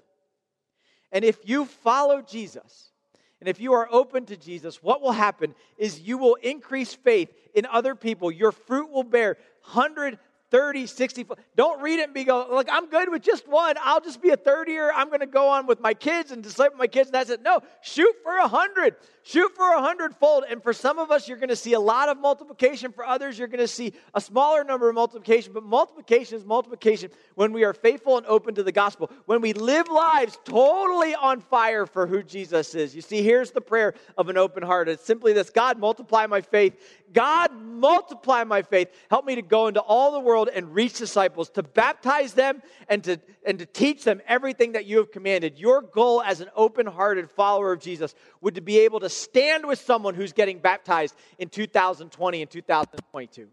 And 1.11 1.25
if 1.25 1.37
you 1.47 1.65
follow 1.65 2.21
Jesus, 2.21 2.91
and 3.39 3.49
if 3.49 3.59
you 3.59 3.73
are 3.73 3.87
open 3.91 4.25
to 4.27 4.37
Jesus, 4.37 4.81
what 4.81 5.01
will 5.01 5.11
happen 5.11 5.53
is 5.77 5.99
you 5.99 6.17
will 6.17 6.35
increase 6.35 6.93
faith 6.93 7.31
in 7.53 7.65
other 7.65 7.95
people. 7.95 8.31
Your 8.31 8.51
fruit 8.51 8.89
will 8.89 9.03
bear 9.03 9.37
100, 9.63 10.17
30, 10.51 10.85
60. 10.85 11.25
Don't 11.55 11.81
read 11.81 11.99
it 11.99 12.05
and 12.05 12.13
be 12.13 12.23
go, 12.23 12.47
like, 12.51 12.69
I'm 12.71 12.87
good 12.89 13.09
with 13.09 13.23
just 13.23 13.47
one. 13.47 13.75
I'll 13.81 14.01
just 14.01 14.21
be 14.21 14.29
a 14.29 14.37
30er. 14.37 14.91
I'm 14.93 15.07
going 15.07 15.21
to 15.21 15.25
go 15.25 15.49
on 15.49 15.65
with 15.65 15.79
my 15.79 15.93
kids 15.93 16.31
and 16.31 16.43
disciple 16.43 16.77
my 16.77 16.87
kids. 16.87 17.07
And 17.07 17.15
that's 17.15 17.29
it. 17.29 17.41
No, 17.41 17.61
shoot 17.81 18.13
for 18.23 18.37
a 18.37 18.47
hundred. 18.47 18.95
Shoot 19.23 19.55
for 19.55 19.65
a 19.73 19.81
hundredfold. 19.81 20.43
And 20.47 20.61
for 20.61 20.71
some 20.71 20.99
of 20.99 21.09
us, 21.09 21.27
you're 21.27 21.39
going 21.39 21.49
to 21.49 21.55
see 21.55 21.73
a 21.73 21.79
lot 21.79 22.09
of 22.09 22.19
multiplication. 22.19 22.91
For 22.91 23.03
others, 23.03 23.39
you're 23.39 23.47
going 23.47 23.59
to 23.59 23.67
see 23.67 23.93
a 24.13 24.21
smaller 24.21 24.63
number 24.63 24.87
of 24.87 24.93
multiplication. 24.93 25.51
But 25.51 25.63
multiplication 25.63 26.37
is 26.37 26.45
multiplication 26.45 27.09
when 27.33 27.51
we 27.51 27.63
are 27.63 27.73
faithful 27.73 28.17
and 28.17 28.25
open 28.27 28.53
to 28.55 28.63
the 28.63 28.71
gospel. 28.71 29.09
When 29.25 29.41
we 29.41 29.53
live 29.53 29.87
lives 29.87 30.37
totally 30.45 31.15
on 31.15 31.41
fire 31.41 31.87
for 31.87 32.05
who 32.05 32.21
Jesus 32.21 32.75
is. 32.75 32.95
You 32.95 33.01
see, 33.01 33.23
here's 33.23 33.49
the 33.49 33.61
prayer 33.61 33.95
of 34.15 34.29
an 34.29 34.37
open 34.37 34.61
heart. 34.61 34.89
It's 34.89 35.03
simply 35.03 35.33
this 35.33 35.49
God, 35.49 35.79
multiply 35.79 36.27
my 36.27 36.41
faith. 36.41 36.75
God, 37.11 37.51
multiply 37.59 38.43
my 38.43 38.61
faith. 38.61 38.89
Help 39.09 39.25
me 39.25 39.35
to 39.35 39.41
go 39.41 39.67
into 39.67 39.79
all 39.79 40.11
the 40.11 40.19
world 40.19 40.34
and 40.43 40.75
reach 40.75 40.97
disciples, 40.97 41.49
to 41.51 41.63
baptize 41.63 42.33
them 42.33 42.61
and 42.89 43.03
to, 43.05 43.19
and 43.45 43.59
to 43.59 43.65
teach 43.65 44.03
them 44.03 44.21
everything 44.27 44.73
that 44.73 44.85
you 44.85 44.97
have 44.97 45.11
commanded. 45.11 45.57
Your 45.57 45.81
goal 45.81 46.21
as 46.21 46.41
an 46.41 46.49
open 46.55 46.85
hearted 46.85 47.29
follower 47.31 47.71
of 47.71 47.79
Jesus 47.79 48.13
would 48.41 48.55
to 48.55 48.61
be 48.61 48.79
able 48.79 48.99
to 48.99 49.09
stand 49.09 49.65
with 49.65 49.79
someone 49.79 50.13
who's 50.13 50.33
getting 50.33 50.59
baptized 50.59 51.15
in 51.39 51.49
2020 51.49 52.41
and 52.41 52.51
2022. 52.51 53.47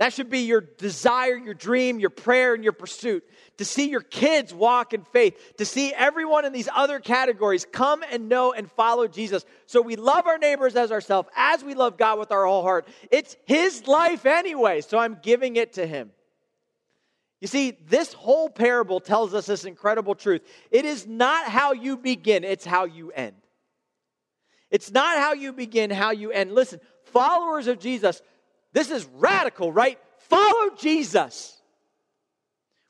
That 0.00 0.14
should 0.14 0.30
be 0.30 0.40
your 0.40 0.62
desire, 0.62 1.36
your 1.36 1.52
dream, 1.52 2.00
your 2.00 2.08
prayer, 2.08 2.54
and 2.54 2.64
your 2.64 2.72
pursuit 2.72 3.22
to 3.58 3.66
see 3.66 3.90
your 3.90 4.00
kids 4.00 4.54
walk 4.54 4.94
in 4.94 5.04
faith, 5.04 5.58
to 5.58 5.66
see 5.66 5.92
everyone 5.92 6.46
in 6.46 6.54
these 6.54 6.70
other 6.74 7.00
categories 7.00 7.66
come 7.70 8.02
and 8.10 8.26
know 8.26 8.54
and 8.54 8.72
follow 8.72 9.06
Jesus. 9.06 9.44
So 9.66 9.82
we 9.82 9.96
love 9.96 10.26
our 10.26 10.38
neighbors 10.38 10.74
as 10.74 10.90
ourselves, 10.90 11.28
as 11.36 11.62
we 11.62 11.74
love 11.74 11.98
God 11.98 12.18
with 12.18 12.32
our 12.32 12.46
whole 12.46 12.62
heart. 12.62 12.88
It's 13.10 13.36
His 13.44 13.86
life 13.86 14.24
anyway, 14.24 14.80
so 14.80 14.96
I'm 14.96 15.18
giving 15.22 15.56
it 15.56 15.74
to 15.74 15.86
Him. 15.86 16.12
You 17.42 17.48
see, 17.48 17.76
this 17.86 18.14
whole 18.14 18.48
parable 18.48 19.00
tells 19.00 19.34
us 19.34 19.44
this 19.44 19.66
incredible 19.66 20.14
truth. 20.14 20.40
It 20.70 20.86
is 20.86 21.06
not 21.06 21.44
how 21.44 21.72
you 21.74 21.98
begin, 21.98 22.42
it's 22.42 22.64
how 22.64 22.86
you 22.86 23.10
end. 23.10 23.36
It's 24.70 24.90
not 24.90 25.18
how 25.18 25.34
you 25.34 25.52
begin, 25.52 25.90
how 25.90 26.12
you 26.12 26.30
end. 26.30 26.52
Listen, 26.52 26.80
followers 27.04 27.66
of 27.66 27.78
Jesus, 27.78 28.22
this 28.72 28.90
is 28.90 29.06
radical, 29.14 29.72
right? 29.72 29.98
Follow 30.18 30.70
Jesus. 30.78 31.60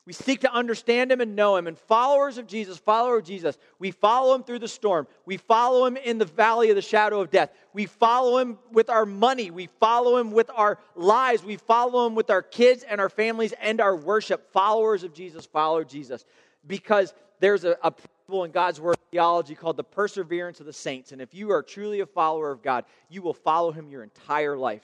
We 0.07 0.13
seek 0.13 0.41
to 0.41 0.51
understand 0.51 1.11
him 1.11 1.21
and 1.21 1.35
know 1.35 1.55
him. 1.55 1.67
And 1.67 1.77
followers 1.77 2.39
of 2.39 2.47
Jesus, 2.47 2.77
follower 2.77 3.19
of 3.19 3.23
Jesus, 3.23 3.57
we 3.77 3.91
follow 3.91 4.33
him 4.33 4.43
through 4.43 4.59
the 4.59 4.67
storm. 4.67 5.07
We 5.25 5.37
follow 5.37 5.85
him 5.85 5.95
in 5.95 6.17
the 6.17 6.25
valley 6.25 6.69
of 6.69 6.75
the 6.75 6.81
shadow 6.81 7.21
of 7.21 7.29
death. 7.29 7.51
We 7.73 7.85
follow 7.85 8.39
him 8.39 8.57
with 8.71 8.89
our 8.89 9.05
money. 9.05 9.51
We 9.51 9.67
follow 9.79 10.17
him 10.17 10.31
with 10.31 10.49
our 10.55 10.79
lives. 10.95 11.43
We 11.43 11.57
follow 11.57 12.07
him 12.07 12.15
with 12.15 12.31
our 12.31 12.41
kids 12.41 12.83
and 12.83 12.99
our 12.99 13.09
families 13.09 13.53
and 13.61 13.79
our 13.79 13.95
worship. 13.95 14.51
Followers 14.51 15.03
of 15.03 15.13
Jesus, 15.13 15.45
follow 15.45 15.83
Jesus. 15.83 16.25
Because 16.65 17.13
there's 17.39 17.63
a, 17.63 17.77
a 17.83 17.91
principle 17.91 18.43
in 18.43 18.51
God's 18.51 18.81
word 18.81 18.97
theology 19.11 19.53
called 19.53 19.77
the 19.77 19.83
perseverance 19.83 20.59
of 20.59 20.65
the 20.65 20.73
saints. 20.73 21.11
And 21.11 21.21
if 21.21 21.33
you 21.35 21.51
are 21.51 21.61
truly 21.61 21.99
a 21.99 22.07
follower 22.07 22.51
of 22.51 22.63
God, 22.63 22.85
you 23.07 23.21
will 23.21 23.33
follow 23.35 23.71
him 23.71 23.87
your 23.87 24.01
entire 24.01 24.57
life. 24.57 24.81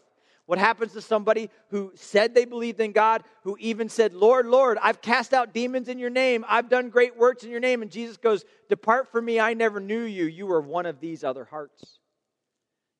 What 0.48 0.60
happens 0.60 0.93
to 0.93 1.02
somebody 1.02 1.50
who 1.72 1.91
said 1.95 2.34
they 2.34 2.45
believed 2.45 2.80
in 2.80 2.93
God, 2.93 3.24
who 3.43 3.58
even 3.60 3.89
said, 3.89 4.14
Lord, 4.14 4.45
Lord, 4.45 4.78
I've 4.82 5.02
cast 5.02 5.34
out 5.34 5.54
demons 5.54 5.89
in 5.89 6.00
your 6.00 6.10
name, 6.10 6.45
I've 6.48 6.70
done 6.70 6.89
great 6.89 7.18
works 7.18 7.43
in 7.43 7.52
your 7.52 7.60
name, 7.60 7.82
and 7.82 7.91
Jesus 7.91 8.16
goes, 8.16 8.45
Depart 8.70 9.12
from 9.12 9.26
me, 9.26 9.41
I 9.41 9.54
never 9.54 9.82
knew 9.82 10.04
you. 10.04 10.24
You 10.24 10.48
were 10.48 10.62
one 10.62 10.86
of 10.86 11.02
these 11.02 11.26
other 11.26 11.43
hearts. 11.43 12.00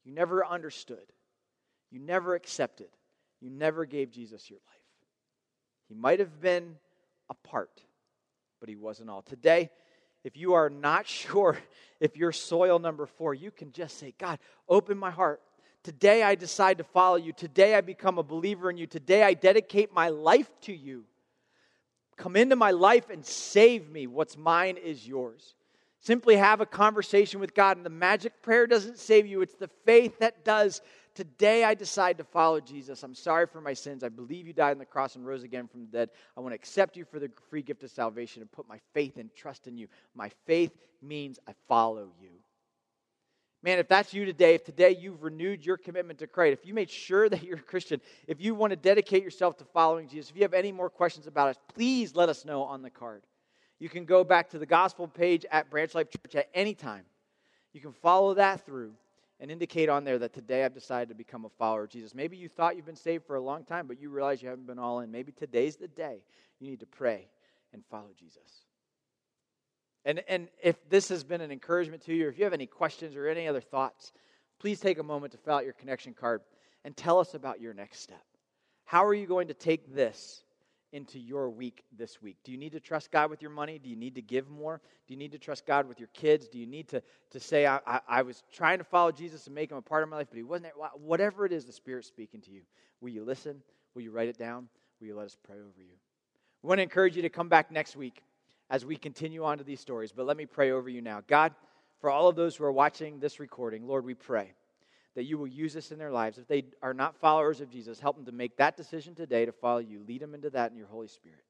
You 0.04 0.14
never 0.14 0.46
understood, 0.46 1.14
you 1.90 2.00
never 2.00 2.36
accepted, 2.36 2.90
you 3.40 3.50
never 3.50 3.86
gave 3.86 4.12
Jesus 4.12 4.50
your 4.50 4.60
life. 4.68 4.82
He 5.88 5.96
might 5.96 6.20
have 6.20 6.42
been 6.42 6.76
a 7.30 7.34
part, 7.34 7.82
but 8.60 8.68
he 8.68 8.76
wasn't 8.76 9.10
all. 9.10 9.22
Today, 9.22 9.70
if 10.26 10.36
you 10.36 10.56
are 10.56 10.70
not 10.70 11.08
sure 11.08 11.58
if 12.02 12.18
you're 12.18 12.34
soil 12.34 12.78
number 12.78 13.06
four, 13.06 13.34
you 13.34 13.52
can 13.52 13.72
just 13.72 13.98
say, 13.98 14.14
God, 14.18 14.40
open 14.68 14.98
my 14.98 15.12
heart. 15.12 15.42
Today 15.84 16.24
I 16.24 16.36
decide 16.36 16.80
to 16.80 16.84
follow 16.84 17.16
you. 17.16 17.32
Today 17.32 17.76
I 17.76 17.82
become 17.82 18.18
a 18.18 18.24
believer 18.24 18.70
in 18.70 18.78
you. 18.78 18.88
Today 18.88 19.24
I 19.24 19.34
dedicate 19.34 19.94
my 19.94 20.10
life 20.10 20.50
to 20.62 20.74
you. 20.74 21.06
Come 22.18 22.36
into 22.36 22.56
my 22.56 22.72
life 22.72 23.10
and 23.10 23.26
save 23.26 23.90
me. 23.90 24.08
What's 24.08 24.38
mine 24.38 24.78
is 24.78 25.08
yours. 25.08 25.56
Simply 26.02 26.36
have 26.36 26.62
a 26.62 26.66
conversation 26.66 27.40
with 27.40 27.54
God. 27.54 27.78
And 27.78 27.86
the 27.86 27.92
magic 27.92 28.42
prayer 28.42 28.68
doesn't 28.68 28.98
save 28.98 29.28
you, 29.28 29.42
it's 29.42 29.56
the 29.56 29.70
faith 29.86 30.20
that 30.20 30.44
does. 30.44 30.82
Today 31.16 31.64
I 31.64 31.74
decide 31.74 32.20
to 32.20 32.24
follow 32.24 32.60
Jesus. 32.60 33.02
I'm 33.02 33.16
sorry 33.16 33.48
for 33.48 33.60
my 33.60 33.74
sins. 33.74 34.04
I 34.04 34.10
believe 34.10 34.46
you 34.46 34.54
died 34.54 34.72
on 34.72 34.78
the 34.78 34.86
cross 34.86 35.16
and 35.16 35.26
rose 35.26 35.42
again 35.42 35.68
from 35.68 35.82
the 35.82 35.88
dead. 35.88 36.10
I 36.36 36.42
want 36.42 36.52
to 36.52 36.56
accept 36.56 36.96
you 36.96 37.06
for 37.06 37.20
the 37.20 37.32
free 37.50 37.64
gift 37.64 37.84
of 37.84 37.90
salvation 37.90 38.44
and 38.44 38.52
put 38.52 38.70
my 38.70 38.80
faith 38.94 39.18
and 39.18 39.34
trust 39.36 39.68
in 39.68 39.78
you. 39.78 39.88
My 40.14 40.30
faith 40.46 40.72
means 41.02 41.40
I 41.48 41.54
follow 41.68 42.12
you. 42.22 42.30
Man, 43.68 43.80
if 43.80 43.90
that's 43.90 44.14
you 44.14 44.24
today, 44.24 44.56
if 44.56 44.64
today 44.64 44.96
you've 44.98 45.24
renewed 45.24 45.66
your 45.66 45.76
commitment 45.76 46.20
to 46.20 46.28
Christ, 46.28 46.58
if 46.58 46.66
you 46.66 46.74
made 46.74 46.90
sure 46.90 47.28
that 47.28 47.44
you're 47.44 47.58
a 47.58 47.62
Christian, 47.62 48.00
if 48.26 48.40
you 48.40 48.56
want 48.56 48.72
to 48.72 48.78
dedicate 48.78 49.24
yourself 49.26 49.58
to 49.58 49.66
following 49.66 50.08
Jesus, 50.08 50.30
if 50.30 50.38
you 50.38 50.44
have 50.44 50.54
any 50.54 50.72
more 50.72 50.90
questions 50.90 51.28
about 51.28 51.50
us, 51.50 51.58
please 51.76 52.16
let 52.16 52.30
us 52.30 52.46
know 52.46 52.64
on 52.64 52.82
the 52.82 52.90
card. 52.90 53.24
You 53.80 53.90
can 53.90 54.06
go 54.06 54.24
back 54.24 54.52
to 54.52 54.58
the 54.58 54.66
gospel 54.66 55.06
page 55.06 55.46
at 55.52 55.70
Branch 55.70 55.94
Life 55.94 56.08
Church 56.10 56.36
at 56.36 56.48
any 56.54 56.76
time. 56.76 57.04
You 57.74 57.82
can 57.82 57.92
follow 57.92 58.36
that 58.36 58.66
through 58.66 58.94
and 59.42 59.52
indicate 59.52 59.90
on 59.90 60.06
there 60.06 60.18
that 60.18 60.32
today 60.32 60.64
I've 60.64 60.74
decided 60.74 61.10
to 61.10 61.16
become 61.16 61.44
a 61.44 61.50
follower 61.50 61.84
of 61.84 61.90
Jesus. 61.90 62.16
Maybe 62.16 62.38
you 62.38 62.48
thought 62.48 62.78
you've 62.78 62.86
been 62.86 62.96
saved 62.96 63.26
for 63.26 63.36
a 63.36 63.42
long 63.42 63.66
time, 63.66 63.86
but 63.86 64.00
you 64.00 64.10
realize 64.10 64.42
you 64.42 64.48
haven't 64.48 64.68
been 64.68 64.80
all 64.80 65.02
in. 65.02 65.12
Maybe 65.12 65.34
today's 65.34 65.76
the 65.76 65.90
day 65.90 66.20
you 66.62 66.70
need 66.70 66.80
to 66.80 66.86
pray 66.86 67.28
and 67.74 67.84
follow 67.92 68.12
Jesus. 68.18 68.67
And, 70.08 70.24
and 70.30 70.48
if 70.64 70.78
this 70.90 71.10
has 71.10 71.26
been 71.26 71.42
an 71.42 71.52
encouragement 71.52 72.02
to 72.04 72.16
you, 72.16 72.28
or 72.28 72.30
if 72.30 72.38
you 72.38 72.46
have 72.46 72.54
any 72.54 72.66
questions 72.66 73.18
or 73.18 73.28
any 73.28 73.46
other 73.46 73.60
thoughts, 73.60 74.14
please 74.58 74.80
take 74.80 75.00
a 75.00 75.04
moment 75.04 75.34
to 75.34 75.38
fill 75.38 75.56
out 75.56 75.66
your 75.66 75.74
connection 75.74 76.14
card 76.14 76.42
and 76.86 76.96
tell 76.96 77.20
us 77.20 77.34
about 77.34 77.60
your 77.60 77.74
next 77.74 78.00
step. 78.00 78.24
How 78.86 79.04
are 79.04 79.14
you 79.14 79.28
going 79.28 79.50
to 79.50 79.54
take 79.54 79.94
this 79.94 80.44
into 80.94 81.20
your 81.20 81.50
week 81.50 81.84
this 81.98 82.22
week? 82.22 82.38
Do 82.46 82.54
you 82.54 82.58
need 82.58 82.72
to 82.72 82.80
trust 82.80 83.12
God 83.12 83.30
with 83.30 83.42
your 83.42 83.52
money? 83.52 83.80
Do 83.80 83.90
you 83.90 83.98
need 83.98 84.16
to 84.16 84.22
give 84.22 84.50
more? 84.50 84.80
Do 85.08 85.14
you 85.14 85.18
need 85.18 85.34
to 85.34 85.38
trust 85.38 85.66
God 85.66 85.90
with 85.90 86.00
your 86.00 86.10
kids? 86.14 86.48
Do 86.48 86.58
you 86.58 86.68
need 86.68 86.88
to, 86.88 87.04
to 87.32 87.40
say, 87.42 87.66
I, 87.66 87.82
I, 87.86 88.00
I 88.08 88.22
was 88.22 88.44
trying 88.54 88.78
to 88.78 88.86
follow 88.86 89.12
Jesus 89.12 89.46
and 89.48 89.54
make 89.54 89.72
him 89.72 89.78
a 89.78 89.82
part 89.82 90.04
of 90.04 90.10
my 90.10 90.16
life, 90.16 90.28
but 90.30 90.38
he 90.38 90.44
wasn't? 90.44 90.72
Whatever 90.94 91.46
it 91.46 91.52
is 91.52 91.66
the 91.66 91.74
Spirit's 91.74 92.08
speaking 92.08 92.40
to 92.44 92.52
you, 92.52 92.62
will 93.02 93.10
you 93.10 93.26
listen? 93.26 93.62
Will 93.94 94.04
you 94.04 94.12
write 94.12 94.30
it 94.30 94.38
down? 94.38 94.70
Will 95.02 95.08
you 95.08 95.18
let 95.18 95.26
us 95.26 95.36
pray 95.46 95.58
over 95.58 95.82
you? 95.82 95.98
We 96.64 96.70
want 96.70 96.78
to 96.80 96.84
encourage 96.84 97.18
you 97.18 97.24
to 97.24 97.30
come 97.30 97.50
back 97.50 97.72
next 97.72 97.98
week 97.98 98.24
as 98.70 98.86
we 98.86 98.96
continue 98.96 99.44
on 99.44 99.58
to 99.58 99.64
these 99.64 99.80
stories. 99.80 100.12
But 100.12 100.26
let 100.26 100.38
me 100.38 100.46
pray 100.46 100.72
over 100.72 100.90
you 100.90 101.02
now. 101.02 101.22
God, 101.28 101.54
for 102.00 102.10
all 102.10 102.28
of 102.28 102.36
those 102.36 102.56
who 102.56 102.64
are 102.64 102.72
watching 102.72 103.20
this 103.20 103.40
recording, 103.40 103.88
Lord, 103.88 104.06
we 104.06 104.14
pray 104.14 104.54
that 105.16 105.24
you 105.24 105.38
will 105.38 105.48
use 105.48 105.74
this 105.74 105.92
in 105.92 105.98
their 105.98 106.12
lives. 106.12 106.38
If 106.38 106.48
they 106.48 106.66
are 106.84 106.94
not 106.94 107.16
followers 107.16 107.60
of 107.60 107.72
Jesus, 107.72 108.00
help 108.00 108.18
them 108.18 108.26
to 108.26 108.32
make 108.32 108.58
that 108.58 108.78
decision 108.78 109.16
today 109.16 109.46
to 109.46 109.52
follow 109.52 109.80
you. 109.80 110.04
Lead 110.08 110.22
them 110.22 110.36
into 110.36 110.50
that 110.52 110.72
in 110.72 110.78
your 110.78 110.88
Holy 110.88 111.08
Spirit. 111.08 111.44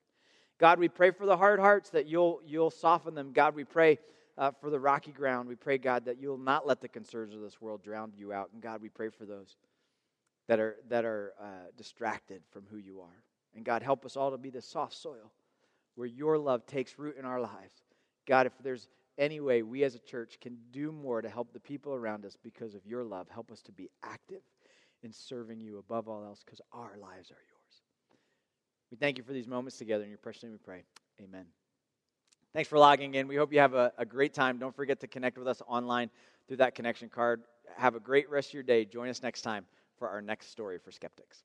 God, 0.59 0.80
we 0.80 0.88
pray 0.88 1.11
for 1.11 1.26
the 1.26 1.38
hard 1.38 1.59
hearts 1.59 1.89
that 1.91 2.07
you'll, 2.07 2.41
you'll 2.45 2.72
soften 2.72 3.13
them. 3.13 3.34
God, 3.34 3.55
we 3.55 3.63
pray 3.63 3.99
uh, 4.38 4.51
for 4.61 4.70
the 4.70 4.80
rocky 4.80 5.11
ground. 5.11 5.49
We 5.49 5.55
pray, 5.55 5.78
God, 5.78 6.05
that 6.05 6.20
you'll 6.20 6.38
not 6.38 6.65
let 6.65 6.82
the 6.82 6.88
concerns 6.88 7.36
of 7.36 7.41
this 7.41 7.59
world 7.59 7.84
drown 7.84 8.13
you 8.15 8.32
out. 8.32 8.49
And 8.53 8.61
God, 8.61 8.82
we 8.82 8.89
pray 8.89 9.09
for 9.09 9.26
those 9.26 9.57
that 10.47 10.59
are, 10.59 10.78
that 10.88 11.05
are 11.05 11.34
uh, 11.39 11.45
distracted 11.76 12.41
from 12.51 12.63
who 12.72 12.78
you 12.78 13.01
are. 13.01 13.24
And 13.55 13.65
God, 13.65 13.84
help 13.84 14.05
us 14.05 14.15
all 14.15 14.32
to 14.32 14.38
be 14.38 14.49
the 14.49 14.61
soft 14.61 14.93
soil 14.93 15.32
where 15.98 16.08
your 16.08 16.38
love 16.38 16.66
takes 16.68 17.00
root 17.00 17.18
in 17.18 17.26
our 17.26 17.41
lives. 17.41 17.82
God, 18.28 18.45
if 18.45 18.54
there's 18.64 18.88
any 19.18 19.39
way 19.39 19.64
we 19.64 19.84
as 19.84 19.95
a 19.95 20.00
church 20.00 20.38
can 20.39 20.56
do 20.72 20.91
more 20.91 21.24
to 21.24 21.30
help 21.30 21.52
the 21.52 21.60
people 21.60 21.95
around 21.95 22.24
us 22.24 22.38
because 22.41 22.76
of 22.76 22.86
your 22.86 23.04
love, 23.04 23.28
help 23.30 23.52
us 23.52 23.64
to 23.64 23.72
be 23.72 23.89
active 24.04 24.41
in 25.02 25.12
serving 25.12 25.60
you 25.60 25.80
above 25.80 26.08
all 26.08 26.24
else 26.24 26.43
because 26.45 26.62
our 26.72 26.95
lives 27.02 27.32
are 27.32 27.41
yours. 27.50 27.82
We 28.91 28.98
thank 28.98 29.18
you 29.18 29.24
for 29.24 29.34
these 29.34 29.48
moments 29.48 29.78
together. 29.78 30.04
In 30.04 30.10
your 30.10 30.20
precious 30.20 30.43
name 30.43 30.52
we 30.52 30.60
pray. 30.60 30.84
Amen. 31.20 31.45
Thanks 32.54 32.70
for 32.70 32.78
logging 32.78 33.16
in. 33.16 33.28
We 33.28 33.36
hope 33.36 33.52
you 33.52 33.60
have 33.60 33.74
a, 33.74 33.91
a 33.98 34.06
great 34.06 34.34
time. 34.36 34.60
Don't 34.60 34.76
forget 34.76 35.00
to 35.00 35.08
connect 35.08 35.38
with 35.38 35.48
us 35.48 35.64
online 35.68 36.12
through 36.48 36.58
that 36.58 36.76
connection 36.76 37.10
card. 37.10 37.41
Have 37.76 37.95
a 37.95 38.00
great 38.00 38.30
rest 38.30 38.50
of 38.50 38.54
your 38.54 38.64
day. 38.64 38.86
Join 38.86 39.10
us 39.10 39.24
next 39.24 39.41
time 39.41 39.66
for 39.98 40.10
our 40.10 40.22
next 40.22 40.52
story 40.52 40.78
for 40.78 40.91
skeptics. 40.91 41.43